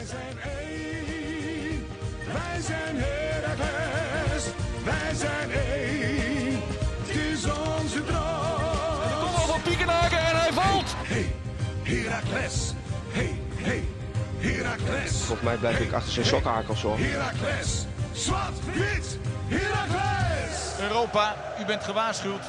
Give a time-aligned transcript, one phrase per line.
[0.00, 1.86] Wij zijn één,
[2.32, 4.44] wij zijn Heracles,
[4.84, 6.62] wij zijn één,
[7.00, 9.24] het is onze droom.
[9.24, 10.94] Kom al van Piekenhaken en hij valt.
[10.96, 11.34] Hey,
[11.82, 12.72] Heracles,
[13.08, 13.84] hey, hey,
[14.38, 16.98] Heracles, Volgens mij blijf ik achter zijn sokkenhakels hoor.
[16.98, 20.80] Heracles, zwart, wit, Heracles.
[20.80, 22.44] Europa, u bent gewaarschuwd.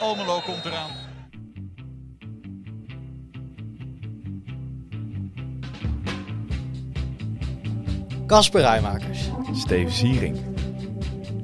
[0.00, 1.01] Almelo komt eraan.
[8.32, 9.18] Casper Rijmakers.
[9.54, 10.36] Steven Ziering.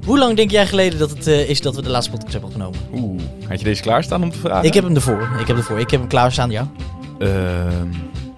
[0.05, 2.49] Hoe lang denk jij geleden dat het eh, is dat we de laatste podcast hebben
[2.49, 2.79] opgenomen?
[2.93, 4.67] Oeh, had je deze klaarstaan om te vragen?
[4.67, 5.21] Ik heb hem ervoor.
[5.21, 5.79] Ik heb hem ervoor.
[5.79, 6.71] Ik heb hem klaarstaan, ja.
[7.19, 7.89] Ehm,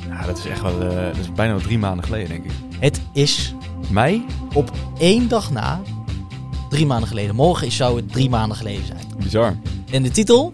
[0.10, 2.52] nou, dat is echt wel, eh, dat is bijna wel drie maanden geleden, denk ik.
[2.80, 3.54] Het is
[3.90, 4.26] Mei?
[4.54, 5.82] op één dag na,
[6.70, 7.36] drie maanden geleden.
[7.36, 9.06] Morgen zou het drie maanden geleden zijn.
[9.24, 9.56] Bizar.
[9.92, 10.52] En de titel?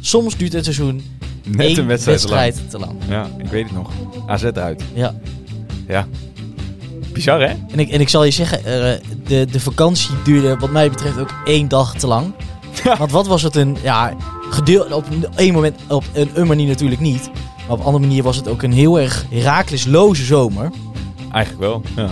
[0.00, 1.02] Soms duurt het seizoen
[1.44, 2.40] Net een wedstrijd, te lang.
[2.40, 2.92] wedstrijd te lang.
[3.08, 3.90] Ja, ik weet het nog.
[4.26, 4.82] AZ uit.
[4.94, 5.14] Ja.
[5.88, 6.06] Ja.
[7.12, 7.54] Bizar, hè?
[7.72, 11.18] En ik, en ik zal je zeggen, eh, de, de vakantie duurde wat mij betreft
[11.18, 12.32] ook één dag te lang.
[12.98, 14.16] Want wat was het een, ja,
[14.50, 17.30] gedeeld op een, één moment, op een, een manier natuurlijk niet.
[17.56, 20.70] Maar op een andere manier was het ook een heel erg Herakles-loze zomer.
[21.32, 22.10] Eigenlijk wel, ja.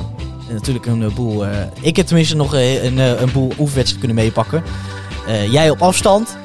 [0.49, 3.99] En natuurlijk een eh, boel, eh, ik heb tenminste nog een, eh, een boel oefenwedstrijden
[3.99, 4.63] kunnen meepakken.
[5.51, 6.37] Jij op afstand.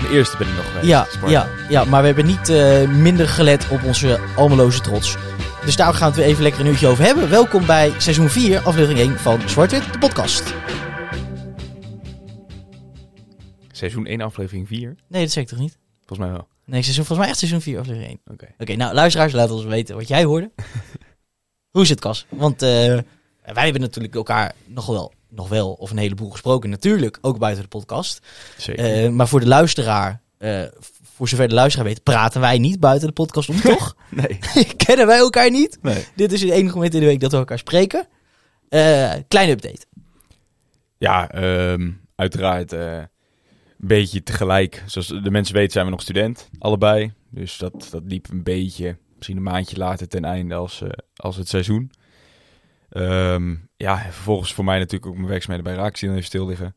[0.00, 0.86] De eerste ben ik nog geweest.
[0.86, 1.30] Ja, Sparta.
[1.30, 2.52] ja, ja, maar we hebben niet
[2.96, 5.16] minder gelet op onze almeloze trots.
[5.64, 7.30] Dus daar gaan we het weer even lekker een uurtje over hebben.
[7.30, 10.54] Welkom bij seizoen 4, aflevering 1 van Zwart-Wit, de podcast.
[13.72, 14.94] Seizoen 1, aflevering 4.
[15.08, 15.78] Nee, dat zeg ik toch niet?
[16.06, 16.48] Volgens mij wel.
[16.64, 18.34] Nee, seizoen, volgens mij echt seizoen 4, aflevering 1.
[18.34, 18.54] Oké.
[18.58, 20.50] Oké, nou luisteraars, laat ons weten wat jij hoorde.
[21.70, 22.26] Hoe is het, Cas?
[22.28, 22.68] Want eh,
[23.52, 26.70] wij hebben natuurlijk elkaar nog wel, nog wel of een heleboel gesproken.
[26.70, 28.26] Natuurlijk, ook buiten de podcast.
[28.58, 29.04] Zeker.
[29.04, 30.62] Eh, maar voor de luisteraar, eh,
[31.14, 33.96] voor zover de luisteraar weet, praten wij niet buiten de podcast om, toch?
[34.10, 34.38] nee.
[34.86, 35.78] Kennen wij elkaar niet?
[35.82, 36.04] Nee.
[36.14, 38.06] Dit is het enige moment in de week dat we elkaar spreken.
[38.68, 39.86] Eh kleine update.
[40.98, 43.08] Ja, ehm, uiteraard eh, een
[43.76, 44.82] beetje tegelijk.
[44.86, 47.12] Zoals de mensen weten zijn we nog student, allebei.
[47.30, 51.36] Dus dat, dat liep een beetje, misschien een maandje later ten einde als, eh, als
[51.36, 51.90] het seizoen.
[52.88, 56.46] Ehm, ja, en vervolgens voor mij natuurlijk ook mijn werkzaamheden bij Raak zien even stil
[56.46, 56.76] liggen.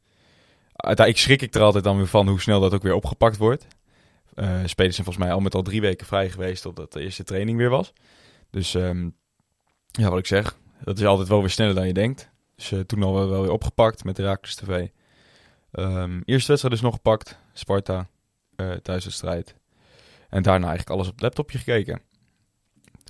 [0.76, 3.68] Uiteindelijk schrik ik er altijd dan weer van hoe snel dat ook weer opgepakt wordt.
[4.38, 7.24] Eh spelers zijn volgens mij al met al drie weken vrij geweest totdat de eerste
[7.24, 7.94] training weer was.
[8.50, 9.10] Dus ehm,
[9.92, 12.30] ja, wat ik zeg, dat is altijd wel weer sneller dan je denkt.
[12.56, 14.88] Dus eh, toen al wel, wel weer opgepakt met Herakles TV.
[15.72, 17.38] Ehm eerste wedstrijd is nog gepakt.
[17.54, 18.08] Sparta,
[18.56, 19.56] eh thuiswedstrijd.
[20.30, 22.02] En daarna eigenlijk alles op het laptopje gekeken.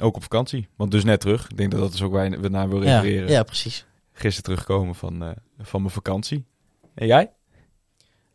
[0.01, 1.49] Ook op vakantie, want dus net terug.
[1.49, 3.29] Ik denk dat dat is ook waar je naar wil Ja, refereren.
[3.29, 3.85] ja, precies.
[4.11, 6.45] Gisteren terugkomen van, van mijn vakantie.
[6.93, 7.31] En jij?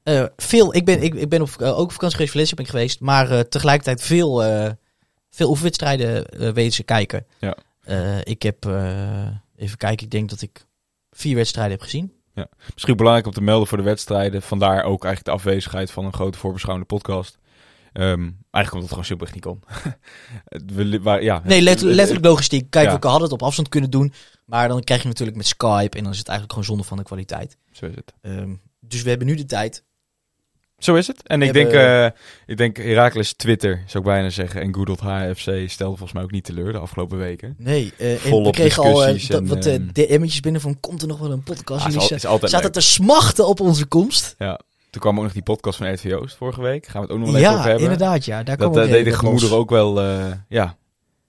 [0.02, 2.64] Eh, veel, ik ben, ik, ik ben op, eh, ook op vakantie geweest, Valencia ben
[2.64, 3.00] ik geweest.
[3.00, 4.42] Maar eh, tegelijkertijd veel,
[5.30, 6.24] veel oefenwedstrijden
[6.54, 7.26] weten ze kijken.
[7.38, 7.56] Ja.
[8.24, 8.64] Ik heb,
[9.56, 10.66] even kijken, ik denk dat ik
[11.10, 12.12] vier wedstrijden heb gezien.
[12.72, 14.42] Misschien belangrijk om te melden voor de wedstrijden.
[14.42, 17.38] Vandaar ook eigenlijk de afwezigheid van een grote voorbeschouwende podcast.
[17.92, 19.62] Ehm, eigenlijk omdat het gewoon simpelweg niet kon.
[20.44, 20.74] Het-
[21.04, 22.70] we ja, Nee, let- letterlijk logistiek.
[22.70, 22.98] Kijk, Ja.
[22.98, 24.12] we hadden het op afstand kunnen doen.
[24.44, 25.96] Maar dan krijg je natuurlijk met Skype.
[25.96, 27.56] En dan is het eigenlijk gewoon zonde van de kwaliteit.
[27.72, 28.12] Zo is het.
[28.20, 29.84] Ehm, dus we hebben nu de tijd.
[30.82, 31.22] Zo is het.
[31.26, 32.06] En ik denk, eh
[32.46, 34.60] ik denk Heracles Twitter, zou ik bijna zeggen.
[34.60, 37.54] En Good HFC stelde volgens mij ook niet teleur de afgelopen weken.
[37.58, 40.60] Nee, eh, en Volop we kregen al eh, dat- en, wat eh, ehm, DM'tjes binnen
[40.60, 41.80] van komt er nog wel een podcast?
[41.84, 42.72] Ah, is, Jullie zaten leuk.
[42.72, 44.34] te smachten op onze komst.
[44.38, 44.60] Ja.
[44.90, 46.86] Toen kwam ook nog die podcast van RTV Oost vorige week.
[46.86, 47.82] Gaan we het ook nog wel even over Ja, hebben.
[47.90, 48.24] inderdaad.
[48.24, 49.58] Ja, daar Dat eh, deed de gemoeder los.
[49.58, 50.76] ook wel eh, ja,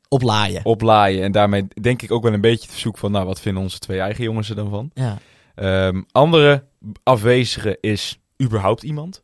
[0.09, 0.66] oplaaien.
[0.66, 1.24] oplaaien.
[1.24, 3.12] En daarmee denk ik ook wel een beetje het verzoek van...
[3.12, 4.91] nou, wat vinden onze twee eigen jongens er dan van?
[4.94, 5.18] Ja.
[5.56, 6.64] Ehm, andere
[7.03, 9.22] afwezige is überhaupt iemand.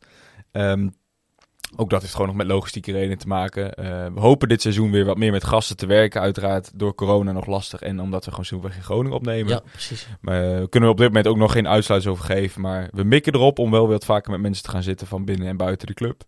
[0.52, 0.90] Ehm,
[1.76, 3.74] ook dat heeft gewoon nog met logistieke redenen te maken.
[3.74, 6.22] Eh, we hopen dit seizoen weer wat meer met gasten te werken.
[6.22, 7.82] Uiteraard door corona nog lastig.
[7.82, 9.52] En omdat we gewoon simpelweg in Groningen opnemen.
[9.52, 10.08] ja, precies.
[10.22, 12.62] Maar we kunnen er op dit moment ook nog geen uitsluitsel over geven.
[12.62, 15.26] Maar we mikken erop om wel weer wat vaker met mensen te gaan zitten van
[15.26, 16.24] binnen en buiten de club.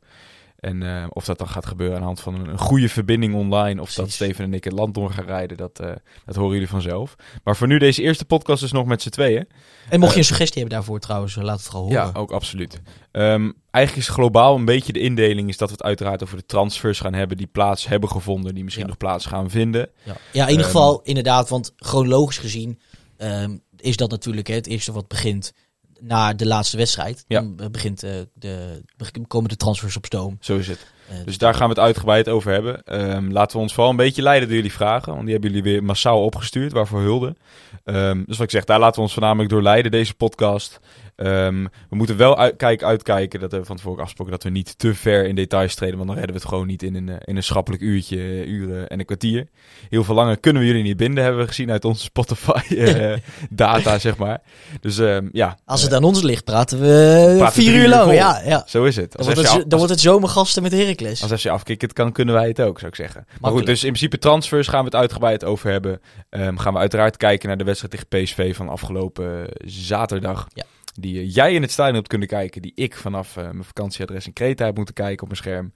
[0.62, 3.36] En eh, of dat dan gaat gebeuren aan de hand van een, een goede verbinding
[3.36, 3.82] online.
[3.82, 4.12] Of dat.
[4.12, 5.58] Steven en ik het land door gaan rijden.
[5.58, 5.92] Dat, eh,
[6.26, 7.16] dat horen jullie vanzelf.
[7.44, 9.48] Maar voor nu deze eerste podcast is nog met z'n tweeën.
[9.90, 12.02] En mocht je Eh, een suggestie hebben daarvoor trouwens, laat het gewoon horen.
[12.06, 12.82] Ja, ook absoluut.
[13.12, 16.46] Ehm, eigenlijk is globaal een beetje de indeling is dat we het uiteraard over de
[16.46, 18.90] transfers gaan hebben die plaats hebben gevonden, die misschien Ja.
[18.92, 19.90] nog plaats gaan vinden.
[20.04, 22.80] Ja, ja in ieder Ehm, geval inderdaad, want chronologisch gezien
[23.18, 25.54] ehm, is dat natuurlijk hè, het eerste wat begint
[26.02, 27.24] na de laatste wedstrijd.
[27.28, 27.42] Ja.
[27.56, 28.82] Dan begint, eh, de,
[29.28, 30.38] komen de transfers op stoom.
[30.40, 30.86] Zo is het.
[31.10, 32.84] Eh, Dus daar gaan we het uitgebreid over hebben.
[32.84, 35.72] Ehm, laten we ons vooral een beetje leiden door jullie vragen, want die hebben jullie
[35.72, 37.36] weer massaal opgestuurd, waarvoor hulde.
[37.84, 40.80] Ehm, dus wat ik zeg, daar laten we ons voornamelijk door leiden, deze podcast.
[41.22, 44.78] Ehm, we moeten wel uit, kijk, uitkijken, dat we van tevoren afgesproken, dat we niet
[44.80, 47.16] te ver in details treden, want dan redden we het gewoon niet in een, eh,
[47.20, 49.48] in een schappelijk uurtje, eh, uren en een kwartier.
[49.90, 54.18] Heel veel langer kunnen we jullie niet binden, hebben we gezien uit onze Spotify-data, zeg
[54.18, 54.42] maar.
[54.82, 58.14] Dus ehm, ja, Als het aan ons ligt, praten we Praten vier uur uur lang.
[58.14, 58.64] Ja, ja.
[58.68, 59.12] zo is het.
[59.12, 61.24] Dan wordt, het, af- dan wordt het zomergasten met Heracles.
[61.24, 63.26] Als FC afkicken kan, kunnen wij het ook, zou ik zeggen.
[63.40, 66.02] Maar goed, dus in principe transfers gaan we het uitgebreid over hebben.
[66.30, 70.48] Ehm, gaan we uiteraard kijken naar de wedstrijd tegen PSV van afgelopen eh, zaterdag.
[70.54, 70.64] Ja.
[70.94, 72.62] Die eh, jij in het stadion hebt kunnen kijken.
[72.62, 75.74] Die ik vanaf eh, mijn vakantieadres in Kreta heb moeten kijken op mijn scherm.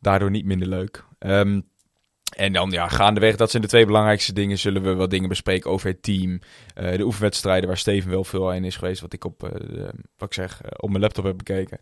[0.00, 1.04] Daardoor niet minder leuk.
[1.18, 1.60] Ehm,
[2.36, 4.58] en dan ja, gaandeweg, dat zijn de twee belangrijkste dingen.
[4.58, 6.40] Zullen we wat dingen bespreken over het team.
[6.74, 9.00] Eh, de oefenwedstrijden waar Steven wel veel in is geweest.
[9.00, 11.78] Wat ik op, de- wat ik zeg, op mijn laptop heb bekeken.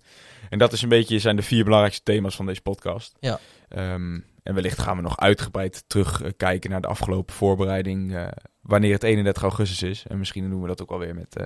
[0.51, 3.17] En dat is een beetje, zijn de vier belangrijkste thema's van deze podcast.
[3.21, 3.39] Ja.
[3.69, 8.29] Ehm, en wellicht gaan we nog uitgebreid terugkijken naar de afgelopen voorbereiding.
[8.61, 10.05] wanneer het 31 augustus is.
[10.07, 11.37] En misschien doen we dat ook alweer met,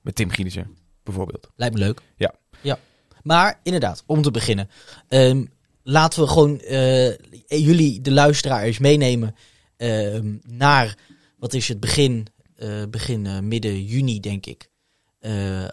[0.00, 1.48] met Tim Gielissen, bijvoorbeeld.
[1.56, 2.00] Lijkt me leuk.
[2.16, 2.34] Ja.
[2.62, 2.78] ja.
[3.22, 4.68] Maar inderdaad, om te beginnen.
[5.08, 5.44] ehm,
[5.82, 7.16] laten we gewoon eh,
[7.48, 9.34] jullie, de luisteraar, eens meenemen
[9.76, 10.96] ehm, naar,
[11.36, 12.26] wat is het, begin,
[12.56, 14.68] eh, begin eh, midden juni, denk ik.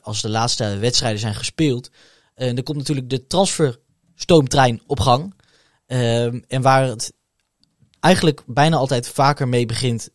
[0.02, 1.90] Als de laatste wedstrijden zijn gespeeld.
[2.36, 5.34] En dan komt natuurlijk de transferstoomtrein op gang.
[5.86, 7.14] Ehm, en waar het
[8.00, 10.10] eigenlijk bijna altijd vaker mee begint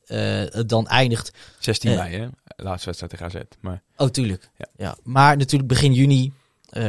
[0.67, 1.97] dan eindigt, 16 Eh.
[1.97, 2.29] mei, hè?
[2.57, 3.45] Laatste wedstrijd tegen AZ.
[3.61, 4.51] Maar Oh, tuurlijk.
[4.59, 4.67] Ja.
[4.77, 4.97] Ja.
[5.03, 6.33] Maar natuurlijk begin juni
[6.69, 6.85] eh,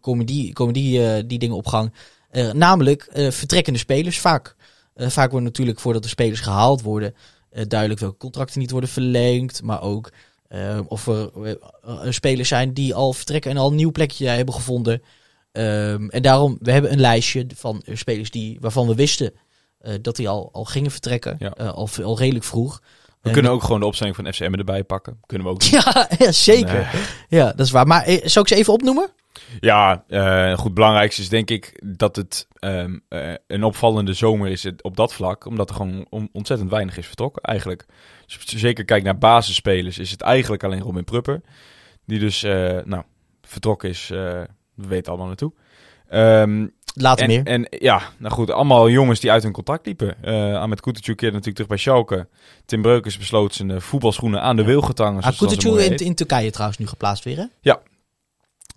[0.00, 1.92] komen, die, komen die, eh, die dingen op gang.
[2.30, 4.18] Eh, namelijk eh, vertrekkende spelers.
[4.20, 4.56] Vaak,
[4.94, 7.14] eh, vaak wordt natuurlijk voordat de spelers gehaald worden...
[7.50, 9.62] eh, duidelijk welke contracten niet worden verlengd.
[9.62, 10.10] Maar ook
[10.48, 11.50] eh, of er eh,
[11.84, 15.02] eh, spelers zijn die al vertrekken en al een nieuw plekje hebben gevonden.
[15.52, 19.32] Ehm, en daarom, we hebben een lijstje van eh, spelers die, waarvan we wisten...
[19.78, 21.36] eh, dat die al, al gingen vertrekken.
[21.38, 21.54] Ja.
[21.54, 22.82] Eh, al, al redelijk vroeg.
[23.22, 25.20] We En- kunnen ook gewoon de opstelling van FCM erbij pakken.
[25.26, 25.62] Kunnen we ook.
[25.76, 26.88] Ja, ja zeker.
[26.92, 27.02] Nee.
[27.40, 27.86] Ja, dat is waar.
[27.86, 29.08] Maar eh, zal ik ze even opnoemen?
[29.60, 30.74] Ja, eh goed.
[30.74, 35.44] Belangrijkste is denk ik dat het ehm, eh, een opvallende zomer is op dat vlak.
[35.44, 37.86] Omdat er gewoon on- ontzettend weinig is vertrokken eigenlijk.
[38.26, 41.40] Dus als je zeker kijk naar basisspelers is het eigenlijk alleen Robin Prupper.
[42.06, 42.42] Die dus,
[42.84, 43.02] nou,
[43.42, 44.08] vertrokken is.
[44.08, 45.52] we weten allemaal naartoe.
[46.08, 47.46] Ehm, Later en, meer.
[47.46, 50.22] en ja, nou goed, allemaal jongens die uit hun contract liepen.
[50.22, 52.28] Eh Ahmed Kutucu keerde natuurlijk terug bij Schalke.
[52.64, 55.22] Tim Breukers besloot zijn eh, voetbalschoenen aan de wil getangen.
[55.22, 57.72] zoals dat zo Akutucu mooi in, in Turkije trouwens nu geplaatst weer, hè?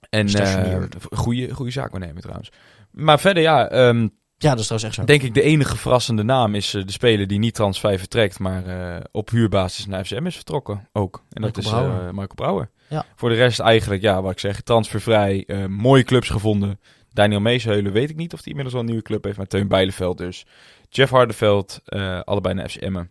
[0.10, 0.95] En Stationeerd.
[0.95, 2.51] eh goede, goede zaak nemen trouwens.
[2.92, 4.07] Maar verder ja, ehm,
[4.38, 5.04] Ja, dat is trouwens echt zo.
[5.04, 8.63] denk ik de enige verrassende naam is de speler die niet transfer vertrekt, maar
[9.12, 11.24] op huurbasis naar FCM is vertrokken ook.
[11.31, 12.06] En dat is Brouwer.
[12.06, 12.69] Michael Brouwer.
[12.89, 13.06] Ja.
[13.15, 16.80] Voor de rest eigenlijk, ja, wat ik zeg, transfervrij, mooie clubs gevonden.
[17.13, 19.68] Daniel Meesheulen weet ik niet of hij inmiddels wel een nieuwe club heeft, maar Teun
[19.68, 20.45] Bijleveld dus.
[20.89, 23.04] Jeff Hardeveld, eh, allebei naar FCM.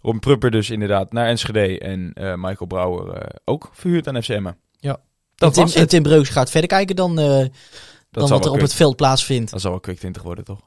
[0.00, 4.50] Robin Prupper dus inderdaad naar Enschede en eh, Michael Brouwer eh, ook verhuurd aan FCM.
[4.78, 4.96] Ja.
[5.34, 5.90] Dat en, Tim, was en het.
[5.90, 7.26] Tim gaat verder kijken dan, eh,
[8.10, 9.50] dan wat er op quick- het veld plaatsvindt.
[9.50, 10.60] Dat zal wel quick 20 worden, toch?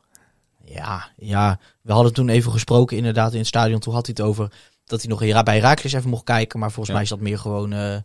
[0.66, 3.80] Ja, ja, we hadden toen even gesproken inderdaad in het stadion.
[3.80, 4.52] Toen had hij het over
[4.86, 6.60] dat hij nog in- bij Raakles even mocht kijken.
[6.60, 6.94] Maar volgens Ja.
[6.94, 7.96] mij is dat meer gewoon eh,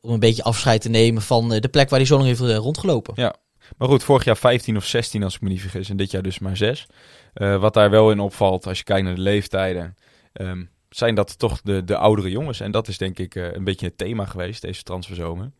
[0.00, 2.40] om een beetje afscheid te nemen van eh, de plek waar hij zo lang heeft
[2.40, 3.12] rondgelopen.
[3.16, 3.34] Ja.
[3.76, 5.88] Maar goed, vorig jaar 15 of 16 als ik me niet vergis.
[5.88, 6.86] En dit jaar dus maar 6.
[7.34, 9.96] wat daar wel in opvalt, als je kijkt naar de leeftijden,
[10.32, 12.60] ehm, zijn dat toch de, de oudere jongens.
[12.60, 15.50] En dat is denk ik eh, een beetje het thema geweest deze transferzomer.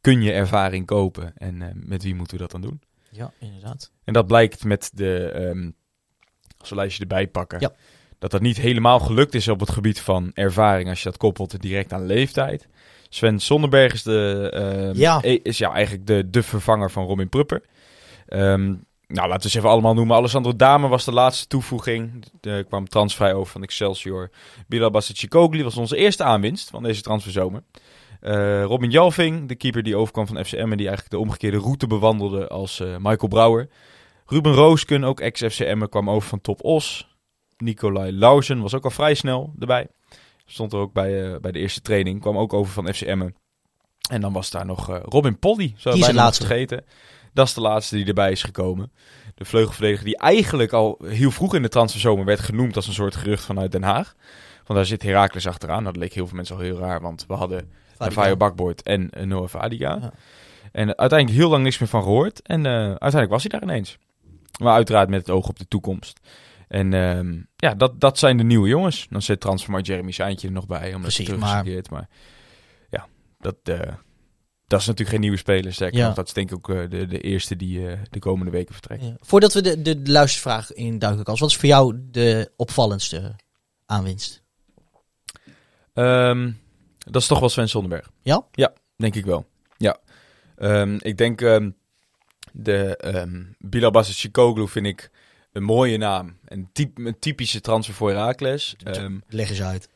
[0.00, 2.80] Kun je ervaring kopen en eh, met wie moeten we dat dan doen?
[3.10, 3.90] Ja, inderdaad.
[4.04, 5.70] En dat blijkt met de, ehm,
[6.58, 7.72] als we een lijstje erbij pakken, Ja.
[8.18, 11.60] dat dat niet helemaal gelukt is op het gebied van ervaring als je dat koppelt
[11.60, 12.68] direct aan leeftijd.
[13.14, 15.18] Sven Sonnenberg is, de, ehm, Ja.
[15.22, 17.62] e- is ja, eigenlijk de, de vervanger van Robin Prupper.
[18.26, 18.64] Ehm,
[19.06, 20.16] nou, laten we ze even allemaal noemen.
[20.16, 22.24] Alessandro Dame was de laatste toevoeging.
[22.40, 24.30] Er kwam transvrij over van Excelsior.
[24.66, 27.62] Bilal Bassicogli was onze eerste aanwinst van deze transferzomer.
[28.20, 31.86] Eh, Robin Jalving, de keeper die overkwam van FCM en die eigenlijk de omgekeerde route
[31.86, 33.68] bewandelde als eh, Michael Brouwer.
[34.26, 37.08] Ruben Roosken, ook ex-FCM, kwam over van Top Os.
[37.56, 39.86] Nicolai Lausen was ook al vrij snel erbij.
[40.46, 42.20] Stond er ook bij, eh, bij de eerste training.
[42.20, 43.28] Kwam ook over van FCM.
[44.10, 45.74] En dan was daar nog eh, Robin Polly.
[45.76, 46.46] Zo Die is de laatste.
[46.46, 46.84] vergeten.
[47.32, 48.92] Dat is de laatste die erbij is gekomen.
[49.34, 53.16] De vleugelverdediger die eigenlijk al heel vroeg in de transferzomer werd genoemd als een soort
[53.16, 54.14] gerucht vanuit Den Haag.
[54.56, 55.84] Want daar zit Heracles achteraan.
[55.84, 57.00] Dat leek heel veel mensen al heel raar.
[57.00, 59.70] Want we hadden Navajo Bakboord en uh, Noah.
[59.72, 60.12] Ja.
[60.72, 62.42] En uh, uiteindelijk heel lang niks meer van gehoord.
[62.42, 63.98] En uiteindelijk was hij daar ineens.
[64.60, 66.20] Maar uiteraard met het oog op de toekomst.
[66.72, 69.06] En uh, ja, dat, dat zijn de nieuwe jongens.
[69.10, 70.86] Dan zit transfermarkt Jeremy Seintje er nog bij.
[70.86, 71.82] Omdat Precies, hij terug maar...
[71.90, 72.08] maar
[72.90, 73.06] ja,
[73.38, 73.92] dat, uh,
[74.66, 75.72] dat is natuurlijk geen nieuwe speler.
[75.72, 76.06] Sterker Ja.
[76.06, 78.72] nog, dat is denk ik ook uh, de, de eerste die uh, de komende weken
[78.72, 79.02] vertrekt.
[79.02, 79.16] Ja.
[79.20, 83.36] Voordat we de, de, luistervraag induiken, Kas, wat is voor jou de opvallendste
[83.86, 84.42] aanwinst?
[85.94, 86.60] Um,
[86.98, 88.10] dat is toch wel Sven Sonderberg.
[88.22, 88.46] Ja?
[88.52, 89.46] Ja, Denk ik wel.
[89.76, 89.98] Ja.
[90.56, 91.70] Ehm, ik denk ehm,
[92.52, 95.10] de ehm Bilal Bassachikoglu vind ik
[95.52, 96.36] een mooie naam.
[96.44, 98.76] Een, typ, een typische transfer voor Herakles.
[98.84, 99.88] Ehm Leg eens uit.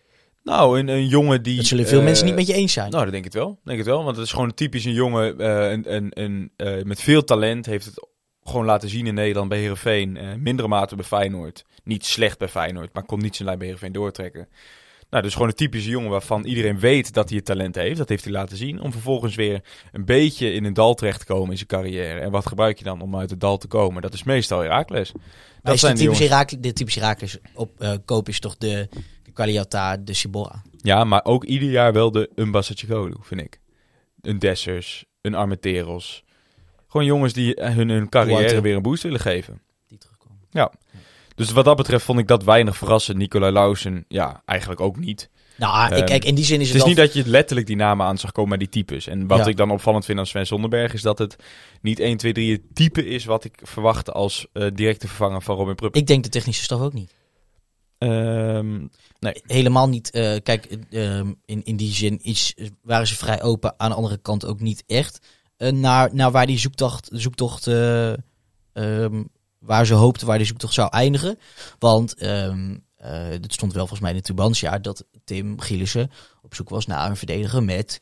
[0.42, 1.56] nou, een, een jongen die...
[1.56, 2.90] Dat zullen veel eh, mensen niet met je eens zijn.
[2.90, 3.58] Nou, dat denk ik wel.
[3.64, 4.04] Denk het wel.
[4.04, 7.24] Want het is gewoon een typisch een jongen eh, een, een, een, eh, met veel
[7.24, 7.66] talent.
[7.66, 8.08] Heeft het
[8.42, 10.18] gewoon laten zien in Nederland bij Herenveen.
[10.42, 11.64] Mindere mate bij Feyenoord.
[11.84, 14.48] Niet slecht bij Feyenoord, maar kon niet zijn lijn bij Herenveen doortrekken.
[15.10, 17.98] Nou, dus gewoon een typische jongen waarvan iedereen weet dat hij het talent heeft.
[17.98, 18.80] Dat heeft hij laten zien.
[18.80, 22.20] Om vervolgens weer een beetje in een dal terecht te komen in zijn carrière.
[22.20, 24.02] En wat gebruik je dan om uit het dal te komen?
[24.02, 25.12] Dat is meestal Herakles.
[25.62, 26.24] Dat is zijn de typische.
[26.24, 28.88] Herakles, de typische Herakles op eh, koop is toch de,
[29.22, 30.62] de Qualiata, de Sibora.
[30.76, 33.60] Ja, maar ook ieder jaar wel de Umbasachigolu, vind ik.
[34.20, 36.24] Een Dessers, een Armenteros.
[36.88, 39.60] Gewoon jongens die hun, hun carrière weer een boost willen geven.
[39.88, 40.38] Die terugkomen.
[41.36, 43.18] Dus wat dat betreft vond ik dat weinig verrassend.
[43.18, 45.30] Nicolai Lausen, ja, eigenlijk ook niet.
[45.56, 47.66] Nou, ik, Ehm, kijk, in die zin is Het het, is niet dat je letterlijk
[47.66, 49.06] die namen aan zag komen met die types.
[49.06, 49.46] En wat Ja.
[49.46, 51.36] ik dan opvallend vind aan Sven Zonderberg is dat het
[51.80, 55.56] niet 1, 2, 3 het type is wat ik verwachtte als eh, directe vervanger van
[55.56, 55.94] Robin Prupp.
[55.96, 57.14] Ik denk de technische staf ook niet.
[57.98, 58.86] Ehm,
[59.46, 60.10] Helemaal niet.
[60.10, 63.74] eh, kijk, eh, ehm, in, in die zin is, waren ze vrij open.
[63.76, 65.26] Aan de andere kant ook niet echt.
[65.56, 67.64] eh, naar, naar waar die zoektocht, zoektocht
[69.66, 71.38] waar ze hoopten waar die zoektocht zou eindigen.
[71.78, 72.54] Want eh,
[73.30, 76.10] het stond wel volgens mij in de Tubantia dat Tim Gielissen
[76.42, 78.00] op zoek was naar een verdediger met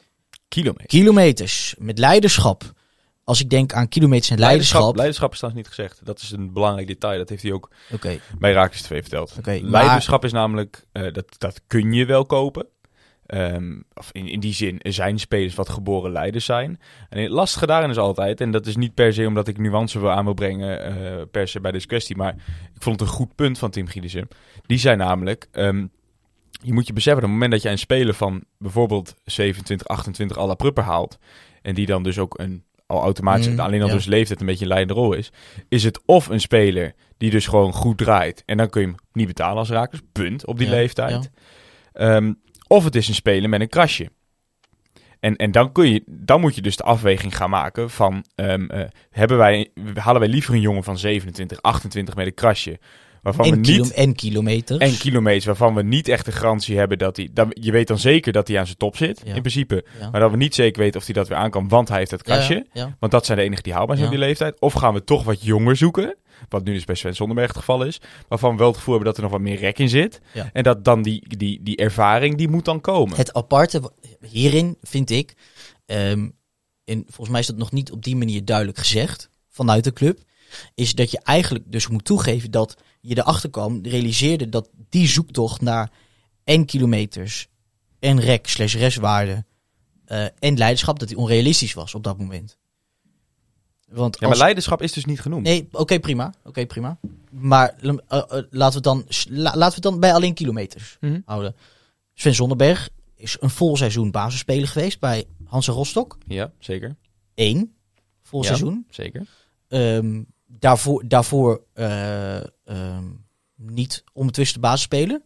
[0.49, 0.87] kilometer.
[0.87, 2.73] kilometers, met leiderschap.
[3.25, 4.97] Als ik denk aan kilometers en Leiderschap, leiderschap.
[4.97, 6.06] leiderschap is trouwens niet gezegd.
[6.06, 7.18] Dat is een belangrijk detail.
[7.18, 7.71] Dat heeft hij ook
[8.38, 9.35] bij Raakles TV verteld.
[9.38, 12.66] Oké, maar- Leiderschap is namelijk, eh, dat, dat kun je wel kopen.
[13.26, 16.81] Ehm, of in, in die zin, zijn spelers wat geboren leiders zijn.
[17.09, 20.00] En het lastige daarin is altijd, en dat is niet per se omdat ik nuance
[20.00, 22.35] wil aan wil brengen, eh, per se bij deze kwestie, maar
[22.75, 24.28] ik vond het een goed punt van Tim Gielissen.
[24.66, 25.87] Die zei namelijk, ehm,
[26.50, 30.38] je moet je beseffen, op het moment dat jij een speler van bijvoorbeeld 27, 28
[30.38, 31.19] à la Prupper haalt,
[31.62, 33.95] en die dan dus ook een, al automatisch, Mm, alleen al ja.
[33.95, 35.33] dus leeftijd een beetje een leidende rol is,
[35.69, 38.97] is het of een speler die dus gewoon goed draait, en dan kun je hem
[39.12, 41.31] niet betalen als rakers, punt, op die Ja, leeftijd.
[41.93, 42.33] Ehm,
[42.66, 44.11] of het is een speler met een krasje.
[45.21, 48.25] En, en dan, kun je, dan moet je dus de afweging gaan maken van...
[48.35, 52.78] ehm, eh, hebben wij, halen wij liever een jongen van 27, 28 met een krasje...
[53.25, 53.93] waarvan we en, kilo, niet...
[53.93, 54.78] en kilometers.
[54.78, 57.28] En kilometers waarvan we niet echt de garantie hebben dat hij...
[57.33, 59.35] Dan, je weet dan zeker dat hij aan zijn top zit, Ja.
[59.35, 59.85] in principe.
[60.00, 60.11] Ja.
[60.11, 62.11] Maar dat we niet zeker weten of hij dat weer aan kan, want hij heeft
[62.11, 62.66] het krasje.
[62.73, 62.97] Ja.
[62.99, 64.61] Want dat zijn de enigen die haalbaar zijn op die leeftijd.
[64.61, 66.16] Of gaan we toch wat jonger zoeken.
[66.49, 68.00] Wat nu dus bij Sven Zonderberg het geval is.
[68.28, 70.21] Waarvan we wel het gevoel hebben dat er nog wat meer rek in zit.
[70.52, 73.16] En dat dan die, die, die ervaring, die moet dan komen.
[73.16, 75.35] Het aparte hierin vind ik,
[75.87, 76.28] ehm,
[76.85, 80.19] en volgens mij is dat nog niet op die manier duidelijk gezegd vanuit de club,
[80.75, 85.61] is dat je eigenlijk dus moet toegeven dat je erachter kwam, realiseerde dat die zoektocht
[85.61, 85.91] naar
[86.45, 87.49] en kilometers
[87.99, 89.45] en rek slash restwaarde
[90.05, 92.57] eh, en leiderschap, dat die onrealistisch was op dat moment.
[93.89, 95.43] Want Ja, maar leiderschap is dus niet genoemd.
[95.43, 96.35] Nee, oké, prima.
[96.45, 96.99] Oké, prima.
[97.31, 100.97] Maar eh, eh, laten, we het dan, la- laten we het dan bij alleen kilometers
[101.01, 101.21] Mhm.
[101.25, 101.55] houden.
[102.15, 106.19] Sven Zonderberg is een vol seizoen basisspeler geweest bij Hansa Rostock.
[106.27, 106.97] Ja, zeker.
[107.35, 107.75] Eén
[108.23, 108.47] vol Ja.
[108.47, 108.87] seizoen.
[108.91, 109.27] Zeker.
[109.69, 110.23] Ehm,
[110.59, 113.05] daarvoor daarvoor eh, ehm,
[113.57, 115.23] niet onbetwiste basisspeler.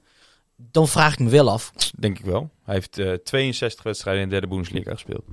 [0.56, 1.72] Dan vraag ik me wel af.
[1.98, 2.50] Denk ik wel.
[2.62, 5.24] Hij heeft eh, 62 wedstrijden in de derde Bundesliga gespeeld.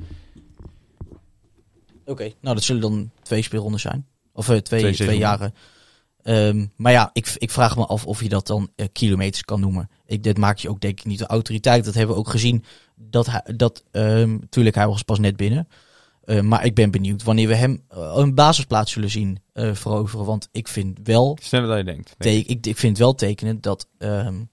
[2.06, 4.08] Oké, nou dat zullen dan twee speelrondes zijn.
[4.34, 5.54] Of eh, twee, Twee jaren.
[6.22, 9.90] Ehm, maar ja, ik, ik vraag me af of je dat dan kilometers kan noemen.
[10.06, 11.86] Ik, dit maakt je ook denk ik niet de autoriteit.
[11.86, 12.64] Dat hebben we ook gezien.
[12.96, 15.68] Dat hij, dat, ehm tuurlijk, hij was pas net binnen.
[16.26, 20.26] Eh, maar ik ben benieuwd wanneer we hem eh, een basisplaats zullen zien eh, veroveren.
[20.26, 22.16] Want ik vind wel Sneller dan je denkt.
[22.18, 22.48] denk ik.
[22.50, 24.44] ik, ik vind wel tekenend dat ehm,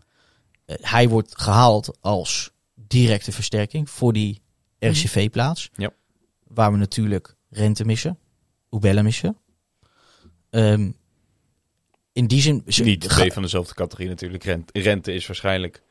[0.64, 4.43] eh, hij wordt gehaald als directe versterking voor die
[4.79, 5.71] RCV-plaats.
[5.76, 5.91] Ja.
[6.47, 8.19] Waar we natuurlijk Rente missen,
[8.71, 9.37] Oebella missen.
[10.50, 10.91] Ehm,
[12.12, 12.62] in die zin...
[12.67, 14.45] ze- Niet twee van dezelfde categorie natuurlijk.
[14.45, 15.83] Rente, rente is waarschijnlijk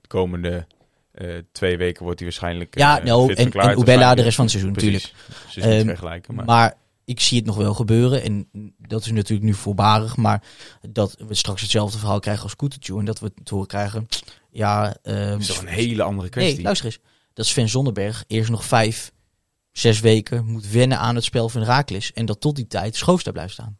[0.00, 0.66] de komende
[1.12, 4.34] eh, twee weken wordt hij waarschijnlijk ja, eh, nou, fit en, en Oebella de rest
[4.34, 5.02] van het seizoen natuurlijk.
[5.02, 6.34] Dus het niet Ehm, vergelijken.
[6.34, 6.74] Maar, Maar
[7.04, 8.22] ik zie het nog wel gebeuren.
[8.22, 8.48] En
[8.78, 10.16] dat is natuurlijk nu voorbarig.
[10.16, 10.42] Maar
[10.90, 12.98] dat we straks hetzelfde verhaal krijgen als Koetertje.
[12.98, 14.06] En dat we te horen krijgen...
[14.50, 16.54] Ja, ehm, dat is toch een hele andere kwestie.
[16.54, 16.98] Nee, luister eens.
[17.32, 19.12] Dat Sven Zonderberg eerst nog vijf,
[19.72, 22.12] zes weken moet wennen aan het spel van Raaklis.
[22.12, 23.78] En dat tot die tijd Schoofs daar blijft staan.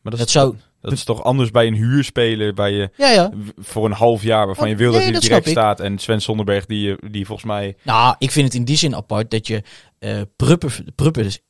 [0.00, 3.30] maar dat, zou- dat is toch anders bij een huurspeler waar je Ja, ja.
[3.56, 5.80] voor een half jaar waarvan je wil Oh, dat nee, hij dat direct staat.
[5.80, 7.76] En Sven Sonderberg die, je- die volgens mij...
[7.82, 9.62] Nou, ik vind het in die zin apart dat je
[9.98, 11.40] eh Pruppen, Pruppen dus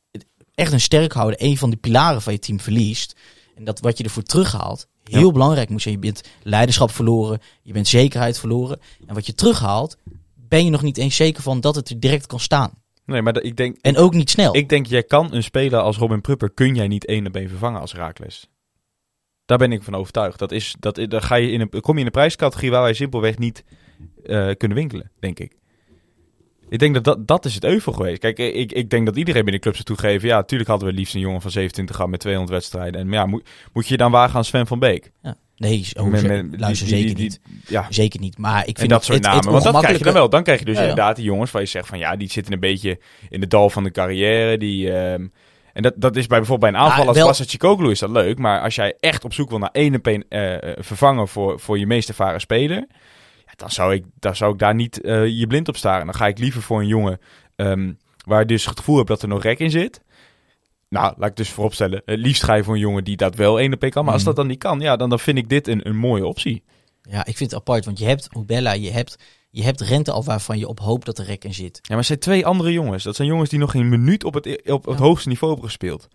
[0.55, 1.45] echt een sterk houden.
[1.45, 3.15] Een van de pilaren van je team verliest.
[3.55, 5.93] En dat wat je ervoor terughaalt heel belangrijk moet zijn.
[5.93, 7.39] Je bent leiderschap verloren.
[7.61, 8.79] Je bent zekerheid verloren.
[9.07, 9.97] En wat je terughaalt,
[10.35, 12.71] ben je nog niet eens zeker van dat het er direct kan staan.
[13.05, 14.55] Nee, maar dat- ik denk, En ook niet snel.
[14.55, 17.49] ik denk, jij kan een speler als Robin Prupper, kun jij niet één op één
[17.49, 18.47] vervangen als Raakles.
[19.57, 20.39] Daar ben ik van overtuigd.
[20.39, 22.93] Dat is, dat, dan ga je in een, kom je in een prijscategorie waar wij
[22.93, 23.63] simpelweg niet
[24.25, 25.55] eh, kunnen winkelen, denk ik.
[26.69, 28.19] Ik denk dat, dat dat is het euvel geweest.
[28.19, 30.27] Kijk, ik, ik denk dat iedereen binnen de club zou toegeven.
[30.27, 33.01] Ja, natuurlijk hadden we liefst een jongen van 27 gehad met 200 wedstrijden.
[33.01, 35.11] En maar ja, moet, moet je dan wagen aan Sven van Beek?
[35.21, 35.35] Ja.
[35.57, 36.23] Nee, zo, Met-
[36.59, 37.39] luister, die- zeker die- niet.
[37.67, 38.37] Ja, Zeker niet.
[38.37, 39.43] Maar ik vind en dat het- soort het- namen.
[39.43, 40.29] het Want dat krijg je dan wel.
[40.29, 42.53] Dan krijg je dus Ja, inderdaad die jongens waar je zegt van ja, die zitten
[42.53, 44.57] een beetje in de dal van de carrière.
[44.57, 45.27] Die, ehm,
[45.73, 48.09] en dat, dat is bij bijvoorbeeld bij een aanval als wel- Vasa Chikoglu is dat
[48.09, 48.37] leuk.
[48.37, 51.59] Maar als jij echt op zoek wil naar één op één eh, eh, vervangen voor,
[51.59, 52.87] voor je meest ervaren speler.
[53.45, 56.05] Ja, dan, zou ik, dan zou ik daar niet eh, je blind op staren.
[56.05, 57.19] Dan ga ik liever voor een jongen
[57.55, 57.93] ehm,
[58.25, 60.01] waar je dus het gevoel hebt dat er nog rek in zit.
[60.89, 62.01] Nou, laat ik dus vooropstellen.
[62.05, 64.03] Het liefst ga je voor een jongen die dat wel één op één kan.
[64.03, 64.29] Maar als Mhm.
[64.31, 66.63] dat dan niet kan, ja, dan, dan vind ik dit een, een mooie optie.
[67.01, 67.85] Ja, ik vind het apart.
[67.85, 69.17] Want je hebt Hubella, je hebt,
[69.55, 71.75] je hebt Rente al waarvan je op hoopt dat er rek in zit.
[71.81, 73.03] Ja, maar het zijn twee andere jongens.
[73.03, 75.03] Dat zijn jongens die nog geen minuut op het, op het Ja.
[75.03, 76.07] hoogste niveau hebben gespeeld.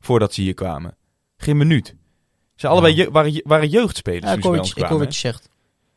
[0.00, 0.96] Voordat ze hier kwamen.
[1.36, 1.94] Geen minuut.
[2.54, 3.02] Ze allebei Ja.
[3.02, 5.04] je- waren, waren jeugdspelers Ja, toen bij ons je, ik hoor kwamen.
[5.06, 5.48] wat je zegt.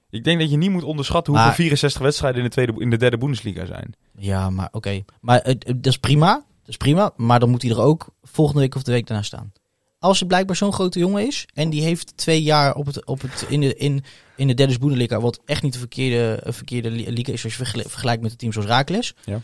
[0.09, 2.89] Ik denk dat je niet moet onderschatten hoeveel Maar- 64 wedstrijden in de, tweede, in
[2.89, 3.93] de derde Bundesliga zijn.
[4.17, 5.03] Ja, maar oké.
[5.21, 6.33] Maar het- het- dat is prima.
[6.33, 7.11] Dat is prima.
[7.15, 9.51] Maar dan moet hij er ook volgende week of de week daarna staan.
[9.99, 11.45] Als het blijkbaar zo'n grote jongen is.
[11.53, 14.03] En die heeft twee jaar op het, op het, in, de, in,
[14.35, 15.19] in de derde Bundesliga.
[15.19, 17.43] Wat echt niet de verkeerde, verkeerde li- liga is.
[17.43, 19.13] Als je vergel- vergelijkt met een team zoals Raakles.
[19.25, 19.41] Ja.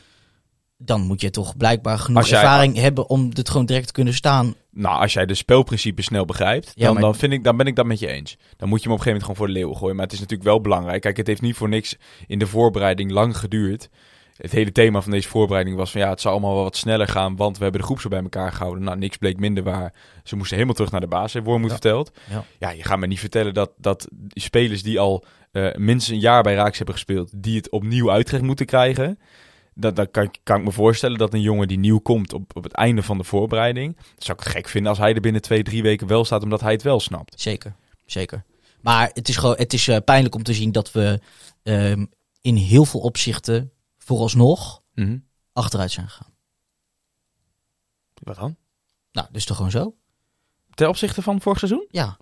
[0.78, 4.14] Dan moet je toch blijkbaar genoeg jij- ervaring hebben om dit gewoon direct te kunnen
[4.14, 4.56] staan.
[4.72, 7.66] Nou, als jij de spelprincipes snel begrijpt, Ja, dan, maar- dan, vind ik, dan ben
[7.68, 8.38] ik dat met je eens.
[8.58, 9.96] Dan moet je hem op een gegeven moment gewoon voor de leeuwen gooien.
[9.96, 11.02] Maar het is natuurlijk wel belangrijk.
[11.02, 11.96] Kijk, het heeft niet voor niks
[12.28, 13.90] in de voorbereiding lang geduurd.
[14.36, 17.08] Het hele thema van deze voorbereiding was van ja, het zou allemaal wel wat sneller
[17.08, 18.84] gaan, want we hebben de groep zo bij elkaar gehouden.
[18.84, 19.94] Nou, niks bleek minder waar.
[20.24, 21.74] Ze moesten helemaal terug naar de basis, heeft Wormoed Ja.
[21.76, 22.12] verteld.
[22.30, 22.46] Ja.
[22.60, 26.44] Ja, je gaat me niet vertellen dat, dat spelers die al eh, minstens een jaar
[26.44, 29.20] bij Raaks hebben gespeeld, die het opnieuw uitgelegd moeten krijgen.
[29.74, 32.64] Dat, dat kan, kan ik me voorstellen dat een jongen die nieuw komt op, op
[32.64, 35.64] het einde van de voorbereiding, zou ik het gek vinden als hij er binnen twee,
[35.64, 37.42] drie weken wel staat, omdat hij het wel snapt.
[37.42, 37.76] Zeker,
[38.06, 38.44] zeker.
[38.82, 41.20] Maar het is gewoon, het is eh, pijnlijk om te zien dat we
[41.64, 42.06] ehm,
[42.42, 43.72] in heel veel opzichten
[44.06, 44.82] vooralsnog
[45.54, 46.34] achteruit zijn gegaan.
[48.14, 48.56] Wat dan?
[49.12, 49.96] Nou, is toch gewoon zo?
[50.74, 51.88] Ten opzichte van vorig seizoen?
[51.90, 52.18] Ja.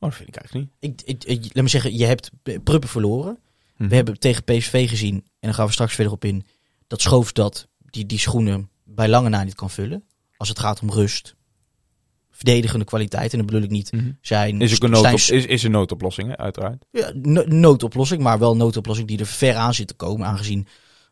[0.00, 0.92] Oh, dat vind ik eigenlijk niet.
[1.00, 3.38] Ik, ik, ik- laat me zeggen, je hebt Pruppen verloren.
[3.76, 3.88] Mhm.
[3.88, 6.46] We hebben tegen PSV gezien, en dan gaan we straks verder op in,
[6.86, 10.04] dat Schoofs dat die, die schoenen bij lange na niet kan vullen.
[10.36, 11.34] Als het gaat om rust,
[12.30, 14.10] verdedigende kwaliteit, en dat bedoel ik niet Mhm.
[14.20, 14.60] zijn...
[14.60, 16.84] Is, ook een noodop, is, is een noodoplossing, hè, uiteraard.
[16.90, 20.26] Ja, no- noodoplossing, maar wel een noodoplossing die er ver aan zit te komen.
[20.26, 20.66] Aangezien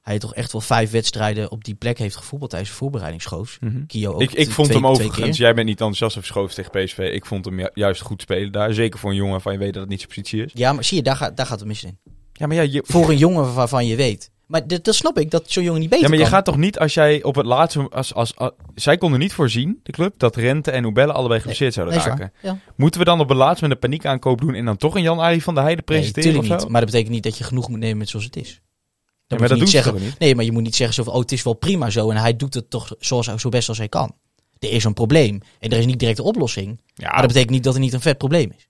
[0.07, 3.59] hij toch echt wel vijf wedstrijden op die plek heeft gevoetbald tijdens de voorbereidingsschoof.
[3.87, 6.99] Kio ook Ik, vond twee- hem overigens, jij bent niet enthousiast over Schoofs tegen PSV.
[7.13, 8.73] Ik vond hem ju- juist goed spelen daar.
[8.73, 10.51] Zeker voor een jongen waarvan je weet dat het niet zijn positie is.
[10.55, 11.99] Ja, maar zie je, daar gaat, daar gaat het mis in.
[12.33, 14.31] Ja, maar ja, je, Voor een jongen waarvan je weet.
[14.47, 16.35] Maar dat, dat snap ik, dat zo'n jongen niet beter ja, maar je kan.
[16.35, 17.89] gaat toch niet als jij op het laatste...
[17.91, 21.75] Als, als, als- zij konden niet voorzien, de club, dat Rente en Oebelle allebei geblesseerd
[21.75, 22.33] zouden Nee, raken.
[22.43, 22.59] Ja.
[22.77, 25.43] Moeten we dan op het laatste met een paniekaankoop doen en dan toch een Jan-Arie
[25.43, 26.65] van der Heijden Nee, presenteren tuurlijk of zo?
[26.65, 26.73] niet.
[26.73, 28.61] Maar dat betekent niet dat je genoeg moet nemen met zoals het is.
[29.27, 30.03] Dan maar moet dat je niet zeggen.
[30.03, 30.19] niet?
[30.19, 32.11] Nee, maar je moet niet zeggen zo van, oh, het is wel prima zo.
[32.11, 34.15] En hij doet het toch zoals, zo best als hij kan.
[34.59, 35.41] Er is een probleem.
[35.59, 36.81] En er is niet direct een oplossing.
[36.95, 38.69] Ja, Maar dat betekent niet dat er niet een vet probleem is.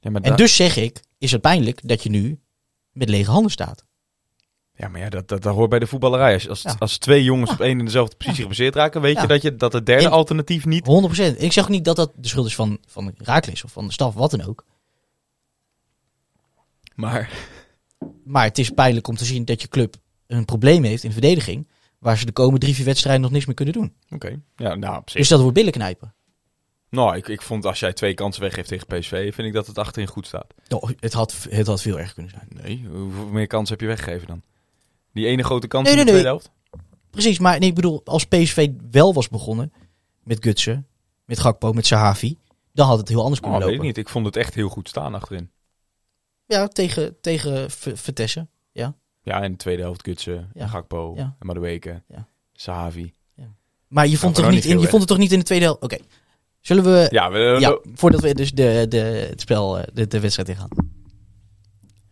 [0.00, 2.40] ja, maar En dus zeg ik, is het pijnlijk dat je nu
[2.92, 3.84] met lege handen staat.
[4.74, 6.32] Ja, maar ja, dat, dat, dat hoort bij de voetballerij.
[6.34, 6.76] Als, als, Ja.
[6.78, 7.54] als twee jongens Ja.
[7.56, 10.10] op één en dezelfde positie geblesseerd raken, weet je dat, je dat het derde En-
[10.10, 10.86] alternatief niet...
[10.86, 10.88] 100%.
[11.38, 13.86] En ik zeg ook niet dat dat de schuld is van, van Raakles of van
[13.86, 14.64] de staf, wat dan ook.
[16.94, 17.30] Maar
[18.24, 21.68] Maar het is pijnlijk om te zien dat je club een probleem heeft in verdediging.
[21.98, 23.92] Waar ze de komende drie, vier wedstrijden nog niks meer kunnen doen.
[24.10, 25.02] Oké, ja, nou.
[25.04, 26.14] Dus dat wordt billen knijpen.
[26.90, 29.78] Nou, ik, ik vond als jij twee kansen weggeeft tegen PSV, vind ik dat het
[29.78, 30.54] achterin goed staat.
[30.68, 32.48] Nou, het, had, het had veel erger kunnen zijn.
[32.62, 34.42] Nee, hoeveel meer kansen heb je weggegeven dan?
[35.12, 36.50] Die ene grote kans Nee, in de nee, tweede helft?
[37.10, 39.72] Precies, maar nee, ik bedoel, als PSV wel was begonnen
[40.24, 40.86] met Gutsen,
[41.24, 42.36] met Gakpo, met Sahavi,
[42.72, 43.86] dan had het heel anders Oh, kunnen weet ik lopen.
[43.96, 44.06] niet.
[44.06, 45.50] Ik vond het echt heel goed staan achterin.
[46.50, 48.48] Ja, tegen, tegen Vitesse.
[49.22, 50.66] Ja, in de tweede helft Gutsen, Ja.
[50.66, 51.36] Gakpo, Ja.
[51.38, 52.28] en Madueke, Ja.
[52.52, 53.14] Sahavi.
[53.88, 55.44] Maar je vond, we toch nou niet in, je vond het toch niet in de
[55.44, 55.82] tweede helft?
[55.82, 55.96] Oké.
[56.60, 57.06] Zullen we...
[57.10, 60.68] Ja, we, ja, voordat we dus de, de, het spel, eh, de, de wedstrijd ingaan.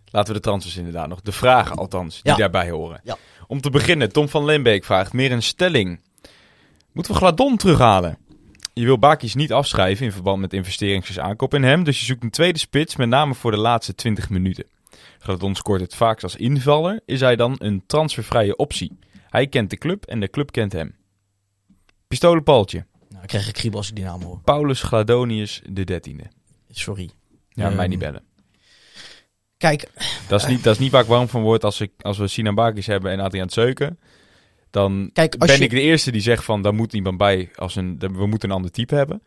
[0.05, 1.21] laten we de transfers inderdaad nog.
[1.21, 2.39] De vragen althans, die Ja.
[2.39, 3.01] daarbij horen.
[3.05, 3.17] Ja.
[3.47, 6.01] Om te beginnen, Tom van Lembeek vraagt meer een stelling.
[6.93, 8.19] Moeten we Gladon terughalen?
[8.79, 12.23] Je wil Bakis niet afschrijven in verband met investerings- aankoop in hem, dus je zoekt
[12.23, 14.65] een tweede spits, met name voor de laatste 20 minuten.
[15.19, 18.99] Gladon scoort het vaakst als invaller, is hij dan een transfervrije optie?
[19.31, 20.95] Hij kent de club en de club kent hem.
[22.09, 22.87] Pistolenpaaltje.
[23.09, 24.41] Nou, ik krijg ik kriebel als ik die naam hoor.
[24.45, 26.25] Paulus Gladonius de dertiende.
[26.71, 27.11] Sorry.
[27.49, 28.23] Ja, Ehm, mij niet bellen.
[29.57, 29.89] Kijk,
[30.29, 32.27] Dat is, niet, dat is niet waar ik warm van word als, ik, als we
[32.29, 33.99] Sinan Bakis hebben en Adriaan Zeuken.
[34.71, 37.51] Dan Kijk, als ben je- ik de eerste die zegt van, daar moet iemand bij,
[37.55, 39.23] als een, we moeten een ander type hebben.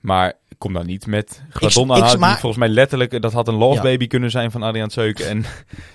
[0.00, 3.74] Maar kom dan niet met Gladon maar- die volgens mij letterlijk, dat had een love
[3.74, 3.82] Ja.
[3.82, 5.44] baby kunnen zijn van Adriaan Zeuken en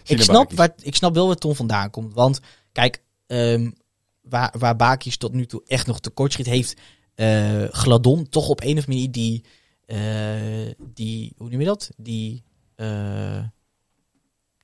[0.04, 2.14] ik, snap waar, ik snap wel waar Tom vandaan komt.
[2.14, 2.40] Want
[2.72, 3.72] kijk, ehm,
[4.22, 6.76] waar, waar Bakis tot nu toe echt nog tekort schiet, heeft
[7.16, 9.44] eh, Gladon toch op een of andere manier die,
[9.86, 11.90] eh, die hoe noem je dat?
[11.98, 12.44] Die,
[12.76, 12.86] eh,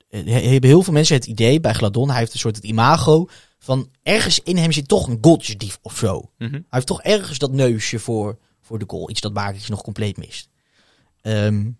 [0.08, 3.28] he- hebben heel veel mensen het idee bij Gladon, hij heeft een soort het imago
[3.62, 6.30] van ergens in hem zit toch een goaltjesdief of zo.
[6.38, 6.52] Mhm.
[6.52, 9.10] Hij heeft toch ergens dat neusje voor, voor de goal.
[9.10, 10.48] Iets dat Bakis nog compleet mist.
[11.20, 11.70] Ehm,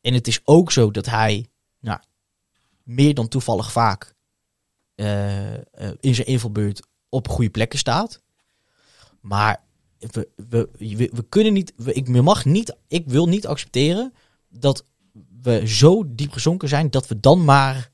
[0.00, 1.46] en het is ook zo dat hij
[1.80, 2.00] nou,
[2.82, 4.14] meer dan toevallig vaak
[4.94, 5.62] eh, eh,
[6.00, 8.22] in zijn invalbeurt op goede plekken staat.
[9.20, 9.62] Maar
[9.98, 14.14] we, we, we, we kunnen niet, we, ik mag niet, ik wil niet accepteren
[14.48, 14.84] dat
[15.42, 17.91] we zo diep gezonken zijn dat we dan maar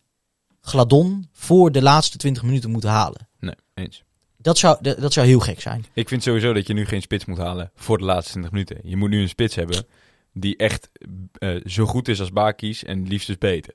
[0.68, 3.28] Gladon voor de laatste 20 minuten moeten halen.
[3.40, 4.02] Nee, eens.
[4.37, 5.85] Dat zou, dat, zou heel gek zijn.
[5.92, 8.78] Ik vind sowieso dat je nu geen spits moet halen voor de laatste 20 minuten.
[8.83, 9.87] Je moet nu een spits hebben
[10.33, 10.88] die echt
[11.33, 13.74] eh, zo goed is als Bakis en liefst dus beter.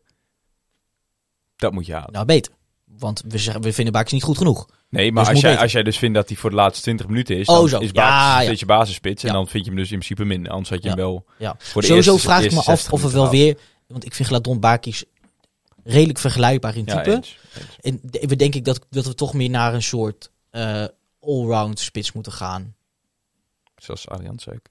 [1.55, 2.11] Dat moet je halen.
[2.11, 2.53] Nou, beter.
[2.85, 4.67] Want we, zeggen- we vinden Bakis niet goed genoeg.
[4.89, 5.63] Nee, maar Dus als moet jij, beter.
[5.63, 7.79] als jij dus vindt dat hij voor de laatste 20 minuten is, Oh, dan zo.
[7.79, 8.41] is Ja, Bakis ja.
[8.43, 9.23] steeds je basisspits.
[9.23, 9.35] En Ja.
[9.35, 10.51] dan vind je hem dus in principe minder.
[10.51, 11.55] Anders had je hem wel Ja.
[11.57, 13.57] voor de Sowieso eerste, vraag ik me af 60 of we wel weer...
[13.87, 15.03] Want ik vind Gladon Bakis
[15.83, 17.15] redelijk vergelijkbaar in Ja, type.
[17.15, 17.39] eens.
[17.81, 17.99] Eens.
[18.01, 20.85] en we denk ik dat, dat we toch meer naar een soort eh
[21.19, 22.75] allround spits moeten gaan.
[23.75, 24.69] Zoals Adriaan Zeuk.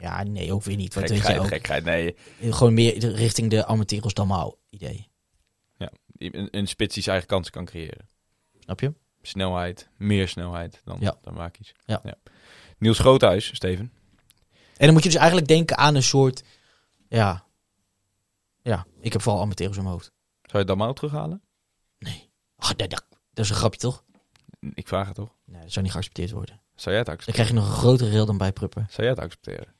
[0.00, 0.94] Ja, nee, ook weer niet.
[0.94, 1.48] Wat weet jij Gekheid, ook.
[1.48, 1.84] gekheid.
[1.84, 5.06] Nee, Gewoon meer richting de Amateros Damau idee.
[6.18, 8.08] een, een spits die zijn eigen kansen kan creëren.
[8.60, 8.92] Snap je?
[9.22, 11.16] Snelheid, meer snelheid dan, Ja.
[11.22, 11.74] dan Bakis.
[11.84, 12.02] Ja.
[12.78, 13.92] Niels Groothuis, Steven.
[14.76, 16.42] En dan moet je dus eigenlijk denken aan een soort...
[17.08, 17.44] Ja,
[18.62, 20.12] ja ik heb vooral Amateros in mijn hoofd.
[20.42, 21.42] Zou je Damau terughalen?
[22.56, 24.04] Ach, dat, dat, dat is een grapje toch?
[24.74, 25.34] Ik vraag het toch.
[25.44, 26.60] Nee, dat zou niet geaccepteerd worden.
[26.74, 27.34] Zou jij het Dan accepteren?
[27.34, 28.86] krijg je nog een grotere rail dan bij Pruppen.
[28.90, 29.74] Zou jij het accepteren?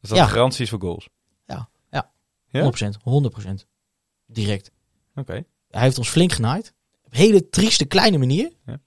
[0.00, 0.26] Is dat Ja.
[0.26, 1.08] garanties voor goals?
[1.46, 2.12] Ja, ja.
[2.48, 2.60] Ja?
[2.62, 3.66] 100%, 100%.
[4.26, 4.70] Direct.
[5.14, 5.44] Oké.
[5.70, 6.74] Hij heeft ons flink genaaid.
[7.02, 8.52] Op een hele trieste kleine manier.
[8.66, 8.80] Ja.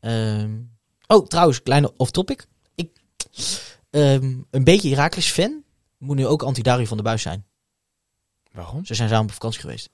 [0.00, 0.60] Ehm,
[1.06, 2.46] oh, trouwens, kleine off-topic.
[2.74, 2.90] Ik,
[3.90, 5.64] ehm, een beetje Herakles fan
[6.00, 7.46] moet nu ook anti-Dario van der Buis zijn.
[8.52, 8.84] Waarom?
[8.84, 9.90] Ze zijn samen op vakantie geweest.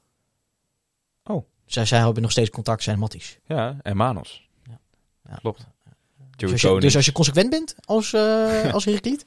[1.25, 1.47] Oh.
[1.67, 3.39] Zij, zij hebben nog steeds contact, zijn matties.
[3.47, 4.49] Ja, en Manos.
[5.29, 5.37] Ja.
[5.41, 5.67] Klopt.
[6.37, 9.27] Dus als, je, dus als je consequent bent als, eh als Herakliet,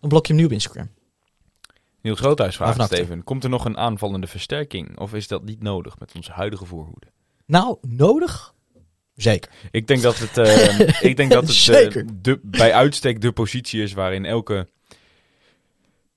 [0.00, 0.90] dan blok je hem nu op Instagram.
[2.00, 2.82] Niels Groothuis vraagt.
[2.82, 3.24] Steven.
[3.24, 4.98] Komt er nog een aanvallende versterking?
[4.98, 7.06] Of is dat niet nodig met onze huidige voorhoede?
[7.46, 8.54] Nou, nodig?
[9.14, 9.50] Zeker.
[9.70, 13.82] Ik denk dat het, eh, ik denk dat het eh, de, bij uitstek de positie
[13.82, 14.68] is waarin elke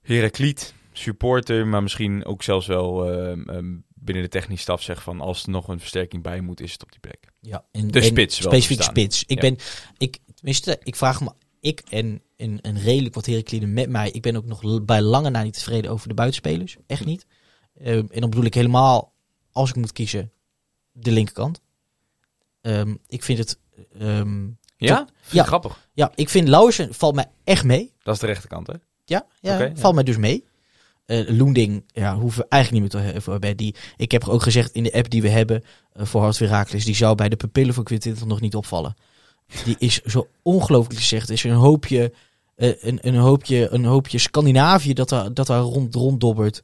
[0.01, 5.21] Herakliet, supporter, maar misschien ook zelfs wel eh, eh, binnen de technische staf zegt van
[5.21, 7.31] als er nog een versterking bij moet, is het op die plek.
[7.39, 9.23] Ja, en, De en spits wel Specifiek spits.
[9.27, 9.49] Ik Ja.
[9.49, 9.57] ben,
[9.97, 14.21] ik, tenminste, ik vraag me, ik en, en, en redelijk wat Herakliden met mij, ik
[14.21, 16.77] ben ook nog bij lange na niet tevreden over de buitenspelers.
[16.88, 17.25] Echt niet.
[17.77, 19.13] Ehm, en dan bedoel ik helemaal,
[19.51, 20.31] als ik moet kiezen,
[20.91, 21.62] de linkerkant.
[22.62, 23.59] Ehm, ik vind het,
[23.99, 24.95] ehm, Ja?
[24.97, 25.43] Vind ja.
[25.43, 25.89] Grappig.
[25.93, 27.93] ja, ik vind Lauwersen valt mij echt mee.
[28.03, 28.73] Dat is de rechterkant, hè?
[29.10, 30.43] Ja, ja, valt mij dus mee.
[31.10, 33.58] Eh Loending, ja, hoeven we eigenlijk niet meer te hebben.
[33.58, 36.86] Die, ik heb ook gezegd in de app die we hebben eh, voor Hart Herakles,
[36.86, 38.95] die zou bij de pupillen van Quintinton nog niet opvallen.
[39.65, 41.30] Die is zo ongelooflijk gezegd.
[41.30, 42.13] Is een hoopje,
[42.56, 46.63] eh, een, een hoopje, een hoopje Scandinavië dat daar, dat daar rond, ronddobbert.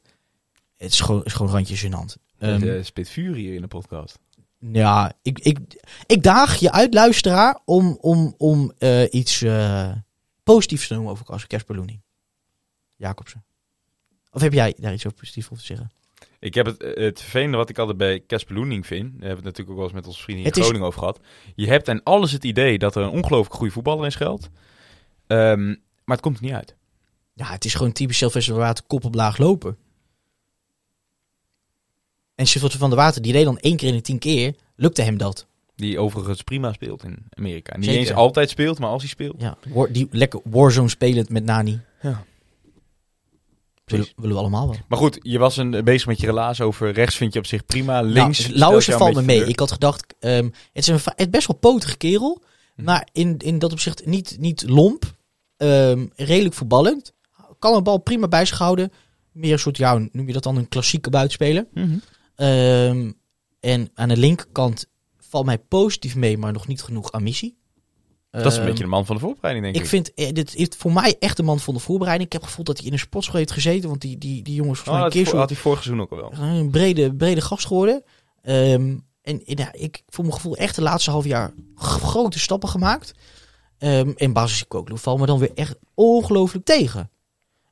[0.76, 2.22] Het is gewoon, is gewoon randje gênant.
[2.38, 4.18] Ehm, de spit vuur hier in de podcast.
[4.58, 5.58] ja, ik, ik,
[6.06, 8.72] ik daag je uit, luisteraar, om, om, om
[9.10, 9.44] iets
[10.42, 12.04] positiefs te noemen over Casper Loening.
[12.96, 13.44] Jacobsen.
[14.30, 15.90] Of heb jij daar iets over positiefs over te zeggen?
[16.38, 19.02] Ik heb het, het vervelende wat ik altijd bij Casper Loening vind.
[19.02, 20.86] Daar hebben we het natuurlijk ook wel eens met onze vrienden in Het is- Groningen
[20.88, 21.20] over gehad.
[21.54, 24.48] Je hebt en alles het idee dat er een ongelooflijk goede voetballer in schuilt.
[25.26, 25.66] Ehm,
[26.04, 26.76] maar het komt er niet uit.
[27.32, 29.76] Ja, het is gewoon typisch Sylvester van Water kop op laag lopen.
[32.34, 35.02] En Sylvester van der Water, die deed dan één keer in de tien keer, lukte
[35.02, 35.46] hem dat.
[35.74, 37.76] Die overigens prima speelt in Amerika.
[37.76, 38.00] Niet Zeker.
[38.00, 39.40] eens altijd speelt, maar als hij speelt.
[39.40, 39.56] Ja,
[39.90, 41.80] die lekker Warzone spelend met Nani.
[42.02, 42.24] Ja.
[43.86, 44.12] Willen, Precies.
[44.16, 44.76] willen we allemaal wel.
[44.88, 47.66] Maar goed, je was een, bezig met je relaas over rechts vind je op zich
[47.66, 48.00] prima.
[48.00, 49.46] Links Nou, Lauwersen jou een valt me mee.
[49.48, 52.42] Ik had gedacht, ehm, het is een het best wel potige kerel.
[52.74, 52.84] Hm.
[52.84, 55.14] Maar in, in dat opzicht niet, niet lomp.
[55.56, 57.12] ehm, redelijk voetballend.
[57.58, 58.92] Kan een bal prima bij zich houden.
[59.32, 61.66] Meer een soort, ja, noem je dat dan, een klassieke buitenspeler.
[62.34, 63.12] Ehm,
[63.60, 64.86] en aan de linkerkant
[65.18, 67.56] valt mij positief mee, maar nog niet genoeg ambitie.
[68.42, 69.82] Dat is een Ehm, beetje de man van de voorbereiding, denk ik.
[69.82, 72.26] ik vind, eh, dit is voor mij echt de man van de voorbereiding.
[72.26, 73.88] Ik heb het gevoel dat hij in een sportschool heeft gezeten.
[73.88, 76.10] Want die, die, die jongens Oh, mij dat een keer had, hij vorig seizoen ook
[76.10, 76.32] al wel.
[76.32, 78.02] een brede, brede gast geworden.
[78.42, 83.12] Ehm, En, ja, ik voor mijn gevoel echt de laatste half jaar grote stappen gemaakt.
[83.78, 87.10] Ehm en Basis Koklu valt me dan weer echt ongelooflijk tegen.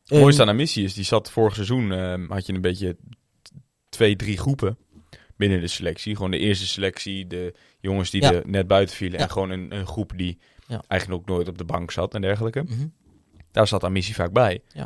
[0.03, 1.91] Het Ehm, mooiste aan Amissie is, die zat vorig seizoen,
[2.29, 2.97] had je een beetje
[3.89, 4.79] twee, drie groepen
[5.37, 6.17] binnen de selectie.
[6.17, 8.33] Gewoon de eerste selectie, de jongens die Ja.
[8.33, 9.19] er net buiten vielen.
[9.19, 9.25] Ja.
[9.25, 10.83] En gewoon een, een groep die Ja.
[10.89, 12.63] eigenlijk ook nooit op de bank zat en dergelijke.
[12.63, 12.87] mhm.
[13.51, 14.61] Daar zat Amissie vaak bij.
[14.73, 14.83] Het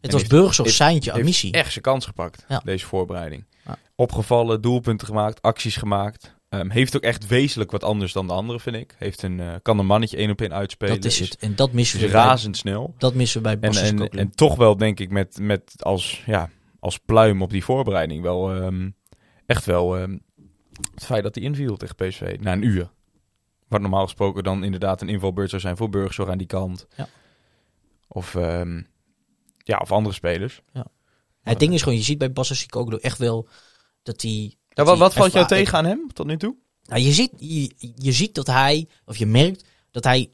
[0.00, 1.52] En was Burgers heeft- Seintje aan Heeft missie.
[1.52, 2.60] echt zijn kans gepakt, Ja.
[2.64, 3.44] deze voorbereiding.
[3.66, 3.78] Ja.
[3.94, 6.34] Opgevallen, doelpunten gemaakt, acties gemaakt.
[6.48, 8.94] Ehm, heeft ook echt wezenlijk wat anders dan de anderen, vind ik.
[8.98, 10.94] Heeft een, eh, kan een mannetje één op één uitspelen.
[10.94, 11.36] Dat is het.
[11.36, 12.94] En dat missen Is we bij, razendsnel.
[12.98, 16.50] dat missen we bij En, en, en toch wel, denk ik, met, met als, ja,
[16.80, 18.90] als pluim op die voorbereiding wel ehm,
[19.46, 20.16] echt wel ehm,
[20.94, 22.90] het feit dat hij inviel tegen PSV na een uur.
[23.68, 26.86] Wat normaal gesproken dan inderdaad een invalbeurt zou zijn voor Burgzorg aan die kant.
[26.96, 27.08] Ja.
[28.08, 28.82] Of, ehm,
[29.56, 30.62] ja, of andere spelers.
[31.42, 32.32] het ding is gewoon, je ziet bij
[32.68, 33.48] Koklu echt wel
[34.02, 34.54] dat hij...
[34.68, 36.56] Ja, wat, wat valt jou tegen aan hem tot nu toe?
[36.82, 40.30] Nou, je, ziet, je, je ziet dat hij, of je merkt dat hij,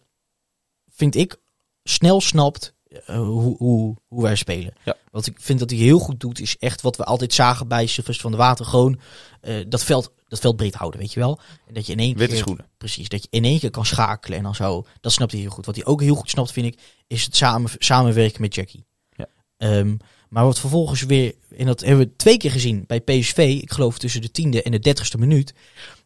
[0.88, 1.36] vind ik,
[1.82, 2.74] snel snapt
[3.06, 4.74] eh, hoe, hoe, hoe wij spelen.
[4.84, 4.96] Ja.
[5.10, 7.86] Wat ik vind dat hij heel goed doet, is echt wat we altijd zagen bij
[7.86, 8.64] Sylvester van de Water.
[8.64, 9.00] Gewoon
[9.40, 11.40] eh, dat, veld, dat veld breed houden, weet je wel.
[11.66, 12.66] En dat je in één Witte keer, schoenen.
[12.78, 14.86] Precies, dat je in één keer kan schakelen en dan zo.
[15.00, 15.66] Dat snapt hij heel goed.
[15.66, 18.84] Wat hij ook heel goed snapt, vind ik, is het samen, samenwerken met Jackie.
[19.10, 19.26] Ja.
[19.56, 19.96] Ehm,
[20.28, 23.98] maar wat vervolgens weer, en dat hebben we twee keer gezien bij PSV, ik geloof
[23.98, 25.54] tussen de tiende en de dertigste minuut,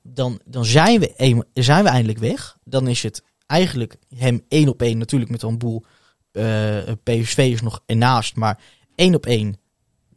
[0.02, 2.56] dan, dan zijn, we een, zijn we eindelijk weg.
[2.64, 5.84] Dan is het eigenlijk hem één op één, natuurlijk met een boel
[6.32, 8.60] eh PSV is nog ernaast, maar
[8.94, 9.60] één op één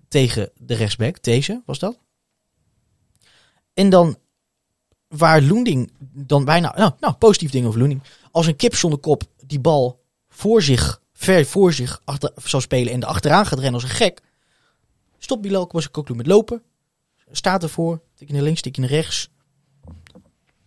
[0.08, 2.00] tegen de rechtsback, deze was dat.
[3.80, 4.18] En dan
[5.08, 9.24] waar Loending dan bijna, nou, nou positief ding over Loending, als een kip zonder kop
[9.46, 13.84] die bal voor zich, ver voor zich achter, zou spelen en erachteraan gaat rennen als
[13.84, 14.22] een gek.
[15.18, 16.64] Stopt Bilal Kwasakoglu met lopen.
[17.32, 19.30] Staat ervoor, tikje naar links, tikje naar rechts.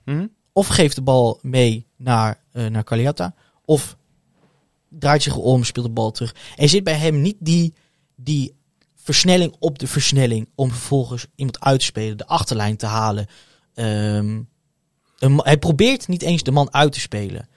[0.04, 0.26] Hm?
[0.52, 3.34] Of geeft de bal mee naar, eh naar Kaliata.
[3.64, 3.96] Of
[4.88, 6.34] draait zich om, speelt de bal terug.
[6.56, 7.74] Er zit bij hem niet die,
[8.14, 8.54] die
[9.02, 13.26] versnelling op de versnelling om vervolgens iemand uit te spelen, de achterlijn te halen.
[13.74, 14.40] Ehm,
[15.36, 17.48] hij probeert niet eens de man uit te spelen.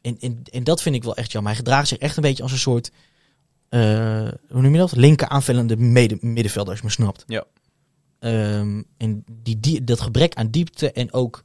[0.00, 1.50] En, en, en dat vind ik wel echt jammer.
[1.50, 2.90] Hij gedraagt zich echt een beetje als een soort,
[3.68, 4.96] eh, hoe noem je dat?
[4.96, 7.24] Linker aanvullende middenvelder, als je me snapt.
[7.26, 7.44] Ja.
[8.18, 11.42] Ehm, en die, die, dat gebrek aan diepte en ook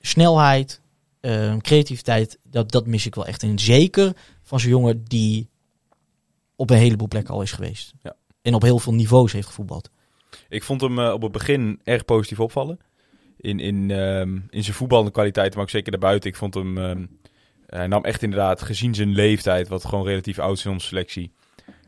[0.00, 0.80] snelheid,
[1.20, 3.42] ehm, creativiteit, dat, dat mis ik wel echt.
[3.42, 5.48] En zeker van zo'n jongen die
[6.56, 7.92] op een heleboel plekken al is geweest.
[8.02, 8.16] Ja.
[8.42, 9.90] En op heel veel niveaus heeft gevoetbald.
[10.48, 12.78] Ik vond hem eh, op het begin erg positief opvallen.
[13.36, 16.30] In, in, ehm, in zijn voetballende kwaliteiten, maar ook zeker daarbuiten.
[16.30, 16.78] Ik vond hem...
[16.78, 17.06] ehm,
[17.66, 21.32] hij nam echt inderdaad, gezien zijn leeftijd, wat gewoon relatief oud is in onze selectie...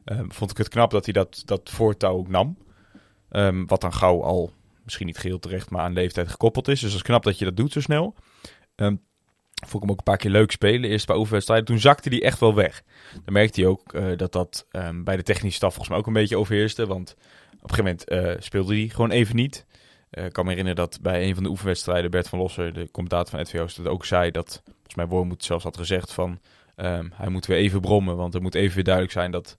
[0.05, 2.57] ehm, vond ik het knap dat hij dat, dat voortouw ook nam.
[3.67, 4.53] Wat dan gauw al,
[4.85, 6.81] misschien niet geheel terecht, maar aan leeftijd gekoppeld is.
[6.81, 8.15] Dus dat is knap dat je dat doet zo snel.
[9.69, 10.91] Vond ik hem ook een paar keer leuk spelen.
[10.91, 11.67] Eerst bij oefenwedstrijden.
[11.67, 12.83] Toen zakte hij echt wel weg.
[13.25, 16.07] Dan merkte hij ook eh, dat dat ehm, bij de technische staf volgens mij ook
[16.07, 16.87] een beetje overheerste.
[16.87, 17.17] Want
[17.63, 19.67] op een gegeven moment eh, speelde hij gewoon even niet.
[20.11, 22.91] Eh, ik kan me herinneren dat bij een van de oefenwedstrijden Bert van Losser, de
[22.91, 26.41] commentator van NVO, dat ook zei dat, volgens mij Wormoed zelfs had gezegd van,
[26.77, 29.59] ehm, hij moet weer even brommen, want er moet even weer duidelijk zijn dat,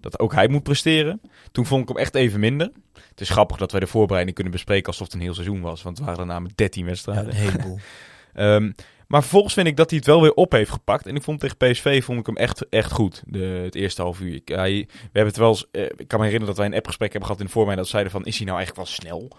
[0.00, 1.20] dat ook hij moet presteren.
[1.52, 2.70] Toen vond ik hem echt even minder.
[3.10, 5.82] Het is grappig dat wij de voorbereiding kunnen bespreken alsof het een heel seizoen was,
[5.82, 7.28] want het waren er namelijk 13 Ja, wedstrijden.
[7.28, 7.78] een heleboel.
[8.34, 8.70] Ehm,
[9.08, 11.06] maar vervolgens vind ik dat hij het wel weer op heeft gepakt.
[11.06, 13.22] En ik vond tegen PSV vond ik hem echt, echt goed.
[13.26, 14.34] De, het eerste half uur.
[14.34, 16.74] Ik, hij, we hebben het wel eens, eh, ik kan me herinneren dat wij een
[16.74, 17.76] appgesprek hebben gehad in de voormijn.
[17.78, 19.30] Dat zeiden van, is hij nou eigenlijk wel snel?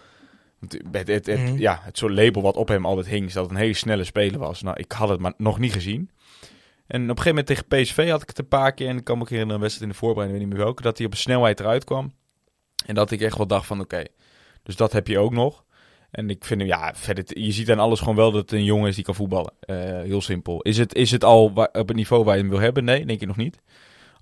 [0.60, 1.58] Het, het, het, Mhm.
[1.58, 4.04] ja, het soort label wat op hem altijd hing, is dat het een hele snelle
[4.04, 4.62] speler was.
[4.62, 6.10] Nou, ik had het maar nog niet gezien.
[6.88, 8.88] En op een gegeven moment tegen PSV had ik het een paar keer.
[8.88, 10.82] En ik kan me ook herinneren een wedstrijd in de voorbereiding, weet niet meer welke.
[10.82, 12.14] Dat hij op snelheid eruit kwam.
[12.86, 14.04] En dat ik echt wel dacht van, oké,
[14.64, 15.64] dus dat heb je ook nog.
[16.12, 18.64] En ik vind hem, ja, verder, je ziet aan alles gewoon wel dat het een
[18.64, 19.54] jongen is die kan voetballen.
[19.60, 20.62] Eh, heel simpel.
[20.62, 22.84] Is het, is het al op het niveau waar je hem wil hebben?
[22.84, 23.60] Nee, denk ik nog niet.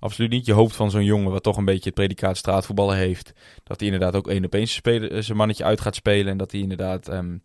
[0.00, 0.46] Absoluut niet.
[0.46, 3.32] Je hoopt van zo'n jongen, wat toch een beetje het predicaat straatvoetballen heeft,
[3.64, 6.32] dat hij inderdaad ook één op één zijn eh, zijn mannetje uit gaat spelen.
[6.32, 7.36] En dat hij inderdaad ehm,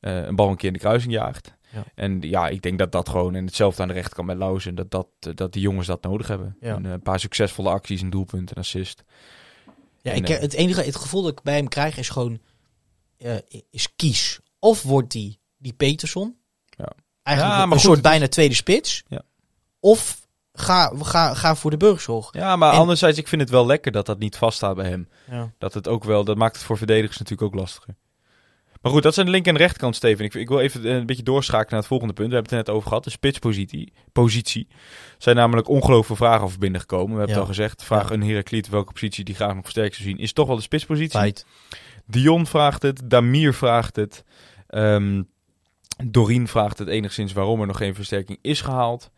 [0.00, 1.56] eh, een bal een keer in de kruising jaagt.
[1.72, 1.84] Ja.
[1.94, 4.90] En ja, ik denk dat dat gewoon, en hetzelfde aan de rechterkant met Lauzen, dat,
[4.90, 6.56] dat, dat die jongens dat nodig hebben.
[6.60, 6.74] Ja.
[6.74, 9.04] En, een paar succesvolle acties, een doelpunt, een assist.
[10.02, 12.40] Ja, En, ik, het enige het gevoel dat ik bij hem krijg is gewoon
[13.18, 13.34] eh,
[13.70, 14.40] is kies.
[14.58, 16.92] Of wordt die die Peterson, Ja.
[17.22, 19.02] eigenlijk Ja, een goed, soort is- bijna tweede spits.
[19.08, 19.22] Ja.
[19.80, 22.28] Of ga, ga, ga voor de burgerzorg.
[22.32, 25.08] Ja, maar En- anderzijds, ik vind het wel lekker dat dat niet vaststaat bij hem.
[25.30, 25.52] Ja.
[25.58, 27.94] Dat het ook wel, dat maakt het voor verdedigers natuurlijk ook lastiger.
[28.82, 30.24] Maar goed, dat zijn de linker- en rechterkant, Steven.
[30.24, 32.28] Ik, ik wil even een beetje doorschakelen naar het volgende punt.
[32.28, 33.04] We hebben het er net over gehad.
[33.04, 33.92] De spitspositie.
[34.12, 34.66] Positie.
[34.70, 34.76] Er
[35.18, 37.12] zijn namelijk ongelooflijke vragen over binnengekomen.
[37.12, 37.40] We hebben Ja.
[37.40, 37.82] het al gezegd.
[37.84, 40.18] Vraag een Herakliet welke positie die graag nog versterkt zou zien.
[40.18, 41.18] Is toch wel de spitspositie.
[41.18, 41.46] Feit.
[42.08, 43.00] Dion vraagt het.
[43.04, 44.24] Damir vraagt het.
[44.66, 45.22] Ehm
[46.04, 49.10] Doreen vraagt het enigszins waarom er nog geen versterking is gehaald.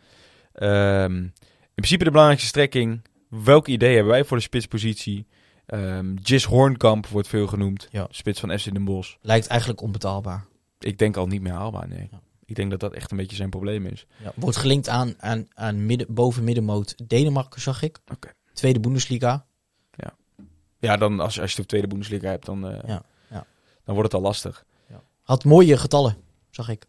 [0.52, 1.32] Ehm, in
[1.74, 3.02] principe de belangrijkste strekking.
[3.28, 5.26] Welk idee hebben wij voor de spitspositie?
[5.66, 7.88] Ehm Gis Hornkamp wordt veel genoemd.
[7.90, 8.06] Ja.
[8.10, 9.14] Spits van FC Den Bosch.
[9.20, 10.44] Lijkt eigenlijk onbetaalbaar.
[10.78, 12.08] Ik denk al niet meer haalbaar, nee.
[12.10, 12.20] Ja.
[12.44, 14.06] Ik denk dat dat echt een beetje zijn probleem is.
[14.22, 17.98] Ja, wordt gelinkt aan, aan, aan midden, boven middenmoot Denemarken, zag ik.
[18.52, 19.46] Tweede Bundesliga.
[20.80, 23.46] Ja, dan als, als je op tweede Bundesliga hebt, dan, eh, Ja, ja.
[23.84, 24.64] dan wordt het al lastig.
[25.22, 26.16] Had mooie getallen,
[26.50, 26.86] zag ik.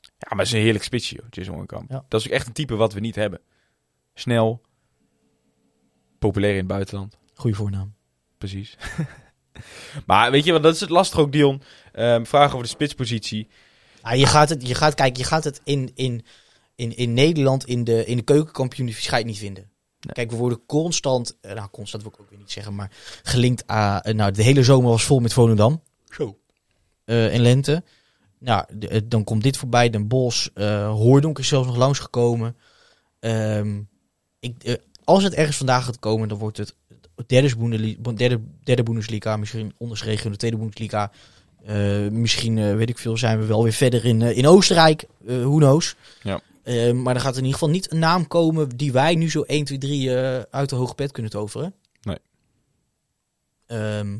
[0.00, 1.90] Ja, maar het is een heerlijk spitsje, Hornkamp.
[1.90, 2.04] Ja.
[2.08, 3.40] Dat is ook echt een type wat we niet hebben.
[4.14, 4.60] Snel.
[6.18, 7.18] Populair in het buitenland.
[7.34, 7.94] Goeie voornaam.
[8.38, 8.76] Precies.
[10.06, 11.62] maar weet je wat, dat is het lastig ook, Dion.
[11.92, 13.48] Ehm vragen over de spitspositie.
[14.00, 16.24] Ah, je gaat het, je gaat, kijk, je gaat het in, in,
[16.74, 19.70] in, in Nederland, in de, in de keukenkampioen, het niet vinden.
[20.06, 20.14] Nee.
[20.14, 22.90] Kijk, we worden constant, eh, nou constant wil ik ook weer niet zeggen, maar
[23.22, 25.82] gelinkt aan, eh, nou de hele zomer was vol met Volendam.
[26.10, 26.38] Zo.
[27.04, 27.82] eh in lente.
[28.38, 32.56] Nou, de- dan komt dit voorbij, Den Bosch, eh Hoordonk is zelfs nog langsgekomen.
[33.20, 33.80] Ehm
[34.40, 36.74] ik, als het ergens vandaag gaat komen, dan wordt het
[37.26, 41.10] derde, Boendeli- derde, derde Bundesliga, misschien onderschreven de tweede Bundesliga.
[41.64, 45.94] Eh, misschien, weet ik veel, zijn we wel weer verder in, in Oostenrijk, who knows.
[46.22, 46.40] Ja.
[46.66, 49.42] Eh, maar er gaat in ieder geval niet een naam komen die wij nu zo
[49.42, 51.74] 1, 2, 3 eh, uit de hoge pet kunnen toveren.
[52.02, 52.18] Nee.
[53.66, 54.18] Ehm,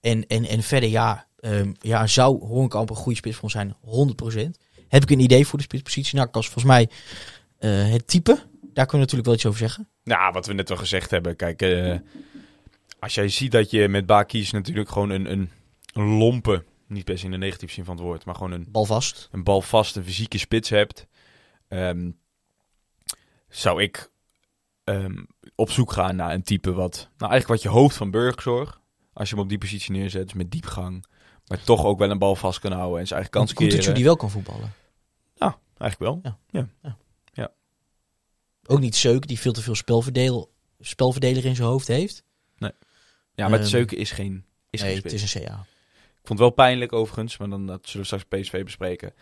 [0.00, 3.76] en, en, en verder, ja, ehm, ja, zou Hoornkamp een goede spits van zijn?
[3.80, 4.58] 100%.
[4.88, 6.16] Heb ik een idee voor de spitspositie?
[6.16, 6.88] Nou, Kas, volgens mij
[7.58, 8.32] eh, het type.
[8.32, 9.88] Daar kunnen we natuurlijk wel iets over zeggen.
[10.04, 11.36] Nou, wat we net al gezegd hebben.
[11.36, 11.96] Kijk, eh,
[12.98, 15.50] als jij ziet dat je met Bakies natuurlijk gewoon een, een,
[15.92, 18.84] een lompe, niet se in de negatieve zin van het woord, maar gewoon een, Bal
[18.84, 19.28] vast.
[19.32, 21.06] een balvaste fysieke spits hebt,
[21.68, 22.10] ehm,
[23.48, 24.10] zou ik
[24.84, 25.24] ehm,
[25.54, 28.80] op zoek gaan naar een type wat, nou eigenlijk wat je hoofd van burgzorg,
[29.12, 31.04] als je hem op die positie neerzet, dus met diepgang,
[31.46, 33.94] maar toch ook wel een bal vast kan houden en zijn eigen kans het keren.
[33.94, 34.72] die wel kan voetballen.
[35.78, 36.32] Eigenlijk wel.
[38.66, 42.24] Ook niet Seuk, die veel te veel spelverdeel, spelverdeler in zijn hoofd heeft.
[43.34, 45.66] Ja, maar Zeuken is geen, is nee, geen het is een CA.
[45.94, 49.14] Ik vond het wel pijnlijk overigens, maar dan dat zullen we straks PSV bespreken.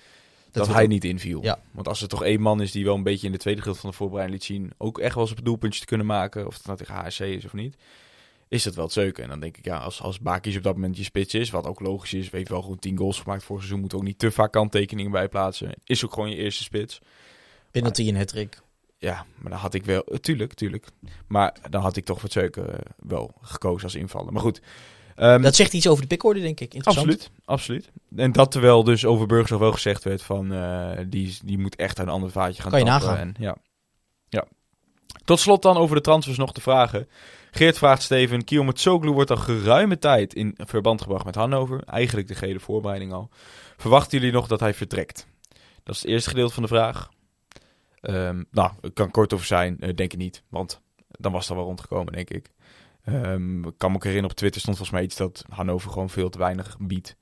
[0.55, 1.43] Dat, hij niet inviel.
[1.43, 1.59] Ja.
[1.71, 3.81] Want als er toch één man is die wel een beetje in de tweede gedeelte
[3.81, 6.47] van de voorbereiding liet zien, ook echt wel eens op het doelpuntje te kunnen maken,
[6.47, 7.77] of het nou tegen HSC is of niet,
[8.49, 9.23] is dat wel het zeuken.
[9.23, 11.67] En dan denk ik, ja, als, als Bakis op dat moment je spits is, wat
[11.67, 14.31] ook logisch is, weet wel gewoon 10 goals gemaakt voor seizoen, moet ook niet te
[14.31, 15.75] vaak kanttekeningen bij plaatsen.
[15.85, 17.01] Is ook gewoon je eerste spits.
[17.71, 18.63] Penalty en hattrick.
[18.99, 20.87] Ja, maar dan had ik wel, tuurlijk, tuurlijk.
[21.27, 24.33] Maar dan had ik toch voor het zeuken eh, wel gekozen als invaller.
[24.33, 24.61] Maar goed.
[25.17, 26.75] Ehm, Dat zegt iets over de pickorde, denk ik.
[26.75, 27.07] Interessant.
[27.07, 27.91] Absoluut, absoluut.
[28.17, 31.99] En dat terwijl dus over Burgers wel gezegd werd van eh, die, die moet echt
[31.99, 33.17] een ander vaatje gaan Kan je nagaan.
[33.17, 33.57] En, ja.
[34.29, 34.45] ja.
[35.25, 37.09] Tot slot dan over de transfers nog te vragen.
[37.51, 41.83] Geert vraagt Steven, Kiel Soglu wordt al geruime tijd in verband gebracht met Hannover.
[41.85, 43.29] Eigenlijk de gehele voorbereiding al.
[43.77, 45.27] Verwachten jullie nog dat hij vertrekt?
[45.83, 47.09] Dat is het eerste gedeelte van de vraag.
[48.01, 50.43] Ehm, nou, ik kan kort over zijn, eh, denk ik niet.
[50.49, 52.51] Want dan was het al wel rondgekomen, denk ik.
[53.05, 56.11] Ehm, ik kan me ook herinneren, op Twitter stond volgens mij iets dat Hannover gewoon
[56.11, 57.17] veel te weinig biedt.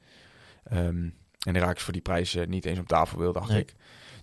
[0.64, 1.08] Ehm,
[1.46, 3.60] en de Raaks voor die prijs eh, niet eens op tafel wil, dacht Nee.
[3.60, 3.74] ik.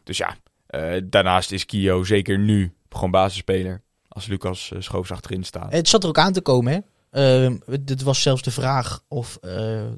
[0.03, 3.81] Dus ja, eh, daarnaast is Kio zeker nu gewoon basisspeler.
[4.07, 5.71] Als Lucas uh, Schoofs achterin staat.
[5.71, 6.79] Het zat er ook aan te komen, hè.
[7.11, 9.37] Ehm, het was zelfs de vraag of,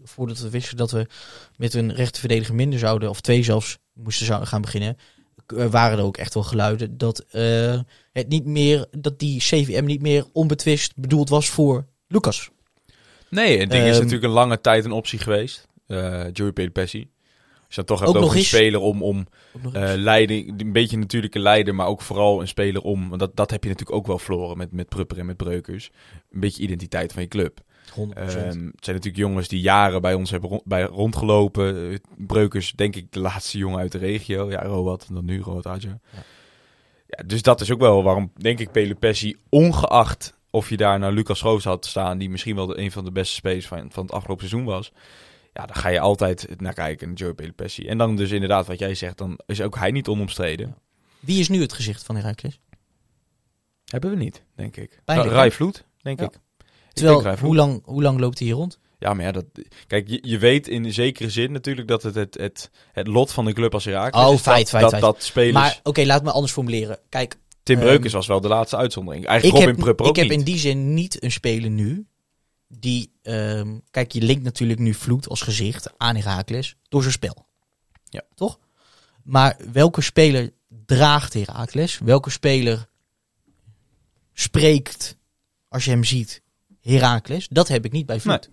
[0.04, 1.08] voordat we wisten dat we
[1.58, 4.98] met een rechterverdediger minder zouden, of twee zelfs, moesten gaan beginnen,
[5.52, 7.80] waren er ook echt wel geluiden dat, eh,
[8.12, 12.50] het niet meer, dat die CVM niet meer onbetwist bedoeld was voor Lucas.
[13.30, 15.68] Nee, het ding is Ehm, natuurlijk een lange tijd een optie geweest.
[15.88, 16.54] eh Joey.
[17.72, 19.28] Als je dan toch hebt Ook over nog een speler om, om
[19.74, 23.36] eh, leiding, een beetje natuurlijk een leider, maar ook vooral een speler om, want dat,
[23.36, 25.92] dat heb je natuurlijk ook wel verloren met, met Prupper en met Breukers.
[26.32, 27.60] Een beetje identiteit van je club.
[27.92, 28.18] 100%.
[28.18, 31.92] Ehm, het zijn natuurlijk jongens die jaren bij ons hebben rond, bij, rondgelopen.
[31.92, 34.50] Eh, Breukers, denk ik, de laatste jongen uit de regio.
[34.52, 36.00] Ja, en dan nu Roat Adja.
[36.12, 36.24] Ja.
[37.08, 37.24] Ja.
[37.26, 41.42] dus dat is ook wel waarom, denk ik, Pelopessi, ongeacht of je daar naar Lucas
[41.42, 44.12] Roos had staan, die misschien wel de, een van de beste spelers van, van het
[44.12, 44.92] afgelopen seizoen was.
[45.54, 47.88] Ja, dan ga je altijd naar kijken, naar Joe Pelopessi.
[47.88, 50.76] En dan dus inderdaad, wat jij zegt, dan is ook hij niet onomstreden.
[51.20, 52.60] Wie is nu het gezicht van Herakles?
[53.86, 55.02] Hebben we niet, denk ik.
[55.06, 55.42] Pijnlijk, Ra- hè?
[55.42, 56.26] Rai Vloed, denk Ja.
[56.26, 56.40] ik.
[56.94, 58.80] Ik Terwijl, hoe lang, hoe lang loopt hij hier rond?
[59.00, 59.46] Ja, maar ja, dat,
[59.88, 63.46] kijk, je, je weet in zekere zin natuurlijk dat het het, het, het lot van
[63.46, 64.42] de club als Herakles Oh, is.
[64.42, 65.02] feit, dat, feit, dat, feit.
[65.02, 65.54] dat spelers...
[65.54, 67.00] Maar oké, laat me anders formuleren.
[67.10, 69.24] Kijk, Tim ehm, Breukers was wel de laatste uitzondering.
[69.24, 70.38] ik Eigenlijk Robin heb, ik ook heb niet.
[70.38, 72.06] in die zin niet een speler nu
[72.68, 73.12] die...
[73.22, 77.46] ehm, kijk, je linkt natuurlijk nu Vloed als gezicht aan Herakles door zijn spel.
[78.04, 78.22] Ja.
[78.36, 78.60] Toch?
[79.24, 80.50] Maar welke speler
[80.86, 82.00] draagt Herakles?
[82.04, 82.88] Welke speler
[84.34, 85.18] spreekt,
[85.70, 86.42] als je hem ziet,
[86.82, 87.48] Herakles?
[87.48, 88.50] Dat heb ik niet bij Vloed.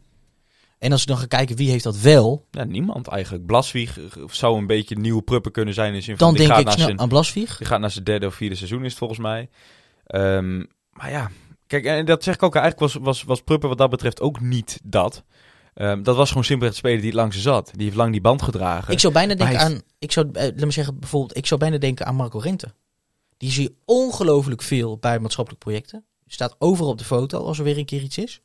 [0.79, 3.47] En als we dan gaan kijken wie heeft dat wel, Ja, niemand eigenlijk.
[3.47, 5.95] Blaswieg eh, zou een beetje nieuwe pruppen kunnen zijn.
[5.95, 7.57] In zin dan denk gaat ik naar snel zijn, aan Blasvieg.
[7.57, 9.49] die gaat naar zijn derde of vierde seizoen is het volgens mij.
[10.07, 11.31] Ehm, maar ja,
[11.67, 12.55] kijk, en dat zeg ik ook.
[12.55, 15.25] Eigenlijk was, was, was Pruppen wat dat betreft ook niet dat.
[15.75, 17.71] Ehm, dat was gewoon simpelweg de speler die het langs ze zat.
[17.75, 18.93] Die heeft lang die band gedragen.
[18.93, 21.79] Ik zou bijna denken aan, ik zou, eh, laat me zeggen, bijvoorbeeld, ik zou bijna
[21.79, 22.75] denken aan Marco Rente.
[23.37, 26.05] Die zie je ongelooflijk veel bij maatschappelijke projecten.
[26.29, 28.41] Staat overal op de foto als er weer een keer iets is.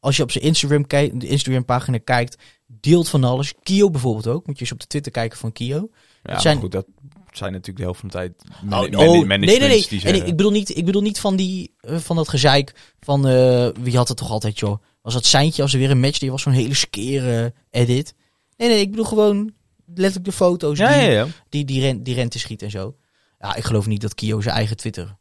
[0.00, 3.54] Als je op zijn Instagram, kijkt, de Instagram pagina kijkt, deelt van alles.
[3.62, 4.46] Kio bijvoorbeeld ook.
[4.46, 5.88] Moet je eens op de Twitter kijken van Kio.
[6.22, 6.86] ja, het zijn- goed, dat
[7.32, 9.86] zijn natuurlijk de helft van de tijd man- Oh, man- nee, nee, nee.
[9.88, 13.26] die En ik, bedoel niet, ik bedoel niet van, die, eh, van dat gezeik van
[13.26, 14.82] eh, wie had het toch altijd, joh.
[15.02, 18.14] Was dat Seintje als er weer een match, die was zo'n hele skere edit.
[18.56, 19.52] Nee, nee, ik bedoel gewoon
[19.86, 21.26] letterlijk de foto's ja, die, ja, ja.
[21.48, 22.96] die, die, ren, die rente schiet en zo.
[23.40, 25.16] Ja, ik geloof niet dat Kio zijn eigen Twitter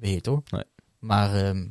[0.00, 0.42] beheert hoor.
[0.50, 0.62] Nee.
[1.06, 1.66] Maar ehm,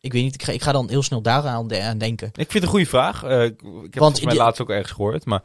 [0.00, 2.26] ik weet niet, ik ga, ik ga dan heel snel daaraan de- aan denken.
[2.28, 3.22] Ik vind het een goede vraag.
[3.22, 5.24] Eh, ik heb volgens mij laatst ook ergens gehoord.
[5.24, 5.42] Maar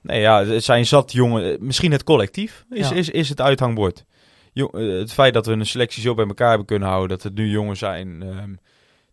[0.00, 1.52] nee, ja, het zijn zat jongen.
[1.52, 2.94] eh, Misschien het collectief is, Ja.
[2.94, 4.04] is, is het uithangbord.
[4.52, 7.08] Jo- eh, het feit dat we een selectie zo bij elkaar hebben kunnen houden.
[7.08, 8.54] Dat het nu jongens zijn ehm,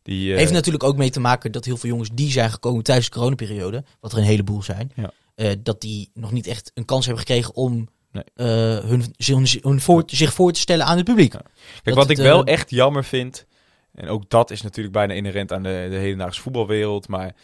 [0.02, 0.34] die...
[0.34, 3.16] Heeft natuurlijk ook mee te maken dat heel veel jongens die zijn gekomen tijdens de
[3.16, 5.56] coronaperiode, wat er een heleboel zijn, Ja.
[5.64, 8.24] dat die nog niet echt een kans hebben gekregen om Nee.
[8.36, 8.46] eh,
[8.80, 11.34] hun, hun, hun voor, zich voor te stellen aan het publiek.
[11.34, 11.40] Ja.
[11.40, 13.46] Kijk, dat wat het, ik wel eh, echt jammer vind...
[13.94, 17.08] En ook dat is natuurlijk bijna inherent aan de, de hedendaagse voetbalwereld.
[17.08, 17.36] Maar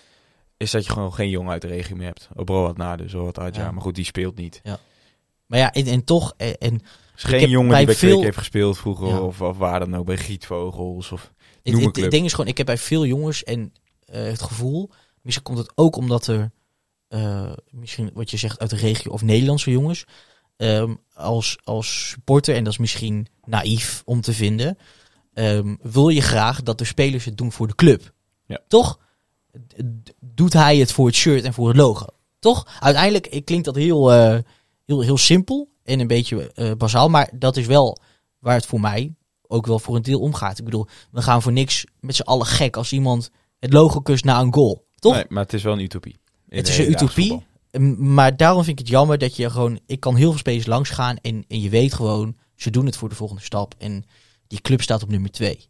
[0.58, 2.30] is dat je gewoon geen jongen uit de regio meer hebt.
[2.36, 3.64] Obro had na dus wat uit, ja.
[3.64, 3.72] Ja.
[3.72, 4.62] Maar goed, die speelt niet.
[5.46, 6.82] Maar ja, en, en toch, eh, en,
[7.16, 9.08] is geen heb jongen bij die bij veel- heeft gespeeld vroeger.
[9.08, 9.22] Ja.
[9.22, 10.06] Of, of waar dan ook.
[10.06, 11.12] Bij Gietvogels.
[11.12, 12.04] Of Noem het, club.
[12.04, 13.74] het ding is gewoon, ik heb bij veel jongens en
[14.06, 14.90] het gevoel,
[15.22, 16.52] misschien komt het ook omdat er,
[17.70, 20.06] misschien wat je zegt uit de regio of Nederlandse jongens,
[20.60, 24.78] ehm, als, als supporter, en dat is misschien naïef om te vinden,
[25.34, 28.14] ehm, wil je graag dat de spelers het doen voor de club.
[28.46, 28.60] Ja.
[28.68, 29.00] Toch?
[30.20, 32.06] Doet hij het voor het shirt en voor het logo?
[32.40, 32.68] Toch?
[32.80, 34.38] Uiteindelijk klinkt dat heel, eh,
[34.86, 37.98] heel, heel simpel en een beetje eh bazaal, maar dat is wel
[38.40, 39.14] waar het voor mij
[39.48, 40.60] ook wel voor een deel omgaat.
[40.60, 43.30] Ik bedoel, we gaan voor niks met z'n allen gek als iemand
[43.60, 44.88] het logo kust na een goal.
[44.96, 45.14] Toch?
[45.14, 46.20] Nee, maar het is wel een utopie.
[46.50, 47.48] Het is een utopie.
[47.98, 49.80] Maar daarom vind ik het jammer dat je gewoon...
[49.86, 52.38] Ik kan heel veel spelers langs gaan en, en je weet gewoon...
[52.56, 53.76] Ze doen het voor de volgende stap.
[53.78, 54.04] En
[54.48, 55.68] die club staat op nummer twee.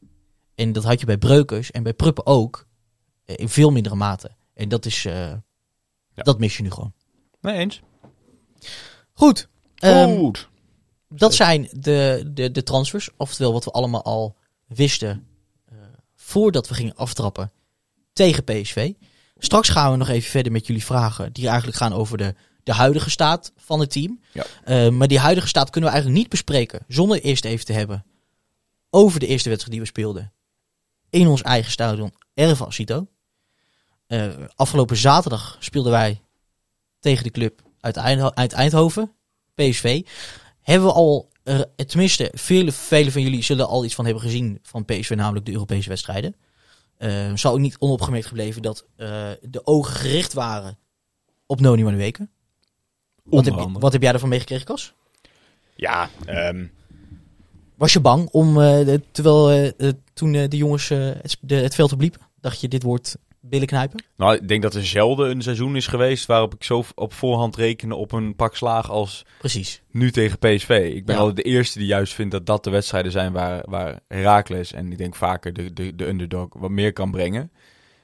[0.55, 2.67] En dat had je bij Breukers en bij Pruppen ook.
[3.25, 4.31] eh, In veel mindere mate.
[4.53, 5.05] En dat is...
[5.05, 5.33] eh,
[6.13, 6.93] Dat mis je nu gewoon.
[7.41, 7.81] Nee, eens.
[9.13, 9.47] Goed.
[9.75, 10.49] Ehm, Goed.
[11.07, 13.09] dat zijn de, de, de transfers.
[13.17, 14.35] Oftewel wat we allemaal al
[14.67, 15.27] wisten
[15.65, 15.77] eh,
[16.15, 17.51] voordat we gingen aftrappen
[18.13, 18.93] tegen PSV.
[19.39, 21.33] Straks gaan we nog even verder met jullie vragen.
[21.33, 24.19] Die eigenlijk gaan over de, de huidige staat van het team.
[24.31, 24.45] Ja.
[24.63, 28.05] Eh, maar die huidige staat kunnen we eigenlijk niet bespreken zonder eerst even te hebben
[28.89, 30.33] over de eerste wedstrijd die we speelden.
[31.09, 33.07] In ons eigen stadion, Erva Cito.
[34.07, 36.21] Eh, afgelopen zaterdag speelden wij
[36.99, 39.13] tegen de club uit, Eindho- uit Eindhoven,
[39.55, 40.01] PSV.
[40.61, 44.59] Hebben we al, eh, tenminste, vele, vele van jullie zullen al iets van hebben gezien
[44.61, 46.35] van PSV, namelijk de Europese wedstrijden.
[46.99, 50.77] Eh zou ook niet onopgemerkt gebleven dat eh, de ogen gericht waren
[51.45, 52.27] op Noni Manueke.
[53.23, 54.93] Wat heb, je- wat heb jij ervan meegekregen, Kas?
[55.75, 56.65] Ja, ehm,
[57.75, 61.91] Was je bang om, eh, de- terwijl eh, toen de jongens het, de, het veld
[61.93, 64.03] opliepen, dacht je dit wordt billen knijpen?
[64.17, 67.55] nou, ik denk dat er zelden een seizoen is geweest waarop ik zo op voorhand
[67.55, 69.81] rekende op een pak slaag als Precies.
[69.91, 70.91] nu tegen PSV.
[70.95, 71.21] Ik ben Ja.
[71.21, 74.91] altijd de eerste die juist vindt dat dat de wedstrijden zijn waar, waar Herakles en
[74.91, 77.51] ik denk vaker de, de, de underdog wat meer kan brengen.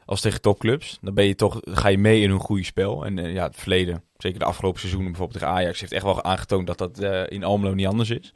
[0.05, 0.97] Als tegen topclubs.
[1.01, 3.05] Dan ben je toch, ga je mee in een goede spel.
[3.05, 6.23] En eh, ja, het verleden, zeker de afgelopen seizoenen bijvoorbeeld tegen Ajax, heeft echt wel
[6.23, 8.31] aangetoond dat dat eh, in Almelo niet anders is.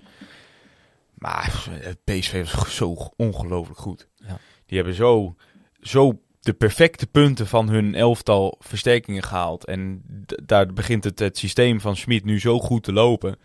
[1.13, 4.07] Maar eh, PSV was zo ongelooflijk goed.
[4.15, 4.39] Ja.
[4.65, 5.35] Die hebben zo,
[5.81, 9.65] zo de perfecte punten van hun elftal versterkingen gehaald.
[9.65, 10.03] En
[10.43, 13.39] daar begint het, het systeem van Schmid nu zo goed te lopen.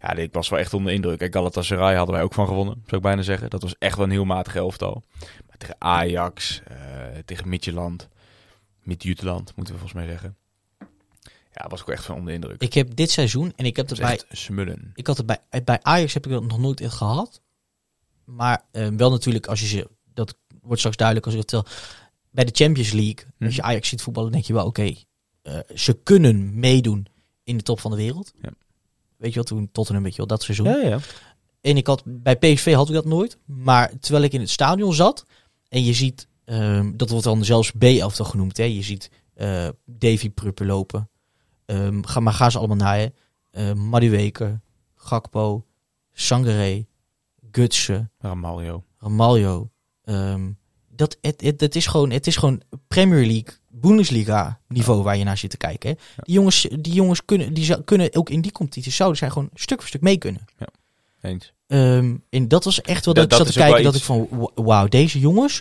[0.00, 1.18] Ja, ik was wel echt onder de indruk.
[1.18, 3.50] Kijk, Galatasaray hadden wij ook van gewonnen, zou ik bijna zeggen.
[3.50, 5.02] Dat was echt wel een heel matig elftal.
[5.48, 6.76] Maar tegen Ajax, eh,
[7.24, 8.08] tegen Midtjylland,
[8.82, 10.36] Midtjutland moeten we volgens mij zeggen.
[11.52, 12.62] Ja, was ik ook echt van onder de indruk.
[12.62, 14.90] Ik heb dit seizoen, en ik heb Dat bij, smullen.
[14.94, 17.40] ik had het bij, bij Ajax heb ik dat nog nooit echt gehad.
[18.24, 21.72] Maar eh, wel natuurlijk, als je ze, dat wordt straks duidelijk als ik het vertel.
[22.34, 23.44] Bij de Champions League, Mhm.
[23.44, 24.94] als je Ajax ziet voetballen, denk je wel, oké,
[25.42, 27.06] eh, ze kunnen meedoen
[27.44, 28.32] in de top van de wereld.
[28.42, 28.50] Ja.
[29.16, 30.66] Weet je wat, toen Tottenham, weet je wel, dat seizoen.
[30.66, 30.98] Ja, ja.
[31.60, 33.38] En ik had, bij PSV had ik dat nooit.
[33.44, 35.26] Maar terwijl ik in het stadion zat,
[35.68, 38.64] en je ziet, ehm, dat wordt dan zelfs B-elftal genoemd, hè.
[38.64, 41.10] Je ziet eh, Davy Pruppen lopen.
[41.64, 43.12] Ehm, ga, maar ga ze allemaal naar je.
[44.40, 44.52] Uh,
[44.94, 45.66] Gakpo,
[46.12, 46.86] Sangare,
[47.50, 48.84] Gutsen, Ramaljo.
[48.98, 49.70] Ramaljo.
[50.02, 50.50] ehm,
[50.96, 55.24] dat, het, het, het, is gewoon, het is gewoon Premier League, Bundesliga niveau waar je
[55.24, 55.88] naar zit te kijken.
[55.90, 55.94] Hè.
[56.22, 59.78] Die, jongens, die jongens kunnen, die kunnen ook in die competitie, zouden zij gewoon stuk
[59.78, 60.44] voor stuk mee kunnen.
[61.20, 61.52] Eens.
[61.66, 64.50] Ehm, en dat was echt wel Dat- ik zat te kijken dat ik van, wa-
[64.54, 65.60] wauw, deze jongens,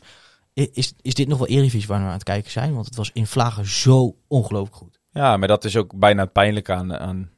[0.53, 2.73] is, is dit nog wel Eredivisie waar we aan het kijken zijn?
[2.73, 4.99] Want het was in Vlagen zo ongelooflijk goed.
[5.11, 6.97] Ja, maar dat is ook bijna het pijnlijke aan...
[6.97, 7.31] aan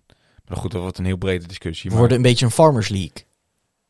[0.48, 1.84] maar goed, dat wordt een heel brede discussie.
[1.84, 3.26] We maar- worden een beetje een Farmers League.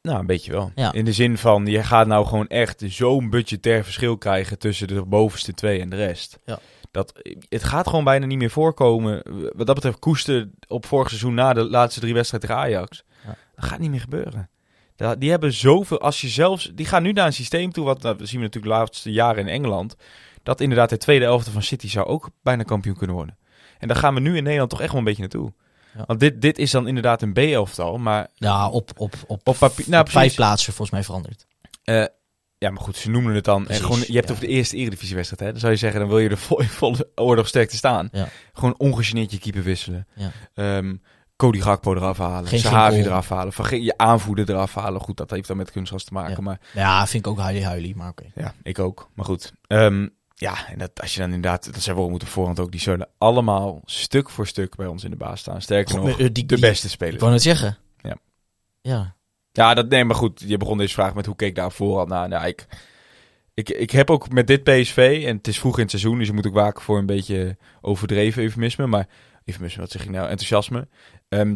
[0.06, 0.72] Nou, een beetje wel.
[0.76, 0.94] Ja.
[0.94, 5.06] In de zin van, je gaat nou gewoon echt zo'n budgetair verschil krijgen tussen de
[5.06, 6.40] bovenste twee en de rest.
[6.46, 6.60] Ja.
[6.92, 7.14] Dat,
[7.50, 9.22] het gaat gewoon bijna niet meer voorkomen.
[9.56, 13.04] Wat dat betreft koesten op vorig seizoen na de laatste drie wedstrijden tegen Ajax.
[13.26, 13.36] Ja.
[13.56, 14.50] Dat gaat niet meer gebeuren.
[15.18, 18.18] Die hebben zoveel, als je zelfs, die gaan nu naar een systeem toe, wat nou,
[18.18, 19.96] dat zien we natuurlijk de laatste jaren in Engeland,
[20.44, 23.38] dat inderdaad de tweede elfte van City zou ook bijna kampioen kunnen worden.
[23.80, 25.54] En daar gaan we nu in Nederland toch echt wel een beetje naartoe.
[25.98, 26.04] Ja.
[26.08, 29.90] Want dit, dit is dan inderdaad een B-elftal, maar Ja, op, op, op, Op papier-
[29.90, 31.46] nou, op vijf plaatsen volgens mij veranderd.
[31.84, 32.06] Eh,
[32.58, 33.60] ja, maar goed, ze noemen het dan.
[33.60, 34.34] En Precies, gewoon, je hebt ja.
[34.34, 35.42] over de eerste eredivisiewedstrijd.
[35.42, 35.52] Hè?
[35.52, 38.10] Dan zou je zeggen, dan wil je er vol, volle oorlog sterk te staan.
[38.12, 38.28] Ja.
[38.54, 40.08] Gewoon ongegeneerd je keeper wisselen.
[40.16, 40.32] Ja.
[40.54, 40.96] Ehm,
[41.36, 42.48] Cody Gakpo eraf halen.
[42.50, 43.84] Geen Sahavi eraf halen.
[43.84, 45.02] Je aanvoerder eraf halen.
[45.02, 46.36] Goed, dat heeft dan met kunstgras te maken.
[46.36, 46.42] Ja.
[46.42, 48.24] Maar Ja, vind ik ook huilie huilie, maar oké.
[48.36, 49.10] ja, ik ook.
[49.16, 49.54] Maar goed.
[49.68, 51.74] Ehm, ja, en dat, als je dan inderdaad...
[51.74, 52.72] Dat zijn we moeten voorhand ook.
[52.72, 55.62] Die zullen allemaal stuk voor stuk bij ons in de baas staan.
[55.62, 57.20] Sterker nog, Eh, die, de die- beste Ik spelers.
[57.20, 57.78] wou net zeggen.
[58.02, 58.18] Ja.
[58.82, 59.16] Ja.
[59.52, 60.44] Ja, dat, nee, maar goed.
[60.46, 62.28] Je begon deze vraag met hoe keek ik daar voorhand naar.
[62.28, 62.66] Nou, ik,
[63.54, 66.28] ik, ik heb ook met dit PSV, en het is vroeg in het seizoen, dus
[66.28, 68.88] je moet ook waken voor een beetje overdreven eufemisme.
[68.88, 69.08] Maar,
[69.46, 70.24] eufemisme, wat zeg ik nou?
[70.30, 70.88] Enthousiasme.
[71.30, 71.56] Ehm,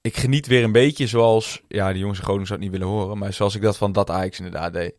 [0.00, 2.94] ik geniet weer een beetje zoals, ja, de jongens in Groningen zou het niet willen
[2.94, 4.94] horen, maar zoals ik dat van dat Ajax inderdaad deed.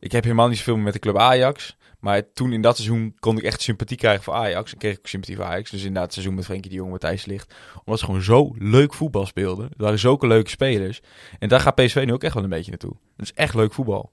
[0.00, 1.76] Ik heb helemaal niet zoveel met de club Ajax.
[2.02, 4.72] Maar toen in dat seizoen kon ik echt sympathie krijgen voor Ajax.
[4.72, 5.70] En kreeg ik sympathie voor Ajax.
[5.70, 7.54] Dus inderdaad, het seizoen met Frenkie de Jong, Matthijs Ligt.
[7.84, 9.64] Omdat ze gewoon zo leuk voetbal speelden.
[9.64, 11.00] Er waren zulke leuke spelers.
[11.38, 12.96] En daar gaat PSV nu ook echt wel een beetje naartoe.
[13.16, 14.12] Het is echt leuk voetbal.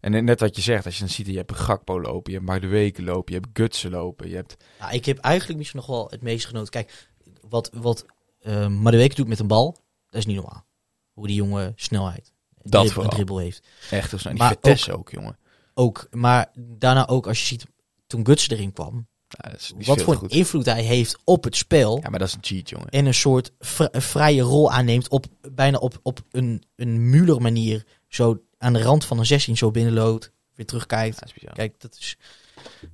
[0.00, 2.50] En net wat je zegt, als je dan ziet, je hebt Gakpo lopen, je hebt
[2.50, 4.56] Maar de Weken lopen, je hebt Gutsen lopen, je hebt...
[4.80, 6.70] Nou, ik heb eigenlijk misschien nog wel het meest genoten.
[6.70, 7.08] Kijk,
[7.48, 8.04] wat, wat
[8.42, 9.76] uh, doet met een bal,
[10.08, 10.66] dat is niet normaal.
[11.12, 12.32] Hoe die jongen snelheid,
[12.62, 13.04] Dat drib- vooral.
[13.04, 13.66] een dribbel heeft.
[13.90, 14.12] Echt.
[14.12, 15.38] En Maar die Vitesse ook, jongen.
[15.78, 17.66] Ook, maar daarna ook als je ziet,
[18.06, 19.50] toen Guts erin kwam, Ja,
[19.86, 20.30] wat voor goed.
[20.32, 22.00] invloed hij heeft op het spel.
[22.02, 22.88] Ja, maar dat is een cheat, jongen.
[22.88, 27.84] En een soort vri- vrije rol aanneemt op bijna op, op een, een Muller manier.
[28.08, 31.32] Zo aan de rand van een 16 zo binnenloopt, weer terugkijkt.
[31.34, 31.52] Ja.
[31.52, 32.16] Kijk, dat is...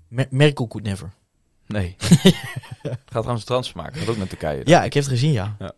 [0.08, 1.12] Mer- Merkel could never.
[1.66, 1.96] Nee.
[2.82, 3.98] Gaat trouwens transfer maken.
[4.00, 4.60] Gaat ook naar Turkije.
[4.64, 5.56] Ja, ik heb het gezien, ja.
[5.58, 5.72] Ja.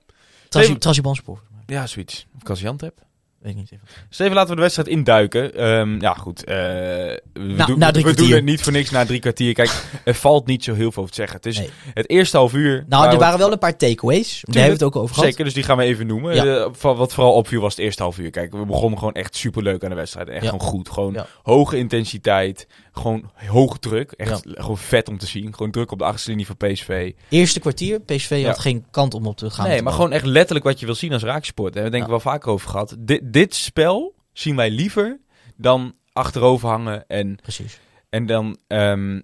[0.48, 1.42] Trasi- Even- Trasibanspor.
[1.66, 2.26] Ja, zoiets.
[2.36, 3.02] Of Kaziantep.
[3.44, 3.86] Weet ik niet even.
[4.08, 5.54] Steven, laten we de wedstrijd induiken.
[5.54, 6.44] Ehm, ja, goed.
[6.44, 8.34] eh, we doen, we doen kwartier.
[8.34, 9.54] het niet voor niks na drie kwartier.
[9.54, 11.36] Kijk, er valt niet zo heel veel over te zeggen.
[11.36, 11.70] Het is Nee.
[11.94, 12.84] het eerste half uur.
[12.88, 14.40] Nou, er waren wel een paar takeaways.
[14.44, 15.28] Daar hebben we het ook over gehad.
[15.30, 16.34] Zeker, dus die gaan we even noemen.
[16.34, 16.44] Ja.
[16.44, 18.30] Eh, wat vooral opviel was het eerste half uur.
[18.30, 20.28] Kijk, we begonnen gewoon echt superleuk aan de wedstrijd.
[20.28, 20.48] Echt Ja.
[20.50, 20.88] gewoon goed.
[20.88, 21.26] Gewoon Ja.
[21.42, 22.66] hoge intensiteit.
[22.96, 24.12] Gewoon hoge druk.
[24.12, 25.54] Echt gewoon vet om te zien.
[25.54, 27.12] Gewoon druk op de achterste linie van PSV.
[27.28, 28.46] Eerste kwartier, PSV Ja.
[28.46, 29.68] had geen kant om op te gaan.
[29.68, 31.76] nee, maar gewoon echt letterlijk wat je wil zien als raaksport.
[31.76, 32.14] En we denken Ja.
[32.14, 32.96] wel vaker over gehad.
[32.98, 35.20] Dit, dit spel zien wij liever
[35.56, 37.04] dan achterover hangen.
[37.06, 37.78] En, Precies.
[38.10, 39.20] en dan, ehm,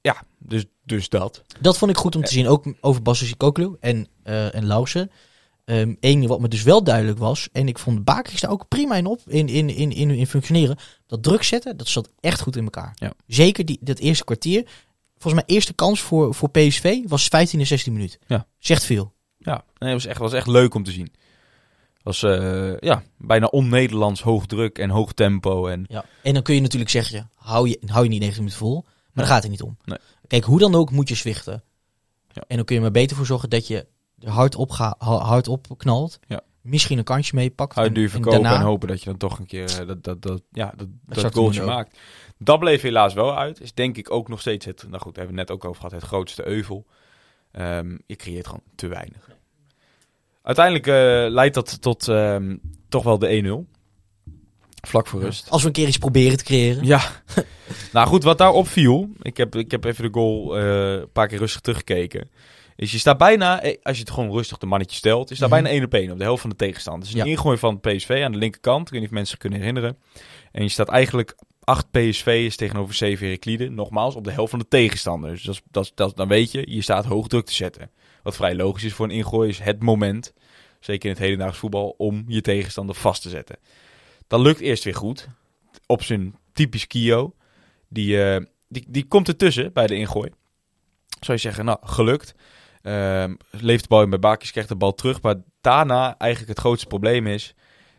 [0.00, 1.42] ja, dus, dus dat.
[1.60, 2.46] Dat vond ik goed om te zien.
[2.48, 5.10] Ook over Basis Koklu en, eh en Lausen.
[5.68, 7.48] Eén ding wat me dus wel duidelijk was.
[7.52, 9.20] En ik vond Bakers daar ook prima in op.
[9.26, 10.76] In, in, in, in, in functioneren.
[11.06, 12.92] Dat druk zetten, dat zat echt goed in elkaar.
[12.94, 13.12] Ja.
[13.26, 14.68] Zeker die, dat eerste kwartier.
[15.18, 18.18] Volgens mij eerste kans voor, voor PSV was 15 en 16 minuten.
[18.26, 18.46] Ja.
[18.58, 19.12] Zegt veel.
[19.38, 21.12] Ja, nee, het was echt, was echt leuk om te zien.
[22.02, 25.66] was eh, ja, bijna on-Nederlands hoog druk en hoog tempo.
[25.66, 26.04] En Ja.
[26.22, 28.82] En dan kun je natuurlijk zeggen, hou je, hou je niet 90 minuten vol.
[28.84, 29.76] Maar daar gaat het niet om.
[29.84, 29.98] Nee.
[30.26, 31.62] Kijk, hoe dan ook moet je zwichten.
[32.32, 32.44] Ja.
[32.46, 33.86] En dan kun je maar beter voor zorgen dat je
[34.20, 36.18] er hard op, ga, hard op knalt.
[36.26, 36.40] Ja.
[36.60, 37.76] Misschien een kansje mee pakt.
[37.76, 39.86] Uit en- duur en verkopen daarna- en hopen dat je dan toch een keer eh,
[39.86, 41.98] dat, dat, dat, ja, dat, dat Exact goaltje maakt.
[42.38, 43.60] Dat bleef helaas wel uit.
[43.60, 45.64] Is denk ik ook nog steeds het, nou goed, daar hebben we het net ook
[45.64, 46.86] over gehad, het grootste euvel.
[47.52, 49.28] Ehm, je creëert gewoon te weinig.
[50.42, 50.94] Uiteindelijk eh,
[51.32, 52.56] leidt dat tot ehm,
[52.88, 53.76] toch wel de 1-0.
[54.86, 55.50] Vlak voor rust.
[55.50, 56.84] Als we een keer iets proberen te creëren.
[56.84, 57.00] Ja.
[57.92, 59.08] nou goed, wat daar opviel.
[59.22, 62.30] Ik heb, ik heb even de goal eh, een paar keer rustig teruggekeken.
[62.78, 65.48] Is je staat bijna, eh, als je het gewoon rustig de mannetje stelt, is daar
[65.48, 65.62] Mhm.
[65.62, 67.08] bijna één op één op de helft van de tegenstander.
[67.08, 67.24] Is een Ja.
[67.24, 68.86] ingooi van PSV aan de linkerkant.
[68.86, 69.98] Ik weet niet of mensen zich kunnen herinneren.
[70.52, 73.74] En je staat eigenlijk acht PSV'ers tegenover zeven Herakliden.
[73.74, 75.30] Nogmaals, op de helft van de tegenstander.
[75.44, 77.90] Dus dat, dat, dan weet je, je staat hoog druk te zetten.
[78.22, 80.32] Wat vrij logisch is voor een ingooi, is het moment,
[80.80, 83.56] zeker in het hedendaags voetbal, om je tegenstander vast te zetten.
[84.26, 85.28] Dat lukt eerst weer goed.
[85.86, 87.34] Op zijn typisch Kio.
[87.88, 90.30] Die, eh, die, die komt ertussen bij de ingooi.
[91.20, 92.34] Zou je zeggen, nou, gelukt.
[92.82, 95.22] Ehm leeft de bal in bij Bakis, krijgt de bal terug.
[95.22, 97.54] Maar daarna eigenlijk het grootste probleem is...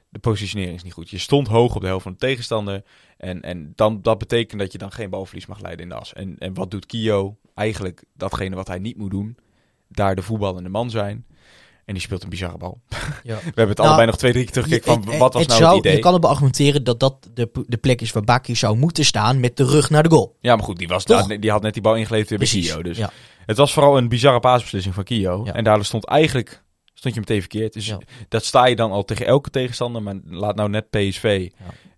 [0.09, 1.09] de positionering is niet goed.
[1.09, 2.83] Je stond hoog op de helft van de tegenstander.
[3.17, 6.13] En, en dan, dat betekent dat je dan geen balverlies mag leiden in de as.
[6.13, 7.37] En, en wat doet Kio?
[7.55, 9.37] Eigenlijk datgene wat hij niet moet doen.
[9.87, 11.25] Daar de voetballende man zijn.
[11.85, 12.81] En die speelt een bizarre bal.
[13.23, 13.35] Ja.
[13.35, 15.51] We hebben het Nou, allebei nog twee, drie keer teruggekeken van Je- wat was het
[15.51, 15.95] nou zou, het idee.
[15.97, 19.39] Je kan het beargumenteren dat dat de, de plek is waar Baki zou moeten staan
[19.39, 20.37] met de rug naar de goal.
[20.39, 22.47] Ja, maar goed, die, was, daar- die had net die bal ingeleverd weer bij.
[22.47, 22.81] Kio.
[22.81, 23.11] Dus Ja.
[23.49, 25.41] Het was vooral een bizarre paasbeslissing van Kio.
[25.45, 25.53] Ja.
[25.53, 27.73] En daardoor stond eigenlijk stond je meteen verkeerd.
[27.73, 27.97] Dus Ja.
[28.27, 30.03] dat sta je dan al tegen elke tegenstander.
[30.03, 31.49] Maar laat nou net PSV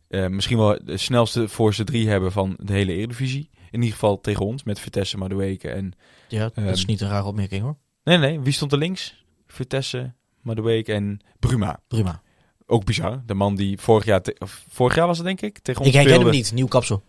[0.07, 3.49] eh, misschien wel de snelste voorste drie hebben van de hele Eredivisie.
[3.71, 5.93] In ieder geval tegen ons met Vitesse, Madueke en...
[6.27, 7.77] Ja, dat Ehm, is niet een rare opmerking hoor.
[8.03, 9.25] Nee, nee, wie stond er links?
[9.47, 11.79] Vitesse, Madueke en Bruma.
[11.87, 12.21] Prima.
[12.65, 13.23] Ook bizar.
[13.25, 14.21] De man die vorig jaar,
[14.69, 17.03] vorig jaar was het denk ik, tegen ons Ik herken hem niet, nieuw kapsel.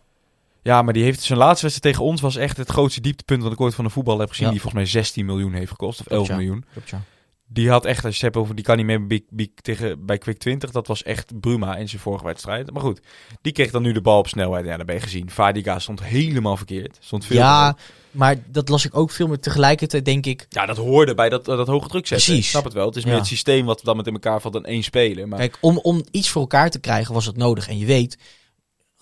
[0.63, 3.53] Ja, maar die heeft zijn laatste wedstrijd tegen ons was echt het grootste dieptepunt wat
[3.53, 4.47] ik ooit van de voetbal heb gezien.
[4.47, 4.53] Ja.
[4.53, 6.37] Die volgens mij 16 miljoen heeft gekost, of 11 ja.
[6.37, 6.65] miljoen.
[6.73, 7.01] Klopt, ja.
[7.47, 10.07] Die had echt, als je het hebt over, die kan niet meer bij, bij, tegen,
[10.07, 10.71] bij Quick 20.
[10.71, 12.73] Dat was echt Bruma in zijn vorige wedstrijd.
[12.73, 13.01] Maar goed,
[13.43, 14.65] die kreeg dan nu de bal op snelheid.
[14.65, 15.31] Ja, dat ben je gezien.
[15.31, 16.97] Vadiga stond helemaal verkeerd.
[17.01, 17.77] Stond veel Ja,
[18.11, 20.47] maar dat las ik ook veel meer tegelijkertijd, denk ik.
[20.49, 22.27] ja, dat hoorde bij dat, dat hoge druk zetten.
[22.27, 22.45] Precies.
[22.45, 22.87] Ik snap het wel.
[22.87, 23.09] Het is Ja.
[23.09, 25.29] meer het systeem wat dan met in elkaar valt dan één speler.
[25.29, 27.69] Maar Kijk, om, om iets voor elkaar te krijgen was het nodig.
[27.69, 28.19] En je weet,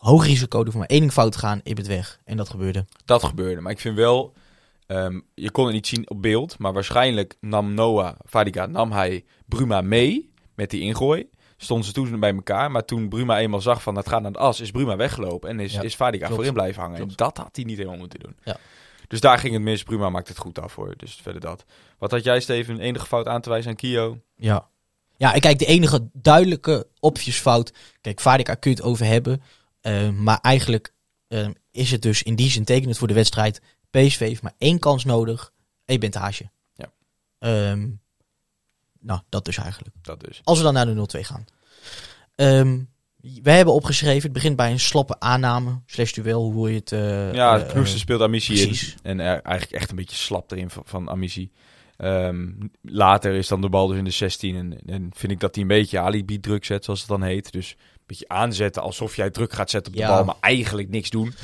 [0.01, 2.21] hoog risico, er voor maar één ding fout gaan, je bent weg.
[2.25, 2.85] En dat gebeurde.
[3.05, 3.61] dat gebeurde.
[3.61, 4.33] Maar ik vind wel,
[4.87, 6.59] ehm, je kon het niet zien op beeld.
[6.59, 11.29] Maar waarschijnlijk nam Noah, Vadiga, nam hij Bruma mee met die ingooi.
[11.57, 12.71] Stonden ze toen bij elkaar.
[12.71, 15.49] Maar toen Bruma eenmaal zag van het gaat naar de as, is Bruma weggelopen.
[15.49, 16.27] En is, Ja, is klopt.
[16.29, 16.97] voorin blijven hangen.
[16.97, 17.11] Klopt.
[17.11, 18.37] En dat had hij niet helemaal moeten doen.
[18.45, 18.57] Ja.
[19.09, 19.83] Dus daar ging het mis.
[19.83, 20.95] Bruma maakt het goed af voor.
[20.97, 21.65] Dus verder dat.
[21.99, 22.79] Wat had jij, Steven?
[22.81, 24.19] Enige fout aan te wijzen aan Kio?
[24.37, 24.69] Ja.
[25.17, 27.73] Ja, kijk, de enige duidelijke optiesfout.
[28.01, 29.43] Kijk, Vadika kun je het over hebben.
[29.81, 30.95] Eh, maar eigenlijk
[31.29, 33.61] eh, is het dus in die zin tekenend voor de wedstrijd.
[33.91, 35.53] PSV heeft maar één kans nodig.
[35.85, 36.51] En je bent haasje.
[36.75, 36.93] Ja.
[37.39, 37.89] Ehm,
[39.01, 39.95] nou, dat dus eigenlijk.
[40.03, 40.41] Dat dus.
[40.45, 41.45] Als we dan naar de 0-2 gaan.
[42.35, 42.79] Ehm
[43.43, 45.81] wij hebben opgeschreven, het begint bij een slappe aanname.
[45.87, 46.93] Slash duel, hoe je het...
[46.93, 48.77] eh, Ja, eh, Knoester eh, speelt Amici in.
[49.03, 51.51] En er, eigenlijk echt een beetje slap erin van, van Amici.
[51.97, 52.49] Ehm,
[52.83, 54.57] later is dan de bal dus in de 16.
[54.57, 57.53] En, en vind ik dat hij een beetje alibi druk zet, zoals het dan heet.
[57.53, 57.77] Dus
[58.13, 60.15] beetje aanzetten alsof jij druk gaat zetten op de Ja.
[60.15, 61.35] bal, maar eigenlijk niks doen.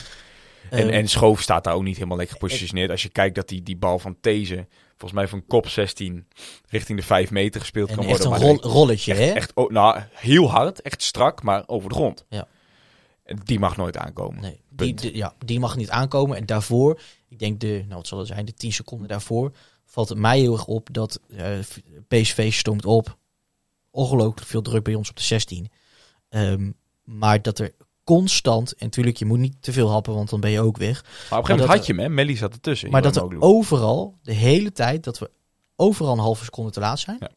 [0.70, 2.90] En, Ehm, en Schoof staat daar ook niet helemaal lekker gepositioneerd.
[2.90, 6.28] Als je kijkt dat die, die bal van These, volgens mij van kop 16,
[6.68, 8.26] richting de 5 meter gespeeld kan echt worden.
[8.26, 9.24] een maar rol- rolletje, hè?
[9.26, 12.24] echt, echt, oh, nou, heel hard, echt strak, maar over de grond.
[12.28, 12.46] Ja.
[13.24, 14.40] En Die mag nooit aankomen.
[14.40, 14.60] Nee,
[14.94, 16.36] die, ja, die mag niet aankomen.
[16.36, 19.52] En daarvoor, ik denk de, nou wat zal het zijn, de 10 seconden daarvoor,
[19.84, 21.58] valt het mij heel erg op dat eh,
[22.08, 23.16] PSV stoomt op.
[23.90, 25.70] Ongelooflijk veel druk bij ons op de 16.
[26.28, 26.70] Ehm,
[27.04, 27.74] maar dat er
[28.04, 31.02] constant, en natuurlijk, je moet niet te veel happen, want dan ben je ook weg.
[31.02, 32.08] Maar op een gegeven moment had je hem, hè?
[32.08, 32.90] Melly zat ertussen.
[32.90, 35.30] Maar dat er overal, de hele tijd, dat we
[35.76, 37.16] overal een halve seconde te laat zijn.
[37.20, 37.30] Ja.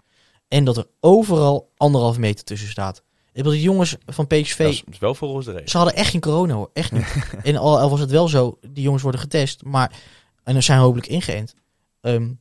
[0.47, 3.03] En dat er overal anderhalf meter tussen staat.
[3.27, 6.09] Ik bedoel, die jongens van PSV, Dat is, is wel volgens de ze hadden echt
[6.09, 6.69] geen corona hoor.
[6.73, 7.29] Echt niet.
[7.43, 9.63] en al, al was het wel zo, die jongens worden getest.
[9.63, 9.91] Maar,
[10.43, 11.55] en dan zijn hopelijk ingeënt.
[12.01, 12.31] Ehm,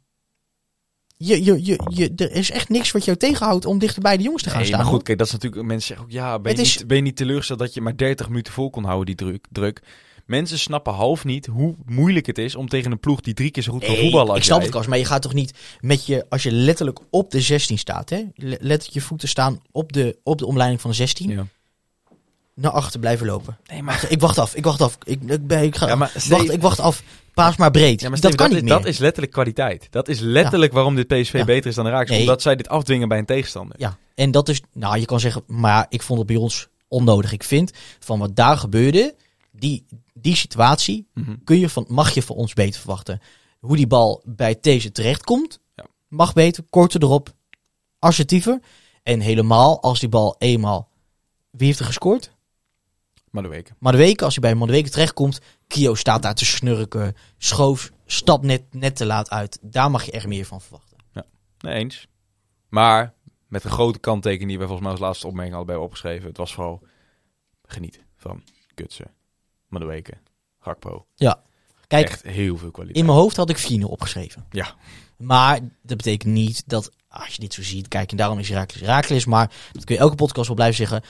[1.18, 4.22] je, je, je, je, er is echt niks wat jou tegenhoudt om dichter bij de
[4.22, 4.80] jongens te gaan Nee, staan.
[4.80, 5.62] maar goed, kijk, dat is natuurlijk...
[5.66, 7.96] Mensen zeggen ook, ja, ben je, is- niet, ben je niet teleurgesteld dat je maar
[7.96, 9.46] 30 minuten vol kon houden, die druk?
[9.52, 9.82] druk?
[10.26, 13.62] Mensen snappen half niet hoe moeilijk het is om tegen een ploeg die drie keer
[13.62, 15.52] zo goed kan Nee, voetballen als ik snap het, Kas, maar je gaat toch niet
[15.80, 18.16] met je, als je letterlijk op de 16 staat, hè?
[18.34, 21.46] le- Letterlijk je voeten staan op de, op de omleiding van de 16, Ja.
[22.60, 23.58] Naar achter blijven lopen.
[23.66, 24.06] Nee, maar...
[24.08, 24.98] Ik wacht af, ik wacht af.
[25.04, 27.02] Ik, ik, ben- ik, ga, Ja, maar wacht, ik wacht af.
[27.34, 28.00] Paas maar breed.
[28.00, 28.78] Ja, maar dat kan dat, niet is, meer.
[28.78, 29.86] dat is letterlijk kwaliteit.
[29.90, 31.44] Dat is letterlijk waarom dit PSV Ja.
[31.44, 32.10] beter is dan de Ajax.
[32.10, 32.20] Nee.
[32.20, 33.76] Omdat zij dit afdwingen bij een tegenstander.
[33.80, 37.32] Ja, en dat is, nou je kan zeggen, maar ik vond het bij ons onnodig.
[37.32, 39.14] Ik vind van wat daar gebeurde,
[39.52, 39.84] die,
[40.14, 41.34] die situatie, Mhm.
[41.44, 43.20] kun je van, mag je van ons beter verwachten.
[43.58, 45.84] Hoe die bal bij deze terechtkomt, Ja.
[46.08, 47.32] mag beter, korter erop,
[47.98, 48.60] assertiever.
[49.02, 50.88] En helemaal als die bal eenmaal,
[51.50, 52.36] wie heeft er gescoord?
[53.30, 53.76] Maar de weken.
[53.78, 58.42] Maar de weken, als hij bij Madueke terechtkomt, Kio staat daar te snurken, schoof, stap
[58.42, 59.58] net, net te laat uit.
[59.62, 60.96] Daar mag je echt meer van verwachten.
[61.58, 62.06] Nee, eens.
[62.68, 63.14] Maar
[63.46, 66.28] met een grote kanttekening die wij volgens mij als laatste opmerking bij opgeschreven.
[66.28, 66.82] Het was vooral
[67.62, 68.42] geniet van
[68.74, 69.10] Kutsen,
[69.68, 70.12] Madueke,
[70.60, 71.06] Gakpo.
[71.86, 72.98] Kijk, Echt heel veel kwaliteit.
[72.98, 74.46] in mijn hoofd had ik 4 opgeschreven.
[74.50, 74.74] Ja.
[75.16, 78.80] Maar dat betekent niet dat, als je dit zo ziet, kijk, en daarom is Herakles
[78.80, 79.24] Herakles.
[79.24, 81.02] Maar, dat kun je elke podcast wel blijven zeggen,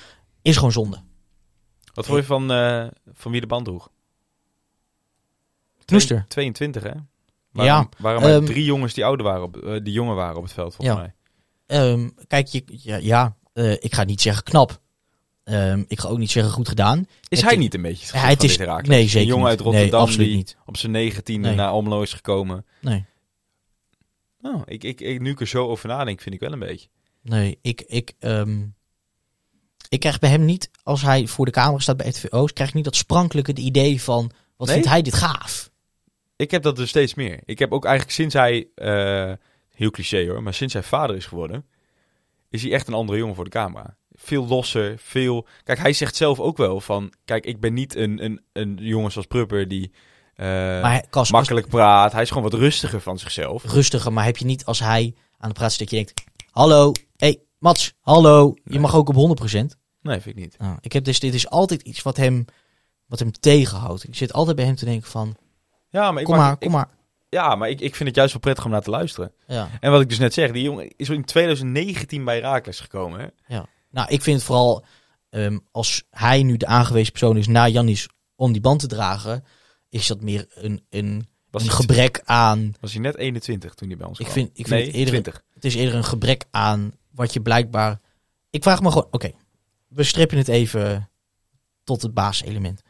[0.42, 1.02] is gewoon zonde.
[1.98, 3.90] Wat vond je van, eh, van wie de band droeg?
[5.84, 6.24] Knoester.
[6.28, 6.88] 22, hè?
[6.88, 6.98] Ja,
[7.52, 10.42] Waarom, waren maar ehm, drie jongens die ouder waren, op, eh, die jonger waren op
[10.42, 11.02] het veld, volgens Ja.
[11.02, 11.14] mij.
[11.78, 14.80] Ehm, kijk, je, ja, ja eh, ik ga niet zeggen knap.
[15.44, 16.98] Ehm, ik ga ook niet zeggen goed gedaan.
[17.28, 19.48] Is Het hij niet een beetje het Ja, het is, nee, Een zeker jongen niet.
[19.50, 20.56] uit Rotterdam nee, absoluut die niet.
[20.66, 21.56] op zijn negentiende Nee.
[21.56, 22.66] naar Almelo is gekomen.
[22.80, 23.04] Nee,
[24.40, 26.88] Nou, ik, ik, ik, nu ik er zo over nadenk, vind ik wel een beetje.
[27.22, 28.66] nee, ik, ik, ehm,
[29.88, 32.74] ik krijg bij hem niet, als hij voor de camera staat bij RTVO's, krijg ik
[32.74, 34.76] niet dat sprankelijke idee van, wat Nee?
[34.76, 35.70] vindt hij dit gaaf?
[36.36, 37.40] Ik heb dat dus steeds meer.
[37.44, 39.32] Ik heb ook eigenlijk sinds hij, eh,
[39.74, 41.66] heel cliché hoor, maar sinds hij vader is geworden,
[42.50, 43.96] is hij echt een andere jongen voor de camera.
[44.12, 45.46] Veel losser, veel...
[45.64, 49.12] Kijk, hij zegt zelf ook wel van, kijk, ik ben niet een, een, een jongen
[49.12, 49.92] zoals Prupper die
[50.34, 52.12] eh, als- makkelijk praat.
[52.12, 53.64] Hij is gewoon wat rustiger van zichzelf.
[53.64, 56.92] rustiger, maar heb je niet als hij aan de praat zit dat je denkt, hallo,
[57.16, 58.78] hey, Mats, hallo, je Nee.
[58.80, 59.76] mag ook op 100%.
[60.00, 60.58] Nee, vind ik niet.
[60.58, 62.44] Nou, ik heb dus, dit is altijd iets wat hem,
[63.06, 64.04] wat hem tegenhoudt.
[64.08, 65.36] Ik zit altijd bij hem te denken van,
[65.90, 66.88] Ja, maar ik, kom maar, ik- kom maar.
[67.28, 69.32] Ja, maar ik, ik vind het juist wel prettig om naar te luisteren.
[69.46, 69.68] Ja.
[69.80, 73.20] En wat ik dus net zeg, die jongen is in 2019 bij Raakles gekomen.
[73.46, 73.56] Hè?
[73.90, 74.84] Nou, ik vind het vooral,
[75.30, 79.44] ehm, als hij nu de aangewezen persoon is na Jannis om die band te dragen,
[79.88, 83.96] is dat meer een, een, Was, een gebrek aan, was hij net 21 toen hij
[83.96, 84.36] bij ons Ik kwam?
[84.36, 85.42] vind- ik vind nee, het eerder- 20.
[85.54, 88.00] het is eerder een gebrek aan wat je blijkbaar,
[88.50, 89.32] ik vraag me gewoon, oké,
[89.88, 91.10] we strippen het even
[91.84, 92.82] tot het basiselement.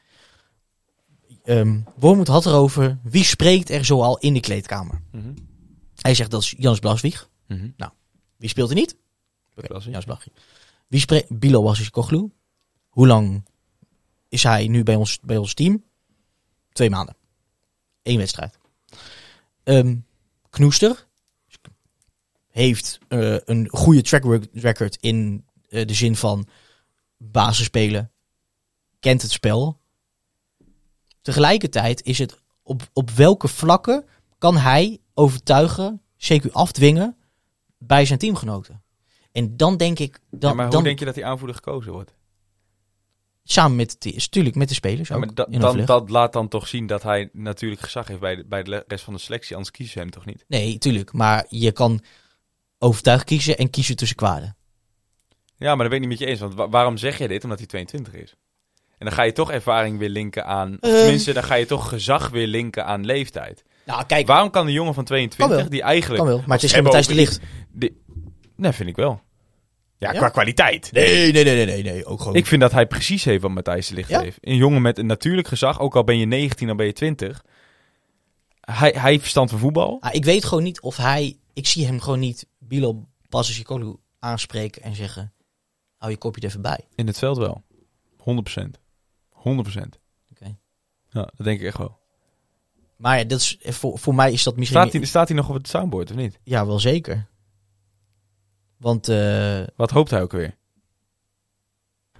[1.44, 5.02] Ehm Wormoed had erover, wie spreekt er zoal in de kleedkamer?
[5.12, 5.32] Mhm.
[5.94, 7.28] Hij zegt dat is Jans Blaswieg.
[7.46, 7.70] Mhm.
[8.36, 8.96] Wie speelt er niet?
[9.54, 9.92] Blaswieg.
[9.92, 10.34] Jans Blaswieg.
[10.86, 11.38] Wie spreekt?
[11.38, 12.30] Bilo Wassiskoglu.
[12.88, 13.44] Hoe lang
[14.28, 15.84] is hij nu bij ons, bij ons team?
[16.72, 17.16] Twee maanden.
[18.02, 18.58] Eén wedstrijd.
[19.64, 19.96] Ehm
[20.50, 21.07] Knoester
[22.58, 26.46] heeft eh, een goede track rec- record in eh, de zin van
[27.16, 28.10] basisspelen.
[29.00, 29.80] Kent het spel.
[31.22, 34.04] Tegelijkertijd is het op, op welke vlakken
[34.38, 37.16] kan hij overtuigen, CQ afdwingen
[37.78, 38.82] bij zijn teamgenoten.
[39.32, 41.92] En dan denk ik, dan, Ja, maar hoe dan denk je dat die aanvoerder gekozen
[41.92, 42.16] wordt?
[43.44, 45.08] samen met natuurlijk met de spelers.
[45.08, 48.44] Ja, ook, dan, dat laat dan toch zien dat hij natuurlijk gezag heeft bij de,
[48.44, 49.56] bij de rest van de selectie.
[49.56, 50.44] Anders kiezen ze hem toch niet?
[50.48, 51.12] Nee, tuurlijk.
[51.12, 52.00] Maar je kan
[52.78, 54.56] overtuigd kiezen en kiezen tussen kwaden.
[55.56, 56.40] Ja, maar dat ben ik niet met je eens.
[56.40, 57.42] Want wa- waarom zeg je dit?
[57.42, 58.34] Omdat hij 22 is.
[58.98, 60.72] En dan ga je toch ervaring weer linken aan...
[60.80, 60.98] Of Ehm.
[60.98, 63.64] tenminste, dan ga je toch gezag weer linken aan leeftijd.
[63.86, 65.68] Nou, kijk, Waarom kan de jongen van Kan 22, wel.
[65.68, 66.22] die eigenlijk...
[66.24, 66.42] kan wel.
[66.46, 67.40] Maar het is geen Matthijs de Licht.
[67.72, 68.02] die-
[68.56, 69.20] Nee, vind ik wel.
[69.98, 70.18] Ja, Ja?
[70.18, 70.92] qua kwaliteit.
[70.92, 72.04] Nee, nee, nee, nee, nee, nee.
[72.04, 72.34] Ook gewoon.
[72.34, 74.20] Ik vind dat hij precies heeft wat Matthijs de Licht Ja?
[74.20, 74.38] heeft.
[74.40, 77.44] Een jongen met een natuurlijk gezag, ook al ben je 19, dan ben je 20.
[78.60, 79.96] Hij, hij heeft verstand van voetbal.
[80.00, 81.36] Ah, ik weet gewoon niet of hij...
[81.52, 85.32] Ik zie hem gewoon niet Bilo Basicolu aanspreken en zeggen...
[85.96, 86.80] Hou je kopje er even bij.
[86.94, 87.62] In het veld wel.
[88.18, 88.22] 100%.
[88.22, 89.40] 100%.
[90.30, 90.56] Oké.
[91.10, 91.98] Ja, dat denk ik echt wel.
[92.96, 94.80] Maar ja, dat is, voor, voor mij is dat misschien...
[94.80, 96.38] Staat hij, staat hij nog op het soundboard of niet?
[96.42, 97.26] Ja, wel zeker.
[98.76, 99.08] Want...
[99.08, 100.56] eh, Wat hoopt hij ook weer?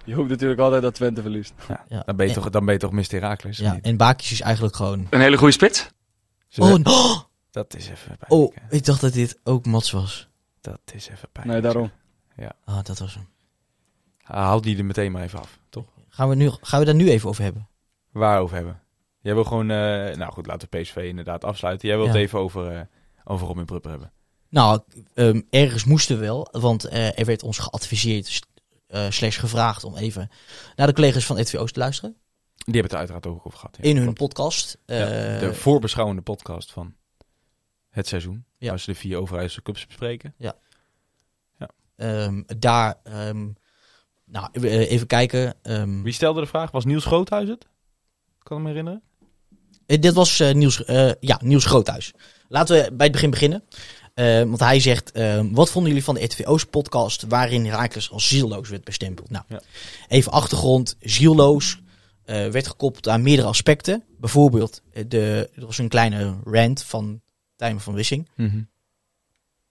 [0.04, 1.52] Je hoopt natuurlijk altijd dat Twente verliest.
[1.88, 2.02] ja.
[2.02, 3.10] Dan ben je En- toch, dan ben je toch Mr.
[3.10, 3.58] Herakles?
[3.58, 3.84] Ja, niet?
[3.84, 5.06] en Bakis is eigenlijk gewoon...
[5.10, 5.88] Een hele goede spits.
[6.48, 7.20] Ze- Oh, oh,
[7.50, 8.30] Dat is even pijnlijk.
[8.32, 10.28] oh, ik dacht dat dit ook Mats was.
[10.60, 11.62] Dat is even pijnlijk.
[11.62, 11.90] Nee, daarom.
[12.64, 13.28] Ah, dat was hem.
[14.24, 15.84] Ah, Haal die er meteen maar even af, toch?
[16.08, 17.68] Gaan we, nu, gaan we daar nu even over hebben?
[18.10, 18.80] Waarover hebben?
[19.20, 19.70] Jij wil gewoon...
[19.70, 21.88] eh, nou goed, laten we PSV inderdaad afsluiten.
[21.88, 22.14] Jij wilt Ja.
[22.14, 22.80] het even over, eh
[23.24, 24.12] over Robin Prupper hebben.
[24.48, 24.80] Nou,
[25.14, 28.46] ehm, ergens moesten we wel, want eh, er werd ons geadviseerd,
[28.86, 30.30] eh, slash gevraagd om even
[30.76, 32.16] naar de collega's van ETVO's te luisteren.
[32.54, 33.76] Die hebben het er uiteraard ook over gehad.
[33.80, 33.84] ja.
[33.88, 34.18] in hun Klopt.
[34.18, 34.78] podcast.
[34.86, 36.94] Ja, Eh, de voorbeschouwende podcast van
[37.90, 38.44] het seizoen.
[38.58, 38.68] Ja.
[38.68, 40.34] Waar ze de vier Overijsselse clubs bespreken.
[41.96, 43.48] ehm, daar, ehm,
[44.24, 45.54] nou, eh, even kijken.
[45.62, 46.70] ehm, Wie stelde de vraag?
[46.70, 47.66] Was Niels Groothuis het?
[48.42, 49.02] Kan ik me herinneren?
[49.86, 50.82] eh, dit was eh, Niels,
[51.20, 52.12] ja, Niels Groothuis.
[52.48, 53.64] Laten we bij het begin beginnen.
[54.48, 55.12] Want hij zegt,
[55.50, 59.30] wat vonden jullie van de ETVO's podcast waarin Herakles als zielloos werd bestempeld?
[59.30, 59.60] Nou, Ja.
[60.08, 60.96] even achtergrond.
[61.00, 61.80] Zielloos
[62.24, 64.04] werd gekoppeld aan meerdere aspecten.
[64.18, 67.20] Bijvoorbeeld, de, er was een kleine rant van
[67.58, 68.28] Tijmen van Wissing.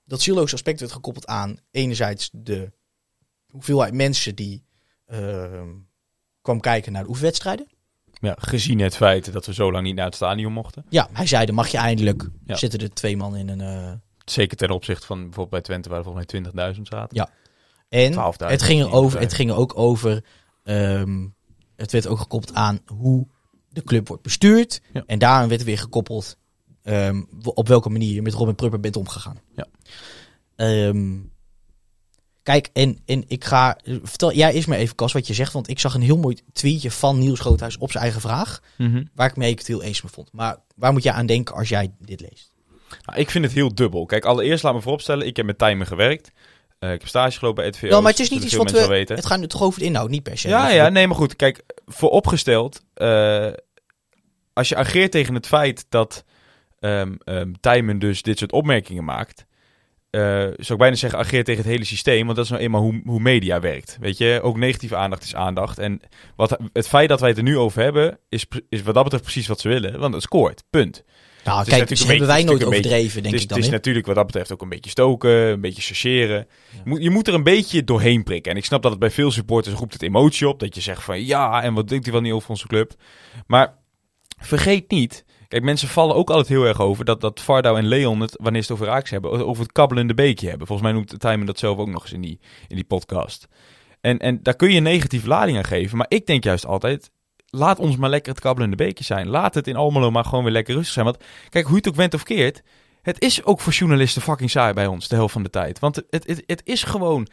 [0.06, 2.72] dat zielloos aspect werd gekoppeld aan enerzijds de
[3.48, 4.64] hoeveelheid mensen die
[5.06, 5.70] ehm,
[6.42, 7.68] kwam kijken naar de oefenwedstrijden.
[8.20, 10.86] Ja, gezien het feit dat we zo lang niet naar het stadion mochten.
[10.90, 12.56] Ja, hij zei, dan mag je eindelijk, Ja.
[12.56, 13.62] zitten er twee man in een...
[13.62, 13.94] eh,
[14.26, 17.16] Zeker ten opzichte van bijvoorbeeld bij Twente waar er volgens mij 20.000 zaten.
[17.18, 17.30] Ja.
[17.90, 20.24] en 12.000 het ging, er over, het ging er ook over,
[20.64, 21.28] ehm,
[21.76, 23.28] het werd ook gekoppeld aan hoe
[23.70, 24.82] de club wordt bestuurd.
[24.94, 25.04] Ja.
[25.06, 26.38] En daarin werd weer gekoppeld
[26.88, 29.40] ehm, op welke manier je met Robin Prupper bent omgegaan.
[29.56, 29.66] Ja.
[30.56, 31.18] Ehm,
[32.44, 33.78] kijk, en, en ik ga...
[34.04, 35.54] Vertel jij eerst maar even, Cas, wat je zegt.
[35.54, 38.62] Want ik zag een heel mooi tweetje van Niels Groothuis op zijn eigen vraag.
[38.78, 39.04] Mhm.
[39.16, 40.30] Waar ik mee het heel eens mee vond.
[40.32, 42.52] Maar waar moet jij aan denken als jij dit leest?
[43.06, 44.06] Nou, ik vind het heel dubbel.
[44.06, 46.32] Kijk, allereerst laat me vooropstellen, ik heb met Timer gewerkt.
[46.80, 47.88] Eh, ik heb stage gelopen bij RTVO.
[47.88, 48.88] Wel, maar het is niet iets wat we...
[48.88, 49.16] weten.
[49.16, 50.48] Het gaat nu toch over de inhoud, niet per se.
[50.48, 51.36] Ja, ja, nee, maar goed.
[51.36, 53.52] Kijk, vooropgesteld, eh
[54.58, 56.24] als je ageert tegen het feit dat
[57.24, 59.46] ehm Tijmen dus dit soort opmerkingen maakt,
[60.10, 62.26] eh, zou ik bijna zeggen, ageert tegen het hele systeem.
[62.26, 63.98] Want dat is nou eenmaal hoe, hoe media werkt.
[64.00, 65.78] Weet je, ook negatieve aandacht is aandacht.
[65.80, 66.02] En
[66.36, 69.24] wat, het feit dat wij het er nu over hebben, is, is wat dat betreft
[69.24, 70.00] precies wat ze willen.
[70.00, 71.04] Want het scoort, punt.
[71.44, 73.58] Nou, kijk, dus hebben wij nooit overdreven, denk ik dan.
[73.58, 76.48] het is natuurlijk wat dat betreft ook een beetje stoken, een beetje chargeren.
[76.72, 78.52] Je, moet, je moet er een beetje doorheen prikken.
[78.52, 80.60] En ik snap dat het bij veel supporters roept het emotie op.
[80.60, 82.94] Dat je zegt van ja, en wat denkt hij wel niet over onze club.
[83.48, 83.78] Maar
[84.40, 88.22] vergeet niet, kijk mensen vallen ook altijd heel erg over dat, dat Vardau en Leon
[88.22, 90.68] het, wanneer ze het over Ajax hebben, over het kabbelende beekje hebben.
[90.68, 93.48] Volgens mij noemt Tijmen dat zelf ook nog eens in die, in die podcast.
[94.02, 95.98] En, en daar kun je negatieve lading aan geven.
[95.98, 97.12] Maar ik denk juist altijd,
[97.50, 99.28] laat ons maar lekker het kabbelende beekje zijn.
[99.28, 101.06] Laat het in Almelo maar gewoon weer lekker rustig zijn.
[101.06, 101.18] Want
[101.50, 102.64] kijk, hoe je het ook went of keert,
[103.02, 105.80] het is ook voor journalisten fucking saai bij ons de helft van de tijd.
[105.80, 107.28] Want het, het, het is gewoon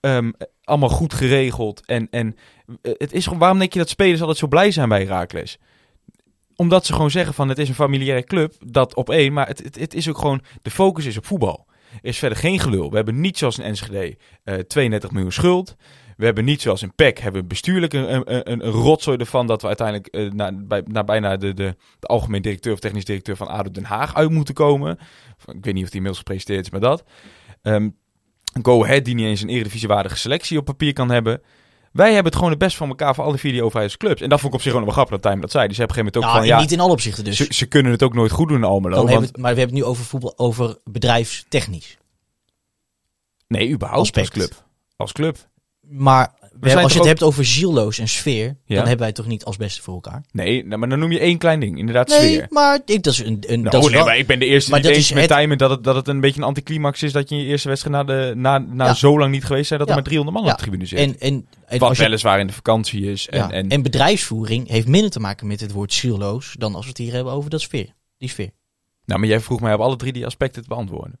[0.00, 0.30] ehm,
[0.64, 1.86] allemaal goed geregeld.
[1.86, 2.36] En, en
[2.82, 5.58] eh, het is gewoon, waarom denk je dat spelers altijd zo blij zijn bij Heracles?
[6.56, 9.32] Omdat ze gewoon zeggen van het is een familiaire club, dat op één.
[9.32, 11.66] Maar het, het, het is ook gewoon, de focus is op voetbal.
[11.90, 12.90] Er is verder geen gelul.
[12.90, 15.76] We hebben niet zoals in Enschede eh 32 miljoen schuld.
[16.16, 19.66] We hebben niet zoals in PEC, hebben bestuurlijk een, een, een, rotzooi ervan dat we
[19.66, 23.48] uiteindelijk eh, naar, bij, naar bijna de, de, de algemeen directeur of technisch directeur van
[23.48, 24.98] ADO Den Haag uit moeten komen.
[25.46, 27.04] Ik weet niet of die inmiddels gepresenteerd is, maar dat.
[27.62, 27.88] Ehm
[28.62, 31.42] Go Ahead, die niet eens een eredivisiewaardige selectie op papier kan hebben.
[31.96, 34.20] Wij hebben het gewoon het best van elkaar voor alle vier die clubs.
[34.20, 35.68] En dat vond ik op zich gewoon wel grappig dat Time dat zei.
[35.68, 37.36] Dus op een gegeven moment ook Nou, van, ja, niet in alle opzichten dus.
[37.36, 38.96] ze, ze kunnen het ook nooit goed doen in Almelo.
[38.96, 41.98] Want, hebben het, maar we hebben het nu over voetbal, over bedrijfstechnisch.
[43.48, 44.34] nee, überhaupt aspect.
[44.34, 44.64] als club.
[44.96, 45.36] Als club.
[45.80, 48.54] Maar hebben- als je het hebt over zielloos en sfeer, Ja.
[48.66, 50.24] dan hebben wij het toch niet als beste voor elkaar?
[50.32, 51.78] Nee, nou, maar dan noem je één klein ding.
[51.78, 52.46] Inderdaad, Nee, sfeer.
[52.50, 54.44] maar ik, dat is een, een Nou, dat is nee, wel, maar ik ben de
[54.46, 57.02] eerste maar die eens met het- Tijmen dat het, dat het een beetje een anticlimax
[57.02, 58.94] is dat je in je eerste wedstrijd na, de, na, na Ja.
[58.94, 60.98] zo lang niet geweest zijn dat er maar 300 man op de tribune zit.
[60.98, 63.28] en, en, en, Wat je- weliswaar in de vakantie is.
[63.28, 66.88] En, en, en bedrijfsvoering heeft minder te maken met het woord zielloos dan als we
[66.88, 67.94] het hier hebben over dat sfeer.
[68.18, 68.50] Die sfeer.
[69.04, 71.18] Nou, maar jij vroeg mij op alle drie die aspecten te beantwoorden.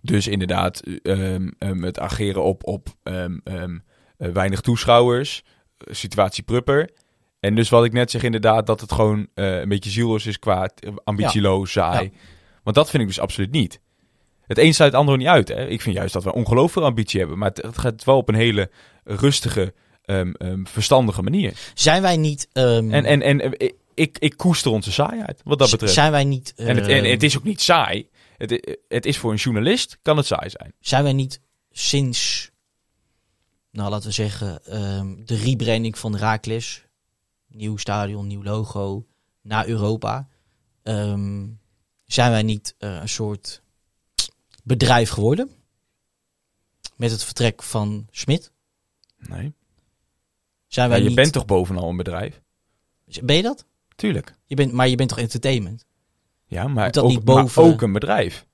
[0.00, 3.38] Dus inderdaad, ehm, ehm, het ageren op, op ehm,
[4.18, 5.42] eh, weinig toeschouwers,
[5.78, 6.90] eh, situatie prupper.
[7.40, 10.38] En dus wat ik net zeg, inderdaad, dat het gewoon eh, een beetje zielloos is
[10.38, 10.70] qua
[11.04, 12.12] ambitieloos, saai.
[12.62, 13.80] Want dat vind ik dus absoluut niet.
[14.46, 15.48] Het een sluit het andere niet uit.
[15.48, 15.66] Hè?
[15.66, 17.38] Ik vind juist dat we ongelooflijk veel ambitie hebben.
[17.38, 18.70] Maar het, het gaat wel op een hele
[19.04, 19.74] rustige,
[20.64, 21.70] verstandige manier.
[21.74, 22.48] Zijn wij niet...
[22.52, 23.56] En, en, en
[23.94, 25.92] ik, ik koester onze saaiheid, wat dat betreft.
[25.92, 26.52] Zijn wij niet...
[26.56, 28.08] En het, en het is ook niet saai.
[28.38, 30.72] Het, het is voor een journalist, kan het saai zijn.
[30.80, 32.50] Zijn wij niet sinds,
[33.70, 36.86] nou laten we zeggen, ehm, de rebranding van Raakles,
[37.46, 39.06] nieuw stadion, nieuw logo,
[39.42, 40.28] naar Europa,
[40.82, 41.46] ehm,
[42.04, 43.62] zijn wij niet eh, een soort
[44.64, 45.50] bedrijf geworden?
[46.96, 48.52] Met het vertrek van Smit?
[49.16, 49.52] Nee.
[50.66, 52.42] Zijn Ja, wij je niet, bent toch bovenal een bedrijf?
[53.22, 53.64] Ben je dat?
[53.96, 54.34] Tuurlijk.
[54.44, 55.86] Je bent, maar je bent toch entertainment?
[56.48, 58.46] Ja, maar dat ook, niet boven- ook een bedrijf.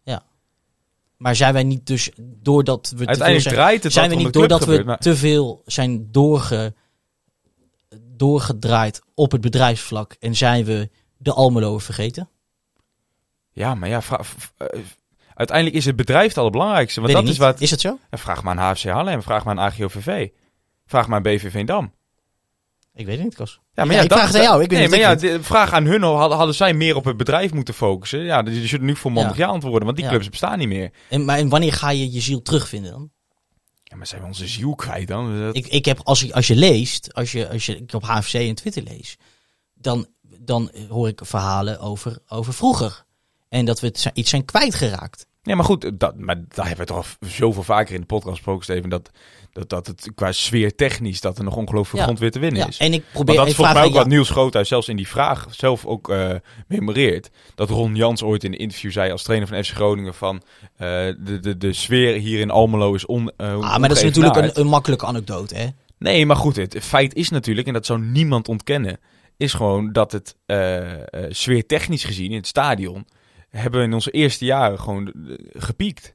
[1.16, 4.16] Maar zijn wij niet dus, doordat we te veel Uiteindelijk zijn, draait het zijn we
[4.16, 6.74] niet doordat we gebeurt, maar- te veel zijn doorge,
[8.00, 12.28] doorgedraaid op het bedrijfsvlak en zijn we de Almeloer vergeten?
[13.52, 14.68] Ja, maar ja, eh,
[15.34, 17.00] uiteindelijk is het bedrijf het allerbelangrijkste.
[17.00, 17.60] Want Weet dat is wat...
[17.60, 17.98] Is dat zo?
[18.10, 20.28] Ja, vraag maar aan HFC Haarlem, vraag maar aan AGOVV.
[20.86, 21.92] Vraag maar aan BV Veendam.
[22.94, 23.60] Ik weet het niet, Kos.
[23.74, 25.84] Ja, Ja, ik vraag het aan jou, ik weet nee, maar ja, de vraag aan
[25.84, 28.20] hun, hadden, hadden zij meer op het bedrijf moeten focussen?
[28.24, 29.46] Ja, dus je zullen nu volmondig ja.
[29.46, 30.10] antwoorden, want die Ja.
[30.10, 30.90] clubs bestaan niet meer.
[31.08, 33.10] En, maar en wanneer ga je je ziel terugvinden dan?
[33.82, 35.40] Ja, maar zijn we onze ziel kwijt dan?
[35.40, 38.02] Dat- Ik, ik heb, als, je, als je leest, als je, als je ik op
[38.04, 39.16] HFC en Twitter lees,
[39.74, 40.06] dan,
[40.38, 43.04] dan hoor ik verhalen over, over vroeger.
[43.48, 45.26] En dat we het iets zijn kwijtgeraakt.
[45.44, 48.34] Nee, maar goed, dat, maar daar hebben we toch al zoveel vaker in de podcast
[48.36, 49.10] gesproken, Steven, dat,
[49.52, 52.04] dat, dat het qua sfeer technisch, dat er nog ongelooflijk veel Ja.
[52.04, 52.78] grond weer te winnen Ja, is.
[52.78, 53.36] en ik Maar probeer.
[53.36, 56.30] dat is volgens mij ook wat Niels Groothuis zelfs in die vraag zelf ook eh
[56.68, 57.30] memoreert.
[57.54, 60.42] Dat Ron Jans ooit in een interview zei als trainer van FC Groningen van
[60.76, 60.88] eh,
[61.18, 63.62] de, de, de sfeer hier in Almelo is on jou.
[63.62, 65.66] Ah, maar dat is natuurlijk een, een makkelijke anekdote, hè?
[65.98, 68.98] Nee, maar goed, het feit is natuurlijk, en dat zou niemand ontkennen,
[69.36, 70.98] is gewoon dat het eh eh,
[71.30, 73.06] sfeertechnisch gezien in het stadion
[73.60, 76.14] hebben we in onze eerste jaren gewoon eh, gepiekt.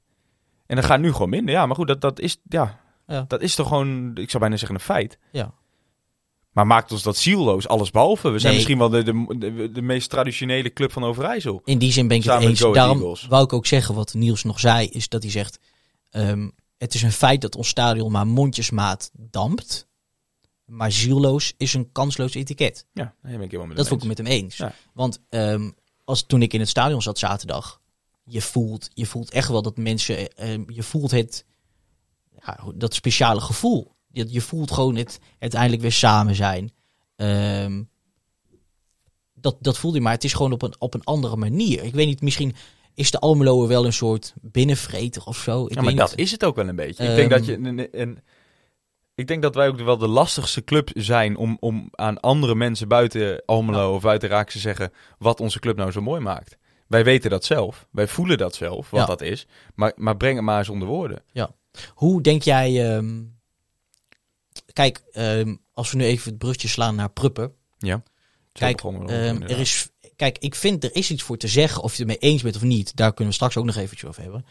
[0.66, 1.54] En dat gaat nu gewoon minder.
[1.54, 3.26] Ja, maar goed, dat, dat, is, ja, Ja.
[3.28, 5.18] dat is toch gewoon, ik zou bijna zeggen, een feit.
[5.32, 5.54] Ja.
[6.52, 8.30] Maar maakt ons dat zielloos, alles behalve?
[8.30, 11.62] We zijn misschien wel de, de, de, de meest traditionele club van Overijssel.
[11.66, 12.60] In die zin ben ik het Samen eens.
[12.60, 13.28] Daarom Eagles.
[13.28, 15.60] wou ik ook zeggen wat Niels nog zei, is dat hij zegt:
[16.10, 19.88] ehm, het is een feit dat ons stadion maar mondjesmaat dampt.
[20.66, 22.86] Maar zielloos is een kansloos etiket.
[22.94, 24.58] Ja, daar ben ik helemaal met Dat vond ik met hem eens.
[24.58, 24.74] Ja.
[24.94, 25.70] Want ehm,
[26.10, 27.82] als, toen ik in het stadion zat zaterdag,
[28.24, 31.46] je voelt, je voelt echt wel dat mensen, ehm, je voelt het,
[32.46, 33.96] ja, dat speciale gevoel.
[34.12, 36.72] Je, je voelt gewoon het uiteindelijk weer samen zijn.
[37.16, 37.84] Ehm,
[39.34, 41.84] dat, dat voelde je, maar het is gewoon op een, op een andere manier.
[41.84, 42.56] Ik weet niet, misschien
[42.94, 45.66] is de Almeloer wel een soort binnenvreter of zo?
[45.66, 46.20] Ik Ja, maar dat niet.
[46.20, 47.04] is het ook wel een beetje.
[47.04, 47.66] ik denk dat je Ehm.
[47.66, 48.20] een, een-
[49.20, 52.88] ik denk dat wij ook wel de lastigste club zijn om, om aan andere mensen
[52.88, 56.58] buiten Almelo of buiten Raak te zeggen wat onze club nou zo mooi maakt.
[56.88, 57.88] Wij weten dat zelf.
[57.92, 59.06] Wij voelen dat zelf, wat Ja.
[59.06, 59.48] dat is.
[59.76, 61.24] Maar, maar breng het maar eens onder woorden.
[61.94, 62.96] Hoe denk jij...
[62.96, 63.22] ehm,
[64.74, 67.54] kijk, ehm, als we nu even het brugje slaan naar Pruppen.
[68.54, 71.92] Zo Kijk, Ehm, er is, kijk, ik vind er is iets voor te zeggen of
[71.92, 72.96] je het mee eens bent of niet.
[72.96, 74.46] Daar kunnen we straks ook nog eventjes over hebben.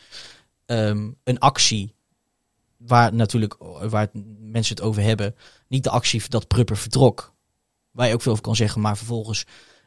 [1.25, 1.95] Een actie
[2.79, 3.57] waar natuurlijk
[3.91, 4.09] waar
[4.39, 5.35] mensen het over hebben.
[5.68, 7.35] Niet de actie dat Prupper vertrok.
[7.91, 8.81] Waar je ook veel over kan zeggen.
[8.81, 9.45] Maar vervolgens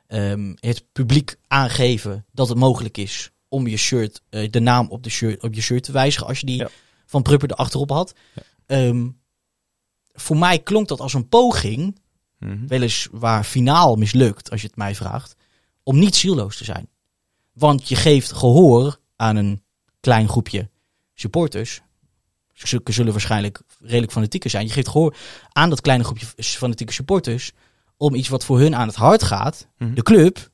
[0.08, 5.04] ehm, het publiek aangeven dat het mogelijk is om je shirt, eh, de naam op,
[5.04, 6.28] de shirt, op je shirt te wijzigen.
[6.28, 6.70] Als je die Ja.
[7.06, 8.14] van Prupper erachterop had.
[8.66, 9.10] Ehm,
[10.14, 12.00] voor mij klonk dat als een poging
[12.38, 12.68] Mhm.
[12.68, 15.36] weliswaar finaal mislukt, als je het mij vraagt,
[15.84, 16.90] om niet zielloos te zijn.
[17.54, 19.64] Want je geeft gehoor aan een
[20.00, 20.70] klein groepje
[21.14, 21.82] supporters.
[22.64, 24.68] Ze zullen waarschijnlijk redelijk fanatieke zijn.
[24.68, 25.16] Je geeft gehoor
[25.52, 27.52] aan dat kleine groepje fanatieke supporters
[27.98, 29.68] om iets wat voor hun aan het hart gaat.
[29.78, 29.94] Mhm.
[29.94, 30.50] De club,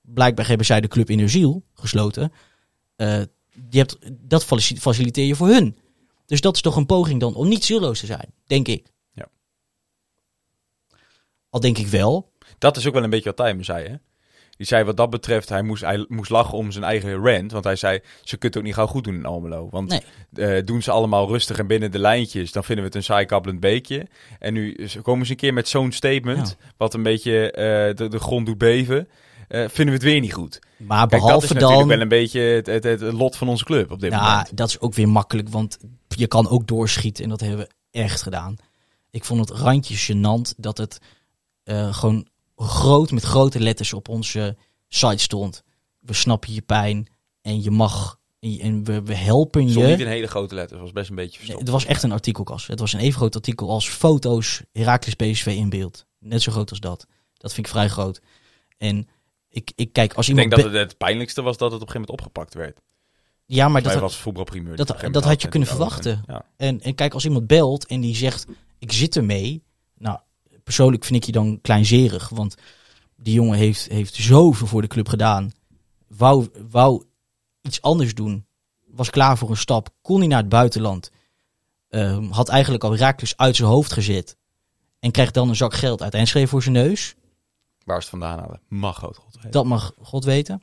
[0.00, 2.32] blijkbaar hebben zij de club in hun ziel gesloten.
[2.96, 3.20] Eh,
[3.70, 5.78] je hebt, dat faci- faciliteer je voor hun.
[6.26, 8.86] Dus dat is toch een poging dan om niet zielloos te zijn, denk ik.
[9.12, 9.28] Ja.
[11.50, 13.94] Al denk ik wel, Dat is ook wel een beetje wat Tijmen zei, hè?
[14.56, 17.52] Die zei wat dat betreft, hij moest, hij moest lachen om zijn eigen rant.
[17.52, 19.68] Want hij zei, ze kunnen het ook niet gauw goed doen in Almelo.
[19.70, 19.88] Want
[20.30, 20.56] Nee.
[20.58, 23.26] eh, doen ze allemaal rustig en binnen de lijntjes, dan vinden we het een saai
[23.26, 24.06] kabbelend beekje.
[24.38, 28.18] En nu komen ze een keer met zo'n statement, wat een beetje eh, de, de
[28.18, 29.08] grond doet beven.
[29.48, 30.58] eh, vinden we het weer niet goed.
[30.76, 31.88] maar Kijk, dat is behalve natuurlijk dan...
[31.88, 34.56] wel een beetje het, het, het lot van onze club op dit Ja, moment.
[34.56, 35.78] dat is ook weer makkelijk, want
[36.08, 38.56] je kan ook doorschieten en dat hebben we echt gedaan.
[39.10, 40.98] Ik vond het randje gênant dat het
[41.90, 42.26] gewoon
[42.56, 44.56] groot met grote letters op onze
[44.88, 45.62] site stond.
[45.98, 47.06] We snappen je pijn
[47.42, 50.04] en je mag en, je- en we, we helpen Stond niet je.
[50.04, 51.60] in hele grote letters, was best een beetje verstopt.
[51.60, 52.66] het was echt een artikelkas.
[52.66, 56.06] Het was een even groot artikel als foto's Heracles PSV in beeld.
[56.18, 57.06] Net zo groot als dat.
[57.34, 58.20] Dat vind ik vrij groot.
[58.78, 59.08] En
[59.48, 60.50] ik, ik kijk als Ik iemand...
[60.50, 62.80] denk dat het het pijnlijkste was dat het op een gegeven moment opgepakt werd.
[63.44, 64.76] ja, maar dat, was voetbalprimeur.
[64.76, 66.22] dat- dat had je kunnen en- verwachten.
[66.26, 66.44] Ja.
[66.56, 68.46] En, en kijk, als iemand belt en die zegt,
[68.78, 69.62] ik zit ermee.
[69.98, 70.18] Nou,
[70.66, 72.28] persoonlijk vind ik je dan kleinzerig.
[72.28, 72.54] Want
[73.16, 75.52] die jongen heeft, heeft zoveel voor de club gedaan.
[76.06, 77.04] Wou, wou
[77.62, 78.46] iets anders doen.
[78.86, 79.88] Was klaar voor een stap.
[80.02, 81.10] Kon niet naar het buitenland.
[81.88, 84.36] Ehm, had eigenlijk al Raakles uit zijn hoofd gezet.
[84.98, 87.14] En krijgt dan een zak geld uit Enschede voor zijn neus.
[87.84, 88.60] Waar ze het vandaan halen.
[88.68, 89.50] Mag God weten.
[89.50, 90.62] Dat mag God weten.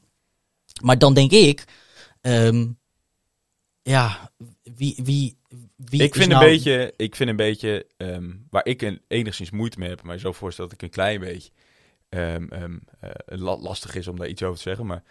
[0.81, 1.65] Maar dan denk ik...
[2.21, 2.71] ehm,
[3.81, 4.31] ja,
[4.63, 4.99] wie...
[5.03, 5.37] wie,
[5.85, 9.51] wie ik, vind nou- een beetje, ik vind een beetje, ehm, waar ik een, enigszins
[9.51, 11.51] moeite mee heb, maar zo voorstel dat ik een klein beetje
[12.09, 14.85] ehm, ehm, eh, la- lastig is om daar iets over te zeggen.
[14.85, 15.03] Maar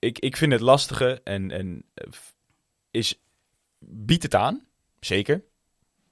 [0.00, 2.04] ik, ik vind het lastige en, en eh,
[2.90, 3.20] is,
[3.78, 4.66] biedt het aan,
[5.00, 5.42] zeker.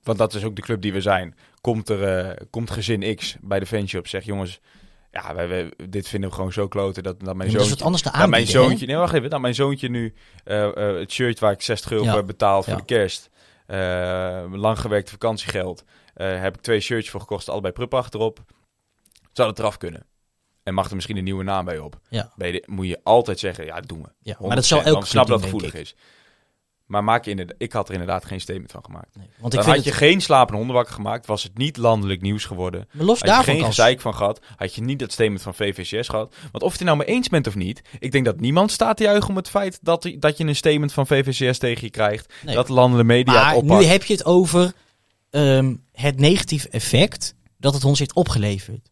[0.02, 1.34] Want dat is ook de club die we zijn.
[1.60, 4.60] Komt er eh, komt gezin X bij de fanshop, zegt jongens,
[5.10, 7.70] ja, wij, wij- dit vinden we gewoon zo kloten dat, dat mijn Ja, dat zoontje...
[7.84, 8.50] wat anders te mijn hè?
[8.50, 9.30] zoontje, nee, wacht even.
[9.30, 12.08] Dat mijn zoontje nu eh, eh, het shirt waar ik 60 euro Ja.
[12.08, 12.78] voor heb betaald voor Ja.
[12.78, 13.30] de kerst.
[13.66, 15.84] eh, lang gewerkt vakantiegeld.
[16.14, 18.38] heb ik twee shirtjes voor gekost, allebei prup achterop.
[19.32, 20.06] Zou dat eraf kunnen?
[20.62, 22.00] En mag er misschien een nieuwe naam bij op?
[22.08, 22.32] Ja.
[22.66, 24.08] Moet je altijd zeggen, ja, dat doen we.
[24.20, 25.94] Ja, maar dat zal 100%, elke snap dat het gevoelig is.
[26.88, 29.16] Maar maak je inderdaad, ik had er inderdaad geen statement van gemaakt.
[29.16, 31.76] Nee, want ik Dan had je het, geen slapende honden wakker gemaakt, was het niet
[31.76, 32.88] landelijk nieuws geworden.
[32.92, 35.54] maar los Had je geen als, gezeik van gehad, had je niet dat statement van
[35.54, 36.34] VVCS gehad.
[36.52, 38.96] Want of je het nou mee eens bent of niet, ik denk dat niemand staat
[38.96, 42.34] te juichen om het feit dat, dat je een statement van VVCS tegen je krijgt.
[42.42, 42.54] Nee.
[42.54, 43.80] Dat de landelijke media het maar oppakt.
[43.80, 44.72] nu heb je het over
[45.30, 48.90] ehm, het negatief effect dat het ons heeft opgeleverd.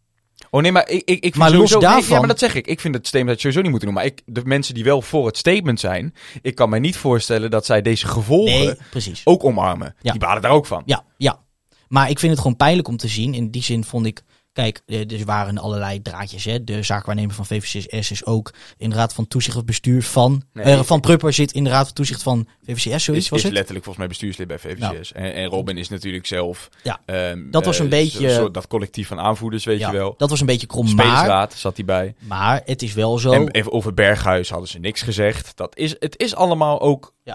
[0.57, 1.79] Oh nee, maar ik, ik, ik vind Maar los sowieso...
[1.79, 2.67] nee, daarvan- ja, maar dat zeg ik.
[2.67, 3.95] Ik vind het statement dat je sowieso niet moet doen.
[3.95, 7.51] Maar ik, de mensen die wel voor het statement zijn, ik kan mij niet voorstellen
[7.51, 9.95] dat zij deze gevolgen Nee, ook omarmen.
[10.01, 10.11] Ja.
[10.11, 10.83] Die balen daar ook van.
[10.87, 11.41] Ja, ja.
[11.89, 13.35] Maar ik vind het gewoon pijnlijk om te zien.
[13.35, 14.23] In die zin vond ik...
[14.57, 16.45] Kijk, eh, er waren allerlei draadjes.
[16.45, 16.65] Hè.
[16.65, 20.43] De zaakwaarnemer van VVCS is ook in de raad van toezicht of bestuur van...
[20.53, 23.39] Nee, eh, van Prupper zit in de raad van toezicht van VVCS, zoiets Is, was
[23.39, 23.53] is het?
[23.53, 25.13] letterlijk volgens mij bestuurslid bij VVCS.
[25.13, 26.69] En, en Robin is natuurlijk zelf...
[26.83, 27.01] Ja.
[27.07, 30.15] ehm, Dat was een eh, beetje- dat collectief van aanvoerders, weet Ja, je wel.
[30.17, 30.95] dat was een beetje krom.
[30.95, 32.15] Maar, zat hij bij.
[32.19, 33.33] maar het is wel zo...
[33.33, 35.57] En even over Berghuis hadden ze niks gezegd.
[35.57, 37.35] Dat is, het is allemaal ook Ja.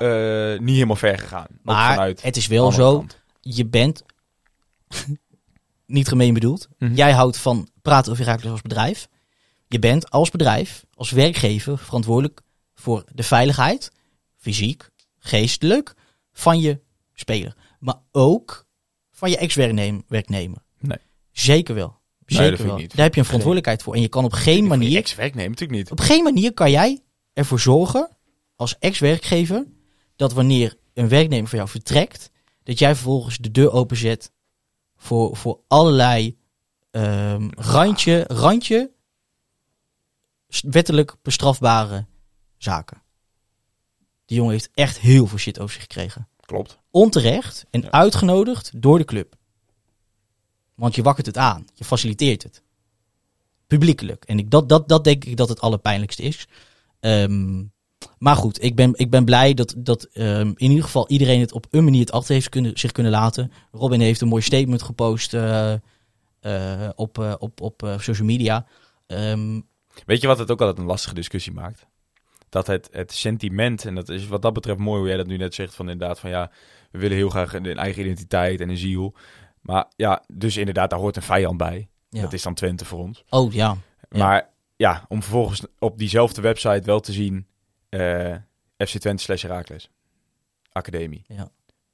[0.59, 1.47] niet helemaal ver gegaan.
[1.63, 2.97] Maar het is wel zo...
[2.97, 3.17] kant.
[3.41, 4.03] je bent
[5.91, 6.67] niet gemeen bedoeld.
[6.77, 6.93] Mhm.
[6.93, 9.07] Jij houdt van praten over Heracles als bedrijf.
[9.67, 12.41] Je bent als bedrijf, als werkgever verantwoordelijk
[12.73, 13.91] voor de veiligheid,
[14.37, 14.89] fysiek,
[15.19, 15.93] geestelijk,
[16.31, 16.81] van je
[17.13, 17.55] speler.
[17.79, 18.65] Maar ook
[19.11, 20.63] van je ex-werknemer.
[20.79, 20.97] Nee.
[21.31, 21.99] Zeker wel.
[22.25, 22.75] Zeker wel.
[22.75, 22.95] niet.
[22.95, 23.93] Daar heb je een verantwoordelijkheid voor.
[23.95, 25.91] En je kan op geen manier, ex-werknemer natuurlijk niet.
[25.91, 27.01] op geen manier kan jij
[27.33, 28.17] ervoor zorgen,
[28.55, 29.67] als ex-werkgever,
[30.15, 32.31] dat wanneer een werknemer van jou vertrekt,
[32.63, 34.31] dat jij vervolgens de deur openzet
[35.01, 36.37] voor, voor allerlei
[36.91, 38.91] ehm, randje, randje
[40.61, 42.05] wettelijk bestrafbare
[42.57, 43.01] zaken.
[44.25, 46.27] Die jongen heeft echt heel veel shit over zich gekregen.
[46.39, 46.77] Klopt.
[46.91, 47.91] Onterecht en Ja.
[47.91, 49.35] uitgenodigd door de club.
[50.75, 52.63] Want je wakkert het aan, je faciliteert het.
[53.67, 54.25] Publiekelijk.
[54.25, 56.47] En ik, dat, dat, dat denk ik dat het allerpijnlijkste is.
[56.99, 57.63] Ehm,
[58.17, 61.51] maar goed, ik ben, ik ben blij dat, dat ehm, in ieder geval iedereen het
[61.51, 63.51] op een manier het achter heeft kunnen, zich kunnen laten.
[63.71, 65.73] Robin heeft een mooi statement gepost eh,
[66.41, 68.65] eh, op, eh, op, op eh, social media.
[69.07, 69.61] Ehm,
[70.05, 71.85] Weet je wat het ook altijd een lastige discussie maakt?
[72.49, 75.37] Dat het, het sentiment, en dat is wat dat betreft mooi hoe jij dat nu
[75.37, 76.51] net zegt, van inderdaad van ja,
[76.91, 79.15] we willen heel graag een, een eigen identiteit en een ziel.
[79.61, 81.89] Maar ja, dus inderdaad, daar hoort een vijand bij.
[82.09, 82.21] ja.
[82.21, 83.23] Dat is dan Twente voor ons.
[83.29, 83.77] Oh ja,
[84.09, 84.17] Ja.
[84.17, 87.47] Maar ja, om vervolgens op diezelfde website wel te zien
[87.91, 88.35] eh,
[88.87, 89.89] FC Twente slash Herakles.
[90.71, 91.23] Academie.
[91.27, 91.51] Ja.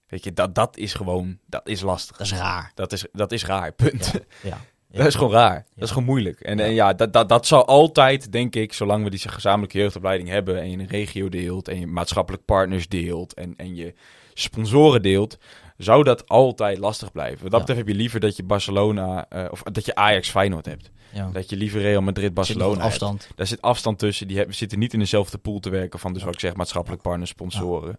[0.07, 2.17] Weet je, dat, dat is gewoon, dat is lastig.
[2.17, 2.71] dat is raar.
[2.75, 4.13] Dat is, dat is raar, punt.
[4.43, 4.57] Ja.
[4.89, 4.97] Ja.
[4.97, 5.65] Dat is gewoon raar.
[5.75, 6.39] Dat is gewoon moeilijk.
[6.39, 9.77] En ja, en ja dat, dat, dat zal altijd, denk ik, zolang we die gezamenlijke
[9.77, 13.93] jeugdopleiding hebben en je een regio deelt en je maatschappelijk partners deelt en, en je
[14.33, 15.37] sponsoren deelt,
[15.77, 17.41] zou dat altijd lastig blijven.
[17.41, 17.65] Wat dat Ja.
[17.65, 20.89] betreft heb je liever dat je Barcelona, eh, of dat je Ajax Feyenoord hebt.
[21.13, 21.29] Ja.
[21.33, 22.87] Dat je liever Real Madrid Barcelona wat hebt.
[22.89, 23.27] afstand.
[23.35, 24.27] Daar zit afstand tussen.
[24.27, 27.01] Die hebben, zitten niet in dezelfde pool te werken van, dus wat ik zeg, maatschappelijk
[27.01, 27.97] partners, sponsoren.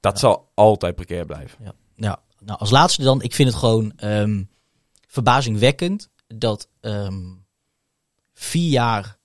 [0.00, 1.58] Dat zal altijd precair blijven.
[1.96, 4.42] Ja, nou als laatste dan, ik vind het gewoon ehm,
[5.06, 7.22] verbazingwekkend dat ehm,
[8.34, 9.18] vier jaar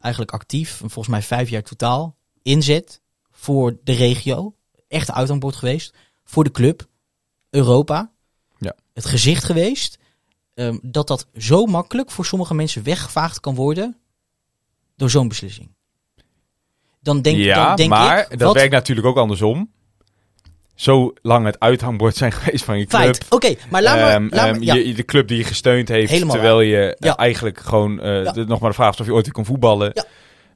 [0.00, 3.00] eigenlijk actief, en volgens mij vijf jaar totaal, inzet
[3.30, 4.54] voor de regio.
[4.88, 5.94] Echt uithangbord geweest.
[6.24, 6.86] Voor de club,
[7.54, 8.10] Europa.
[8.58, 8.74] Ja.
[8.92, 9.98] Het gezicht geweest.
[10.54, 13.96] ehm, dat dat zo makkelijk voor sommige mensen weggevaagd kan worden
[14.96, 15.68] door zo'n beslissing.
[17.00, 19.70] Dan denk, ja, dan denk maar ik, dat wat werkt natuurlijk ook andersom.
[20.74, 23.00] Zo lang het uithangbord zijn geweest van je club.
[23.00, 23.26] feit.
[23.28, 24.74] Oké, maar laat me, Ehm, laat ehm, ja.
[24.74, 27.16] je, de club die je gesteund heeft, Helemaal terwijl je eh, Ja.
[27.16, 28.32] eigenlijk gewoon eh, Ja.
[28.32, 29.92] de- nog maar de vraag is of je ooit weer kon voetballen.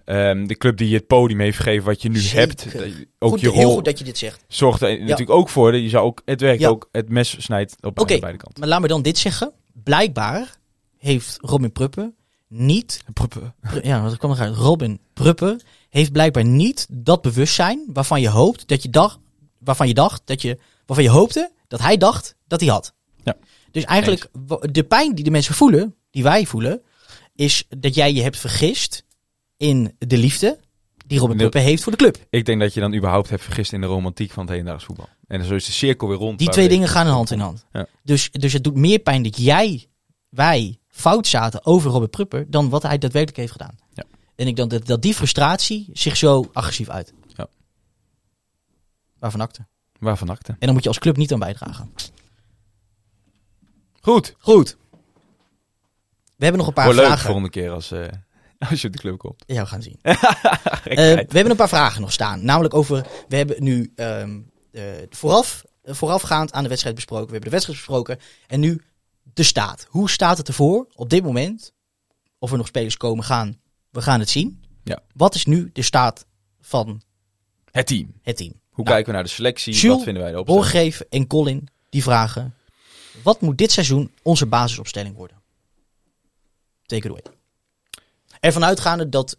[0.09, 2.38] Ehm, de club die je het podium heeft gegeven wat je nu Zeker.
[2.38, 2.72] hebt.
[2.72, 2.82] dat
[3.18, 4.44] Ook Goed, je heel rol goed dat je dit zegt.
[4.48, 6.68] zorgt er natuurlijk ook voor dat je zou ook het werk Ja.
[6.68, 8.18] ook het mes snijdt op Oké.
[8.18, 8.61] beide kanten.
[8.61, 9.52] Maar laat me dan dit zeggen.
[9.84, 10.56] Blijkbaar
[10.98, 12.14] heeft Robin Pruppen
[12.48, 13.02] niet...
[13.12, 13.26] Pr-
[13.82, 14.54] Ja, wat kwam eruit?
[14.56, 19.18] Robin Pruppen heeft blijkbaar niet dat bewustzijn waarvan je hoopt dat je dacht...
[19.59, 20.59] Waarvan je dacht dat je...
[20.86, 22.92] Waarvan je hoopte dat hij dacht dat hij had.
[23.24, 23.36] Ja.
[23.70, 24.30] Dus eigenlijk,
[24.61, 26.82] de pijn die de mensen voelen, die wij voelen,
[27.34, 29.04] is dat jij je hebt vergist
[29.59, 30.59] in de liefde
[31.06, 32.26] die Robin De- Pruppen heeft voor de club.
[32.30, 35.09] Ik denk dat je dan überhaupt hebt vergist in de romantiek van het hedendaags voetbal.
[35.26, 36.38] En zo is de cirkel weer rond.
[36.38, 37.64] Die twee we- dingen gaan hand in hand.
[37.72, 37.86] Ja.
[38.02, 39.86] Dus, dus het doet meer pijn dat jij,
[40.28, 43.78] wij, fout zaten over Robert Prupper dan wat hij daadwerkelijk heeft gedaan.
[43.92, 44.04] Ja.
[44.36, 47.12] En ik denk dat, dat die frustratie zich zo agressief uit.
[47.36, 47.46] Ja.
[49.18, 49.66] Waarvan akte.
[49.98, 50.50] Waarvan akte.
[50.52, 51.92] En dan moet je als club niet aan bijdragen.
[54.00, 54.34] Goed.
[54.38, 54.76] Goed.
[56.36, 57.30] We hebben nog een paar Wordt leuk de vragen.
[57.32, 58.06] volgende keer als, eh,
[58.70, 59.44] als je op de club komt.
[59.46, 59.98] Ja, we gaan zien.
[60.88, 62.44] Eh, we hebben een paar vragen nog staan.
[62.44, 64.40] Namelijk over, we hebben nu ehm,
[64.70, 67.26] eh, vooraf, eh, voorafgaand aan de wedstrijd besproken.
[67.26, 68.18] We hebben de wedstrijd besproken.
[68.46, 68.82] En nu
[69.34, 69.86] de staat.
[69.88, 71.72] Hoe staat het ervoor op dit moment?
[72.38, 74.64] Of er nog spelers komen gaan, we gaan het zien.
[74.84, 74.98] Ja.
[75.14, 76.26] Wat is nu de staat
[76.61, 77.02] van
[77.70, 78.12] Het team.
[78.22, 78.52] het team?
[78.70, 79.72] Hoe Nou, kijken we naar de selectie?
[79.74, 80.46] Jules, Wat vinden wij erop?
[80.46, 82.54] Borgeef en Colin, die vragen.
[83.22, 85.36] Wat moet dit seizoen onze basisopstelling worden?
[86.86, 87.22] Take it away.
[88.41, 89.39] Ervan uitgaande dat...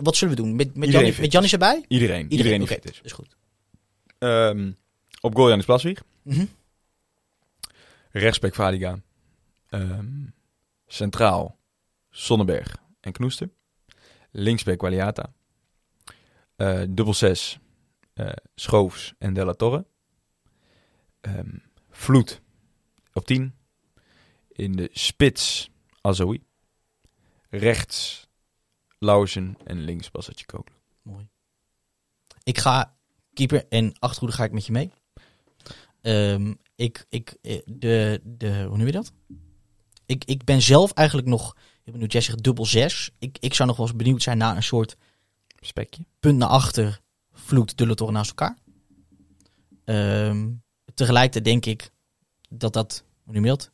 [0.00, 0.56] Wat zullen we doen?
[0.56, 1.84] Met, met, fit met erbij?
[1.88, 2.30] Iedereen.
[2.30, 3.00] Iedereen, die fit is.
[3.02, 3.36] is goed.
[4.18, 4.72] Ehm,
[5.20, 6.02] op goal Janis Plaswieg.
[6.22, 6.44] Mhm.
[8.10, 8.98] Rechtsback Valiga.
[9.68, 10.06] Ehm,
[10.86, 11.58] centraal
[12.10, 13.50] Sonnenberg en Knoester.
[14.30, 15.32] Linksback Waliata.
[16.56, 17.58] Eh, dubbel 6
[18.14, 19.86] eh, Schoofs en Della Torre.
[21.20, 21.56] Ehm,
[21.90, 22.40] Vloed
[23.12, 23.54] op 10.
[24.52, 25.70] In de spits
[26.00, 26.42] Azoui.
[27.50, 28.23] Rechts
[28.98, 30.74] Lauzen en links Basatje Kooklu.
[31.02, 31.28] Mooi.
[32.42, 32.96] Ik ga
[33.32, 34.90] keeper en achterhoede ga ik met je mee.
[36.00, 39.12] Ehm, ik, ik, eh, de, de, hoe noem je dat?
[40.06, 43.10] Ik, ik ben zelf eigenlijk nog, ik ben nu Jess zegt dubbel zes.
[43.18, 44.96] Ik, ik zou nog wel eens benieuwd zijn naar een soort
[45.60, 46.04] Spekje.
[46.20, 47.00] punt naar achter,
[47.32, 48.58] vloed, dulletoren naast elkaar.
[49.84, 50.50] Ehm,
[50.94, 51.90] tegelijkertijd denk ik
[52.48, 53.70] dat dat, hoe noem je dat?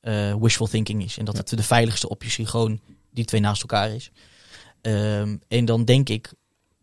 [0.00, 1.18] Eh, wishful thinking is.
[1.18, 1.40] En dat Ja.
[1.40, 2.80] het de veiligste optie gewoon
[3.10, 4.10] die twee naast elkaar is.
[4.84, 6.32] Ehm, en dan denk ik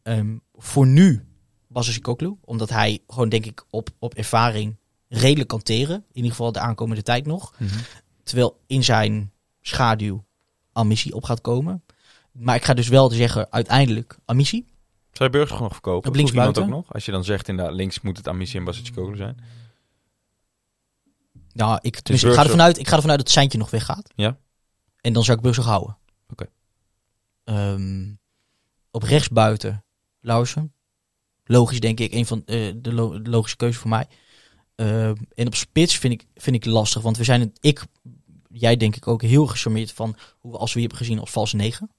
[0.04, 1.26] ehm, voor nu
[1.68, 2.36] Basis Koklu.
[2.42, 4.76] Omdat hij gewoon denk ik op, op ervaring
[5.08, 5.96] redelijk kan teren.
[5.96, 7.54] In ieder geval de aankomende tijd nog.
[8.24, 10.24] Terwijl in zijn schaduw
[10.72, 11.84] Amissie op gaat komen.
[12.32, 14.66] Maar ik ga dus wel zeggen, uiteindelijk Amissie.
[15.12, 16.10] Zou je Burgers nog verkopen?
[16.10, 16.64] Op linksbuiten?
[16.64, 16.94] ook nog?
[16.94, 19.38] Als je dan zegt inderdaad, links moet het Amici en Basicoglu zijn.
[21.54, 24.10] Ja, ik, ik, ga ervan uit, ik ga ervan uit dat Seintje nog weggaat.
[24.16, 24.38] Ja.
[25.02, 25.98] En dan zou ik Burgers houden.
[26.30, 26.46] Oké.
[27.44, 28.10] Ehm,
[28.92, 29.84] op rechtsbuiten,
[30.20, 30.74] Lauwersen.
[31.44, 32.14] Logisch, denk ik.
[32.14, 34.08] Een van eh, de, lo- de logische keuze voor mij.
[34.76, 37.02] Ehm, en op spits vind ik, vind ik lastig.
[37.02, 37.84] Want we zijn, het- ik,
[38.50, 41.32] jij denk ik ook heel gecharmeerd van hoe we als we hier hebben gezien als
[41.32, 41.90] valse negen.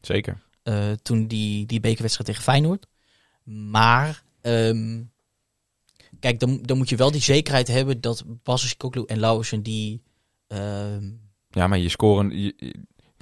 [0.00, 0.40] Zeker.
[0.62, 2.86] eh, toen die, die bekerwedstrijd tegen Feyenoord.
[3.44, 5.02] Maar, ehm,
[6.20, 10.02] kijk, dan, dan moet je wel die zekerheid hebben dat Basis Koklu en Lauwersen die...
[11.50, 12.74] Ja, maar je scoren, je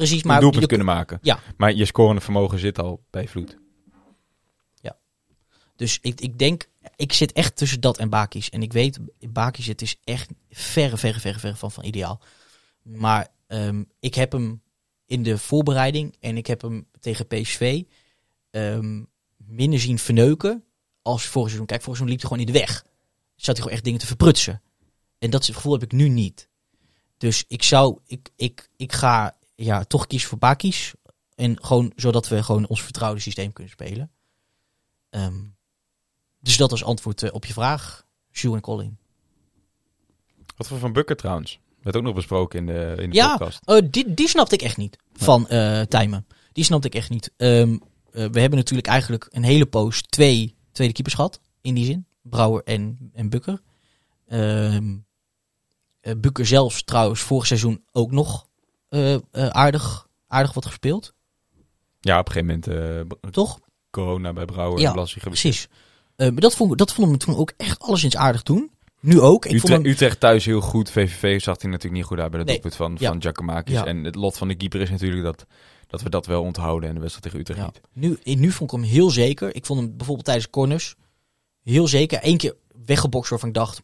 [0.07, 1.19] precies, maar doelpunt je- kunnen maken.
[1.23, 1.41] Ja.
[1.57, 3.59] Maar je scorende vermogen zit al bij Vloed.
[5.77, 8.51] Dus ik, ik denk, ik zit echt tussen dat en Bakis.
[8.51, 8.99] En ik weet,
[9.29, 12.21] Bakis het is echt verre, verre, verre, verre van, van ideaal.
[12.83, 14.63] Maar ehm, ik heb hem
[15.07, 17.83] in de voorbereiding en ik heb hem tegen PSV
[18.51, 19.03] ehm,
[19.37, 20.65] minder zien verneuken
[21.03, 21.67] als vorig seizoen.
[21.67, 22.85] Kijk, vorig seizoen liep hij gewoon in de weg.
[23.35, 24.63] Zat hij gewoon echt dingen te verprutsen.
[25.19, 26.49] En dat gevoel heb ik nu niet.
[27.17, 30.95] Dus ik zou, ik, ik, ik ga ja, toch kiezen voor Bakis.
[31.35, 34.11] En gewoon zodat we gewoon ons vertrouwde systeem kunnen spelen.
[35.11, 35.43] Ehm,
[36.41, 38.99] dus dat als antwoord eh, op je vraag, Jules en Colin.
[40.57, 41.61] Wat voor van Bukker trouwens?
[41.83, 43.61] Werd ook nog besproken in de, in de Ja, podcast.
[43.65, 46.27] Oh, die, die snapte ik echt niet van eh Tijmen.
[46.53, 47.33] Die snapte ik echt niet.
[47.37, 47.79] Ehm,
[48.13, 51.41] eh, we hebben natuurlijk eigenlijk een hele poos twee tweede keepers gehad.
[51.61, 52.07] In die zin.
[52.23, 53.61] Brouwer en, en Bukker.
[56.01, 58.50] Eh, Bukker zelfs trouwens vorig seizoen ook nog eh, eh,
[59.33, 61.13] aardig, aardig wat gespeeld.
[62.01, 63.59] Ja, op een gegeven moment eh, Toch?
[63.91, 65.43] corona bij Brouwer Ja, en Blassie geweest.
[65.43, 65.69] Precies.
[66.17, 68.71] Eh, maar dat vond, dat vond ik me toen ook echt alleszins aardig doen.
[69.01, 69.45] Nu ook.
[69.45, 70.91] Ik vond Utrecht, hem, Utrecht thuis heel goed.
[70.91, 72.55] VVV zag hij natuurlijk niet goed uit bij de Nee.
[72.55, 73.11] doelpunt van, Ja.
[73.11, 73.75] van Giacomakis.
[73.75, 73.85] Ja.
[73.85, 75.47] En het lot van de keeper is natuurlijk dat,
[75.87, 76.89] dat we dat wel onthouden.
[76.89, 77.81] En de wedstrijd tegen Utrecht Ja.
[77.93, 78.19] niet.
[78.25, 79.55] Nu, nu vond ik hem heel zeker.
[79.55, 80.95] Ik vond hem bijvoorbeeld tijdens corners
[81.63, 82.19] heel zeker.
[82.23, 82.57] Eén keer
[82.87, 83.83] weggebokst waarvan ik dacht,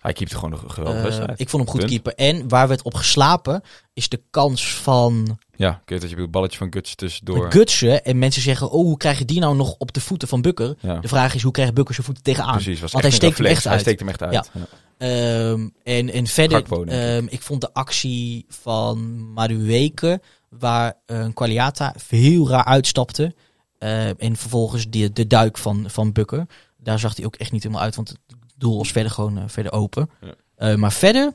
[0.00, 2.14] Hij keept gewoon een geweldige eh, ik vond hem goed keeper.
[2.14, 3.62] En waar we het op geslapen
[3.94, 7.52] is de kans van Ja, ik weet dat je het balletje van Guts tussendoor.
[7.52, 8.04] Gutsen.
[8.04, 10.76] En mensen zeggen, oh, hoe krijg je die nou nog op de voeten van Bukker?
[10.80, 12.52] Ja, De vraag is, hoe krijgt Bukker zijn voeten tegenaan?
[12.52, 12.80] precies.
[12.80, 13.80] Was Want hij steekt hem echt Hij uit.
[13.80, 14.32] steekt hem echt uit.
[14.32, 14.66] Ja.
[15.84, 16.68] En, en verder, ik.
[16.86, 23.34] ehm, ik vond de actie van Madueke, waar eh, een Qualiata heel raar uitstapte.
[23.78, 26.46] eh, en vervolgens die, de duik van, van Bukker.
[26.76, 28.14] Daar zag hij ook echt niet helemaal uit, want
[28.58, 30.10] doel was verder gewoon eh, verder open.
[30.56, 31.32] Eh, maar verder,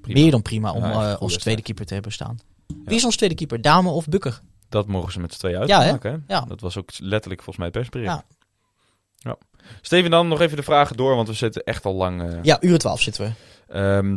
[0.00, 0.20] Prima.
[0.20, 2.38] meer dan prima om eh, als tweede keeper te hebben staan.
[2.84, 3.60] Wie is ons tweede keeper?
[3.60, 4.40] Dame of Bukker?
[4.68, 5.82] Dat mogen ze met z'n tweeën Ja, hè?
[5.84, 6.24] uitmaken.
[6.28, 6.40] Ja.
[6.40, 8.12] Dat was ook letterlijk volgens mij het persbericht.
[8.12, 8.24] Ja.
[9.18, 9.36] Ja.
[9.80, 12.38] Steven, dan nog even de vragen door, want we zitten echt al lang.
[12.42, 13.32] Ja, uur 12 zitten we.
[13.78, 14.16] ehm,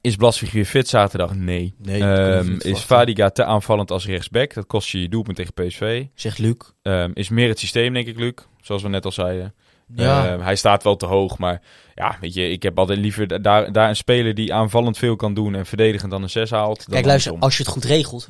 [0.00, 1.34] is Blasvig weer fit zaterdag?
[1.34, 1.74] Nee.
[1.78, 2.80] Nee, Ehm, is.
[2.80, 4.54] Fadiga te aanvallend als rechtsback?
[4.54, 6.06] Dat kost je je doelpunt tegen PSV.
[6.14, 6.54] Zegt Luc.
[6.82, 8.34] Ehm, is meer het systeem, denk ik, Luc.
[8.60, 9.54] Zoals we net al zeiden.
[9.94, 11.62] Ja, Ehm, hij staat wel te hoog, maar
[11.94, 15.16] ja, weet je, ik heb altijd liever da- daar, daar een speler die aanvallend veel
[15.16, 16.84] kan doen en verdedigend dan een 6 haalt.
[16.84, 18.28] Kijk, luister, als je het goed regelt,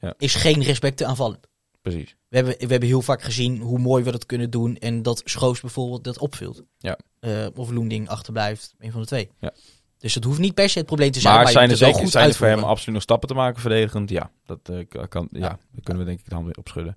[0.00, 0.14] Ja.
[0.18, 1.40] is geen respect te aanvallen.
[1.82, 2.16] Precies.
[2.28, 5.22] We hebben, we hebben heel vaak gezien hoe mooi we dat kunnen doen en dat
[5.24, 6.62] Schoos bijvoorbeeld dat opvult.
[6.78, 6.98] Ja.
[7.20, 9.30] Eh, of Loending achterblijft, een van de twee.
[9.40, 9.52] Ja.
[9.98, 12.00] Dus het hoeft niet per se het probleem te zijn, Maar, maar, zijn er, zeker,
[12.00, 14.10] goed zijn er voor hem absoluut nog stappen te maken verdedigend?
[14.10, 15.38] Ja, dat eh, kan, ja.
[15.38, 15.48] Ja.
[15.48, 16.96] daar kunnen we denk ik de hand weer opschudden.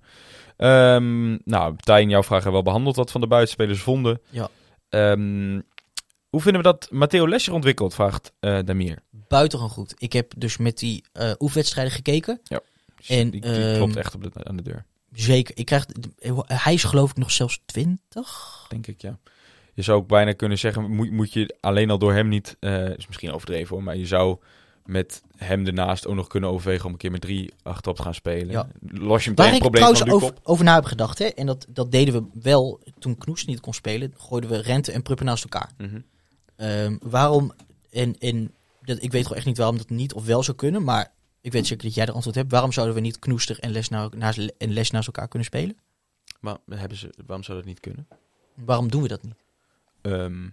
[0.56, 4.20] Ehm nou, Tijn, jouw vraag hebben we wel behandeld wat van de buitenspelers vonden.
[4.30, 4.48] Ja.
[4.88, 5.60] Ehm,
[6.28, 8.98] hoe vinden we dat Matteo Lesser ontwikkeld, vraagt eh Damir.
[9.10, 9.94] Buitengewoon goed.
[9.98, 11.04] Ik heb dus met die
[11.38, 12.40] oefenwedstrijden gekeken.
[13.06, 15.58] En, die, die ehm, klopt echt op de, aan de deur, Zeker.
[15.58, 15.86] Ik krijg,
[16.46, 18.66] hij is geloof ik nog zelfs 20.
[18.68, 19.18] denk ik, ja.
[19.74, 22.96] Je zou ook bijna kunnen zeggen, moet, moet je alleen al door hem niet, eh
[22.96, 24.38] is misschien overdreven hoor, maar je zou
[24.84, 28.14] met hem ernaast ook nog kunnen overwegen om een keer met drie achterop te gaan
[28.14, 28.50] spelen.
[28.50, 28.68] Ja.
[28.80, 30.40] Los je meteen Waar het ik probleem trouwens van Luc over, op.
[30.42, 33.74] over na heb gedacht, hè, en dat, dat deden we wel toen Knoes niet kon
[33.74, 35.70] spelen, gooiden we Rente en Pruppen naast elkaar.
[35.78, 36.00] Mhm.
[36.56, 37.52] Ehm, waarom,
[37.90, 40.82] en, en dat, ik weet gewoon echt niet waarom dat niet of wel zou kunnen,
[40.84, 42.50] maar ik weet zeker dat jij de antwoord hebt.
[42.50, 45.76] Waarom zouden we niet Knoester en Les, na, naast, en Les naast elkaar kunnen spelen?
[46.40, 48.08] Maar hebben ze, waarom zou dat niet kunnen?
[48.54, 49.44] Waarom doen we dat niet?
[50.00, 50.48] Ehm,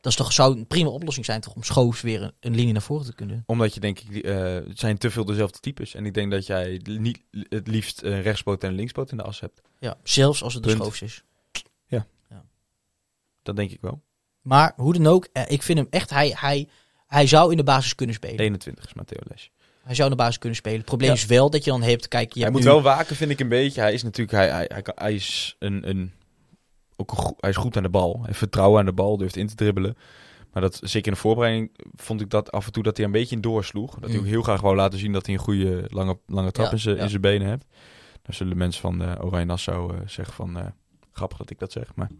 [0.00, 2.72] Dat is toch, zou een prima oplossing zijn toch om Schoos weer een, een linie
[2.72, 3.42] naar voren te kunnen.
[3.46, 5.94] Omdat je denk ik, eh, het zijn te veel dezelfde types.
[5.94, 9.22] En ik denk dat jij niet het liefst een rechtspoot en een linkspoot in de
[9.22, 9.60] as hebt.
[9.78, 10.82] Ja, zelfs als het de Punt.
[10.82, 11.22] Schoos is.
[13.42, 14.02] Dat denk ik wel.
[14.42, 16.68] Maar hoe dan ook, eh, ik vind hem echt, hij, hij,
[17.06, 18.38] hij zou in de basis kunnen spelen.
[18.38, 19.50] 21 is Matteo Les.
[19.82, 20.76] Hij zou in de basis kunnen spelen.
[20.78, 21.14] Het probleem Ja.
[21.14, 23.30] is wel dat je dan hebt, kijk, je Hij hebt moet nu- wel waken, vind
[23.30, 23.80] ik een beetje.
[23.80, 26.12] Hij is natuurlijk, hij, hij, hij, hij is een, een,
[27.00, 28.12] ook hij is goed aan de bal.
[28.16, 29.96] Hij heeft vertrouwen aan de bal, durft in te dribbelen.
[30.52, 33.12] Maar dat, zeker in de voorbereiding vond ik dat af en toe dat hij een
[33.12, 33.94] beetje in doorsloeg.
[33.94, 34.24] Dat hij Mm.
[34.24, 36.78] ook heel graag wou laten zien dat hij een goede lange, lange trap Ja, in
[36.80, 37.18] zijn ja.
[37.18, 37.66] benen heeft.
[38.22, 40.58] Dan zullen de mensen van de Oranje Nassau eh, zeggen van...
[40.58, 40.66] eh,
[41.12, 42.10] grappig dat ik dat zeg, maar...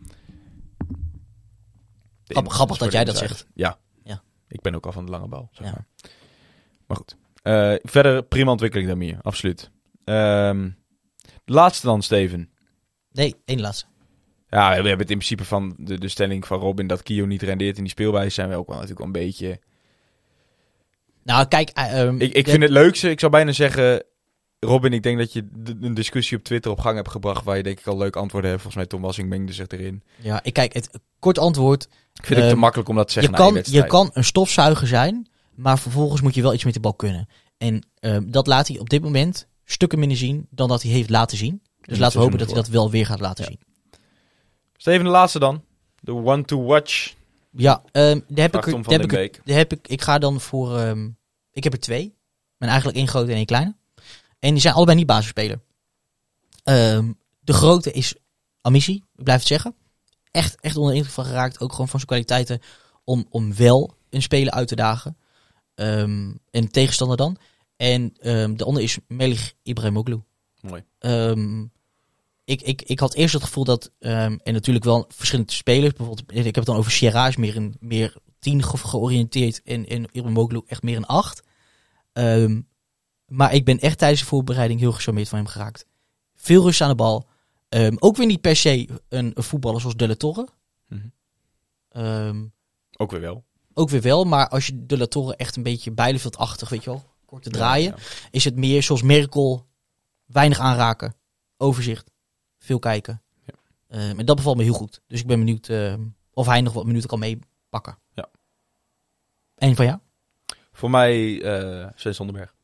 [2.27, 3.47] Grappig- dat jij dat zegt.
[3.55, 3.78] Ja.
[4.05, 4.23] Ja.
[4.48, 5.73] Ik ben ook al van de lange bal, zeg Ja.
[5.73, 5.86] maar.
[6.86, 7.16] Maar goed.
[7.90, 9.70] Verder prima ontwikkeling daarmee, absoluut.
[10.05, 10.70] Ehm,
[11.44, 12.51] laatste dan, Steven.
[13.12, 13.86] Nee, één laatste.
[14.51, 17.43] Ja, we hebben het in principe van de, de stelling van Robin dat Kio niet
[17.43, 18.31] rendeert in die speelwijze.
[18.31, 19.59] Zijn we ook wel natuurlijk wel een beetje...
[21.22, 24.02] Nou, kijk, eh, ehm, Ik, ik vind het leukste, ik zou bijna zeggen...
[24.59, 25.47] Robin, ik denk dat je
[25.81, 27.44] een discussie op Twitter op gang hebt gebracht...
[27.44, 28.62] waar je denk ik al leuke antwoorden hebt.
[28.62, 30.02] Volgens mij Tom Wassing mengde zich erin.
[30.16, 31.82] Ja, ik kijk, het kort antwoord.
[32.14, 34.10] Ik vind het te Ehm, makkelijk om dat te Je zeggen één kan, je kan
[34.12, 37.28] een stofzuiger zijn, maar vervolgens moet je wel iets met de bal kunnen.
[37.59, 41.10] En ehm, dat laat hij op dit moment stukken minder zien dan dat hij heeft
[41.10, 41.62] laten zien.
[41.81, 43.51] Dus laten we hopen dat hij dat wel weer gaat laten Ja.
[43.51, 43.69] zien.
[44.81, 45.65] Steven, de laatste dan.
[46.01, 47.15] De one to watch.
[47.51, 49.11] Ja, ehm daar heb ik, er- daar heb ik,
[49.44, 51.09] daar heb ik, ik ga dan voor, ehm,
[51.51, 52.15] ik heb er twee.
[52.57, 53.74] Maar eigenlijk één grote en één kleine.
[54.39, 55.61] En die zijn allebei niet basisspeler.
[56.65, 58.15] Ehm, de grote is
[58.61, 59.74] Amici, ik blijf het zeggen.
[60.31, 62.61] Echt, echt onder de indruk van geraakt, ook gewoon van zijn kwaliteiten
[63.05, 65.16] om, om wel een speler uit te dagen.
[65.74, 67.36] En tegenstander dan.
[67.77, 68.12] En
[68.57, 70.20] de andere is Melih Ibrahimoglu.
[70.61, 70.85] Mooi.
[72.51, 76.32] Ik, ik, ik had eerst het gevoel dat, ehm, en natuurlijk wel verschillende spelers, bijvoorbeeld,
[76.32, 80.05] ik heb het dan over Sierra, is meer een meer tien ge- georiënteerd en, en
[80.05, 81.43] Ibrahim Moglu echt meer een acht.
[82.12, 82.60] Ehm,
[83.27, 85.86] maar ik ben echt tijdens de voorbereiding heel gecharmeerd van hem geraakt.
[86.35, 87.28] Veel rust aan de bal.
[87.68, 90.48] Ehm, ook weer niet per se een, een voetballer zoals De La Torre.
[91.89, 92.44] Ehm,
[92.97, 93.44] Ook weer wel.
[93.74, 96.90] ook weer wel, maar als je De La Torre echt een beetje bijleveldachtig, weet je
[96.90, 98.28] wel, kort te draaien, Ja, ja.
[98.31, 99.66] is het meer zoals Merkel,
[100.27, 101.14] weinig aanraken,
[101.56, 102.10] overzicht,
[102.61, 103.23] veel kijken.
[103.45, 103.55] Ja.
[103.89, 105.01] En dat bevalt me heel goed.
[105.07, 106.01] Dus ik ben benieuwd ehm,
[106.32, 107.99] of hij nog wat minuten kan meepakken.
[108.15, 108.28] Ja.
[109.55, 109.99] En van jou?
[110.73, 112.55] Voor mij eh Sven Sonderberg.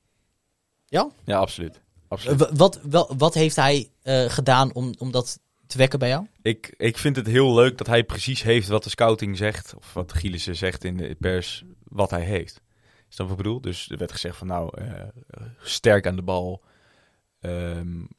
[0.87, 1.09] Ja?
[1.25, 1.75] Ja, absoluut.
[1.75, 2.39] Eh, absoluut.
[2.41, 6.27] wa- wat, wel, wat heeft hij eh, gedaan om, om dat te wekken bij jou?
[6.43, 9.75] Ik, ik vind het heel leuk dat hij precies heeft wat de scouting zegt.
[9.77, 11.65] Of wat Gielissen zegt in de pers.
[11.85, 12.61] Wat hij heeft.
[13.11, 13.61] Is dat wat ik bedoel?
[13.61, 15.03] Dus er werd gezegd van nou, eh,
[15.63, 16.63] sterk aan de bal.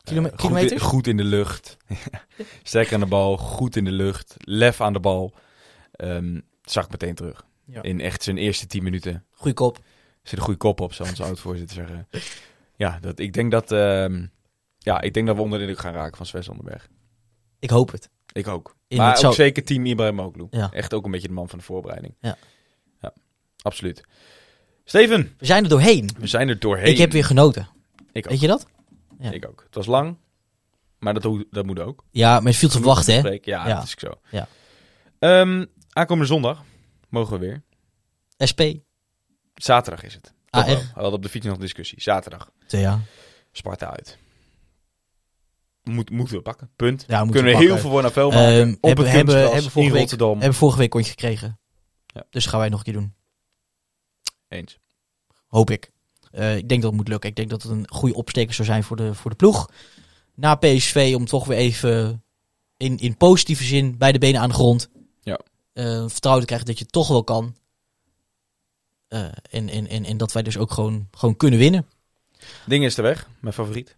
[0.04, 1.78] Kilome- eh, goed, in, goed in de lucht.
[2.64, 4.36] sterk aan de bal, goed in de lucht.
[4.38, 5.34] Lef aan de bal.
[5.92, 7.46] Ehm, zag meteen terug.
[7.66, 7.82] Ja.
[7.82, 9.26] In echt zijn eerste tien minuten.
[9.32, 9.80] Goeie kop.
[10.24, 12.08] Zit een goede kop op, zou onze oud-voorzitter zeggen.
[12.76, 14.26] Ja, dat, ik, denk dat, ehm,
[14.78, 16.88] ja, ik denk dat we onder de indruk gaan raken van Sven Sonderberg.
[17.60, 18.10] Ik hoop het.
[18.32, 18.76] Ik ook.
[18.88, 20.48] In maar ook zou- zeker team Ibrahimoglu.
[20.50, 20.72] Ja.
[20.72, 22.16] Echt ook een beetje de man van de voorbereiding.
[22.22, 22.38] Ja.
[23.02, 23.14] Ja,
[23.62, 24.04] absoluut.
[24.86, 26.10] Steven, We zijn er doorheen.
[26.20, 26.88] we zijn er doorheen.
[26.92, 27.68] Ik heb weer genoten.
[28.12, 28.32] Ik ook.
[28.32, 28.68] Weet je dat?
[29.20, 29.32] Ja.
[29.32, 29.62] Ik ook.
[29.66, 30.18] Het was lang,
[31.00, 32.04] maar dat, ho- dat moet ook.
[32.12, 33.38] Ja, maar het viel te wachten, hè?
[33.42, 34.12] Ja, dat is zo.
[34.32, 34.48] Ja.
[35.20, 36.64] Ehm, aankomende zondag
[37.10, 37.64] mogen we weer.
[38.52, 38.62] SP.
[39.56, 40.34] Zaterdag is het.
[40.50, 40.76] Toch wel.
[40.76, 42.02] We hadden op de fiets nog een discussie.
[42.02, 42.52] Zaterdag.
[42.68, 43.00] Ja.
[43.52, 44.18] Sparta uit.
[45.84, 46.70] Moet, moeten we pakken.
[46.76, 47.06] Punt.
[47.08, 48.46] Ja, moeten Kunnen we heel veel voor naar veel maken.
[48.62, 50.40] Ehm, op hebben, het hebben, kunstgras hebben, vorige in week, Rotterdam.
[50.40, 51.60] hebben vorige week kontje gekregen.
[52.06, 52.24] Ja.
[52.30, 53.14] Dus gaan wij nog een keer doen.
[54.48, 54.80] Eens.
[55.48, 55.92] Hoop ik.
[56.32, 57.30] Eh, ik denk dat het moet lukken.
[57.30, 59.70] Ik denk dat het een goede opsteker zou zijn voor de, voor de ploeg.
[60.34, 62.24] Na PSV om toch weer even
[62.78, 64.90] in, in positieve zin bij de benen aan de grond.
[65.22, 65.40] Ja.
[65.74, 67.56] eh, vertrouwen te krijgen dat je het toch wel kan.
[69.08, 71.88] Eh, en, en, en, en dat wij dus ook gewoon, gewoon kunnen winnen.
[72.66, 73.30] Ding is de weg.
[73.40, 73.96] Mijn favoriet.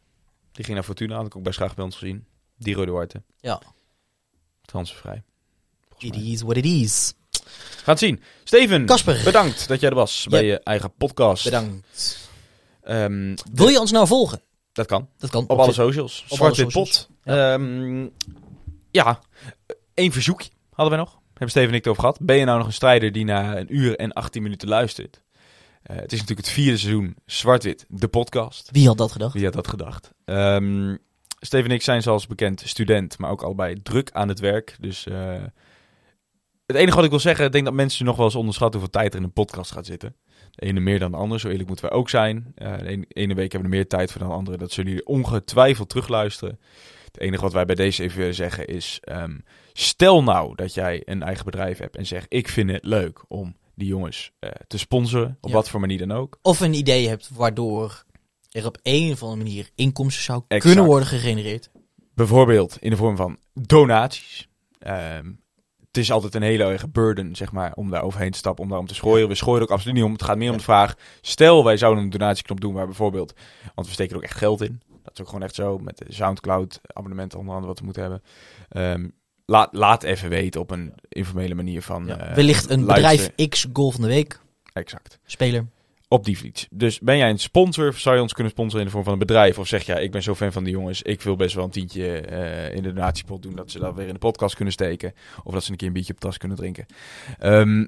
[0.51, 1.15] Die ging naar Fortuna.
[1.15, 2.25] Had ik ook bij Schaag bij ons gezien.
[2.57, 3.21] Diro Duarte.
[3.39, 3.61] Ja.
[4.61, 5.23] Transfervrij.
[5.97, 6.25] It mij.
[6.25, 7.13] is what it is.
[7.85, 8.21] Het zien.
[8.43, 9.21] Steven, Kasper.
[9.23, 11.43] bedankt dat jij er was bij je eigen podcast.
[11.43, 12.29] Bedankt.
[12.83, 14.41] Ehm, Wil je ons nou volgen?
[14.71, 15.09] dat kan.
[15.17, 15.43] Dat kan.
[15.47, 16.23] Op alle socials.
[16.27, 17.07] Zwart-wit socials.
[17.07, 17.09] pot.
[17.23, 18.07] Ehm,
[18.91, 19.19] ja,
[19.93, 21.17] één verzoekje hadden wij nog.
[21.29, 22.19] Hebben Steven en ik het over gehad.
[22.21, 25.21] Ben je nou nog een strijder die na een uur en 18 minuten luistert?
[25.83, 28.69] Eh, het is natuurlijk het vierde seizoen Zwart-wit, de podcast.
[28.71, 29.33] Wie had dat gedacht?
[29.33, 30.11] Wie had dat gedacht?
[30.25, 30.95] Ehm,
[31.39, 34.75] Steven en ik zijn zoals bekend student, maar ook allebei druk aan het werk.
[34.79, 35.43] Dus eh,
[36.69, 38.99] het enige wat ik wil zeggen, ik denk dat mensen nog wel eens onderschatten hoeveel
[39.01, 40.15] tijd er in een podcast gaat zitten.
[40.51, 42.51] De ene meer dan de ander, zo eerlijk moeten wij ook zijn.
[42.55, 44.57] Eh, de ene, ene week hebben we er meer tijd voor dan de andere.
[44.57, 46.59] Dat zullen jullie ongetwijfeld terugluisteren.
[47.05, 49.37] Het enige wat wij bij deze even willen zeggen is, ehm,
[49.73, 53.55] stel nou dat jij een eigen bedrijf hebt en zegt, ik vind het leuk om
[53.75, 55.55] die jongens eh, te sponsoren, op Ja.
[55.55, 56.39] wat voor manier dan ook.
[56.41, 58.03] Of een idee hebt waardoor
[58.51, 60.65] er op een of andere manier inkomsten zou Exact.
[60.65, 61.69] kunnen worden gegenereerd.
[62.13, 64.47] Bijvoorbeeld in de vorm van donaties.
[64.79, 65.31] Ehm,
[65.91, 68.69] het is altijd een hele erge burden, zeg maar, om daar overheen te stappen, om
[68.69, 69.27] daar om te schooien.
[69.27, 70.11] We schooien er ook absoluut niet om.
[70.11, 73.33] Het gaat meer om de vraag, stel wij zouden een donatieknop doen waar bijvoorbeeld,
[73.75, 74.81] want we steken er ook echt geld in.
[75.03, 78.01] Dat is ook gewoon echt zo, met de Soundcloud abonnementen onder andere wat we moeten
[78.01, 78.21] hebben.
[78.69, 79.09] Ehm,
[79.45, 82.05] laat, laat even weten op een informele manier van...
[82.05, 82.17] Ja.
[82.17, 84.39] eh, Wellicht een bedrijf X goal van de week.
[84.73, 85.19] Exact.
[85.25, 85.65] Speler.
[86.11, 86.67] Op die fiets.
[86.71, 87.93] Dus ben jij een sponsor?
[87.93, 89.57] Zou je ons kunnen sponsoren in de vorm van een bedrijf?
[89.59, 91.01] Of zeg jij, ik ben zo fan van die jongens.
[91.01, 93.55] Ik wil best wel een tientje eh, in de donatiepot doen.
[93.55, 95.13] Dat ze dat weer in de podcast kunnen steken.
[95.43, 96.85] Of dat ze een keer een biertje op tas kunnen drinken.
[97.39, 97.85] Ehm,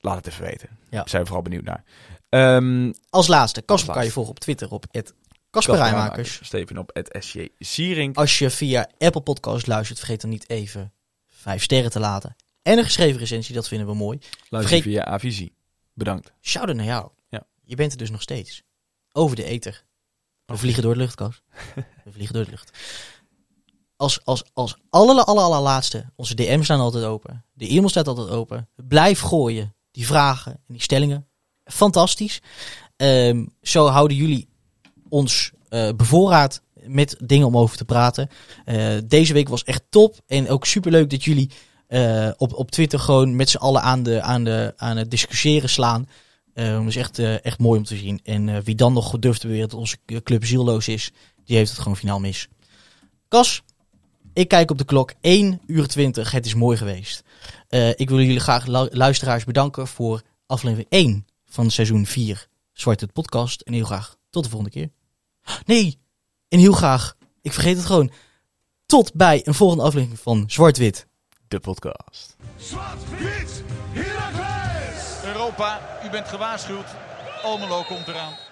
[0.00, 0.68] laat het even weten.
[0.90, 0.96] Ja.
[0.98, 1.84] Daar zijn we vooral benieuwd naar.
[2.28, 3.92] Ehm Als laatste, Casper laatste.
[3.92, 5.14] kan je volgen op Twitter op het
[5.50, 6.38] Casper Rijmakers.
[6.42, 8.16] Steven op het SJ Siering.
[8.16, 10.92] Als je via Apple Podcast luistert, vergeet dan niet even
[11.28, 12.36] vijf sterren te laten.
[12.62, 14.18] En een geschreven recensie, dat vinden we mooi.
[14.48, 15.54] Luister vergeet- via Avisie.
[15.94, 16.32] Bedankt.
[16.40, 17.08] Shout-out naar jou.
[17.64, 18.62] Je bent er dus nog steeds.
[19.12, 19.84] Over de ether.
[20.44, 21.42] We vliegen door de lucht, Kas.
[22.04, 22.78] We vliegen door de lucht.
[23.96, 27.44] Als, als, als aller, aller, allerlaatste, onze DM's staan altijd open.
[27.52, 28.68] De e-mail staat altijd open.
[28.74, 31.28] Blijf gooien, die vragen en die stellingen.
[31.64, 32.40] Fantastisch.
[32.96, 34.48] Ehm, zo houden jullie
[35.08, 38.28] ons eh, bevoorraad met dingen om over te praten.
[38.64, 40.20] Eh, deze week was echt top.
[40.26, 41.50] En ook superleuk dat jullie
[41.86, 45.68] eh, op, op Twitter gewoon met z'n allen aan, de, aan, de, aan het discussiëren
[45.68, 46.08] slaan.
[46.54, 48.20] Eh, dat is echt, eh, echt mooi om te zien.
[48.24, 51.10] En eh, wie dan nog durft te beweren dat onze club zielloos is,
[51.44, 52.48] die heeft het gewoon finaal mis.
[53.28, 53.62] Kas,
[54.32, 55.12] ik kijk op de klok.
[55.20, 56.30] 1 uur 20.
[56.30, 57.22] Het is mooi geweest.
[57.68, 63.06] Eh, ik wil jullie graag lu- luisteraars bedanken voor aflevering 1 van seizoen 4 Zwarte
[63.06, 63.60] podcast.
[63.60, 64.90] En heel graag tot de volgende keer.
[65.66, 65.98] Nee,
[66.48, 68.10] en heel graag, ik vergeet het gewoon,
[68.86, 71.06] tot bij een volgende aflevering van Zwart-Wit.
[71.48, 72.36] De podcast.
[72.56, 73.61] Zwart-wit!
[75.42, 76.86] Europa, u bent gewaarschuwd.
[77.42, 78.51] Almelo komt eraan.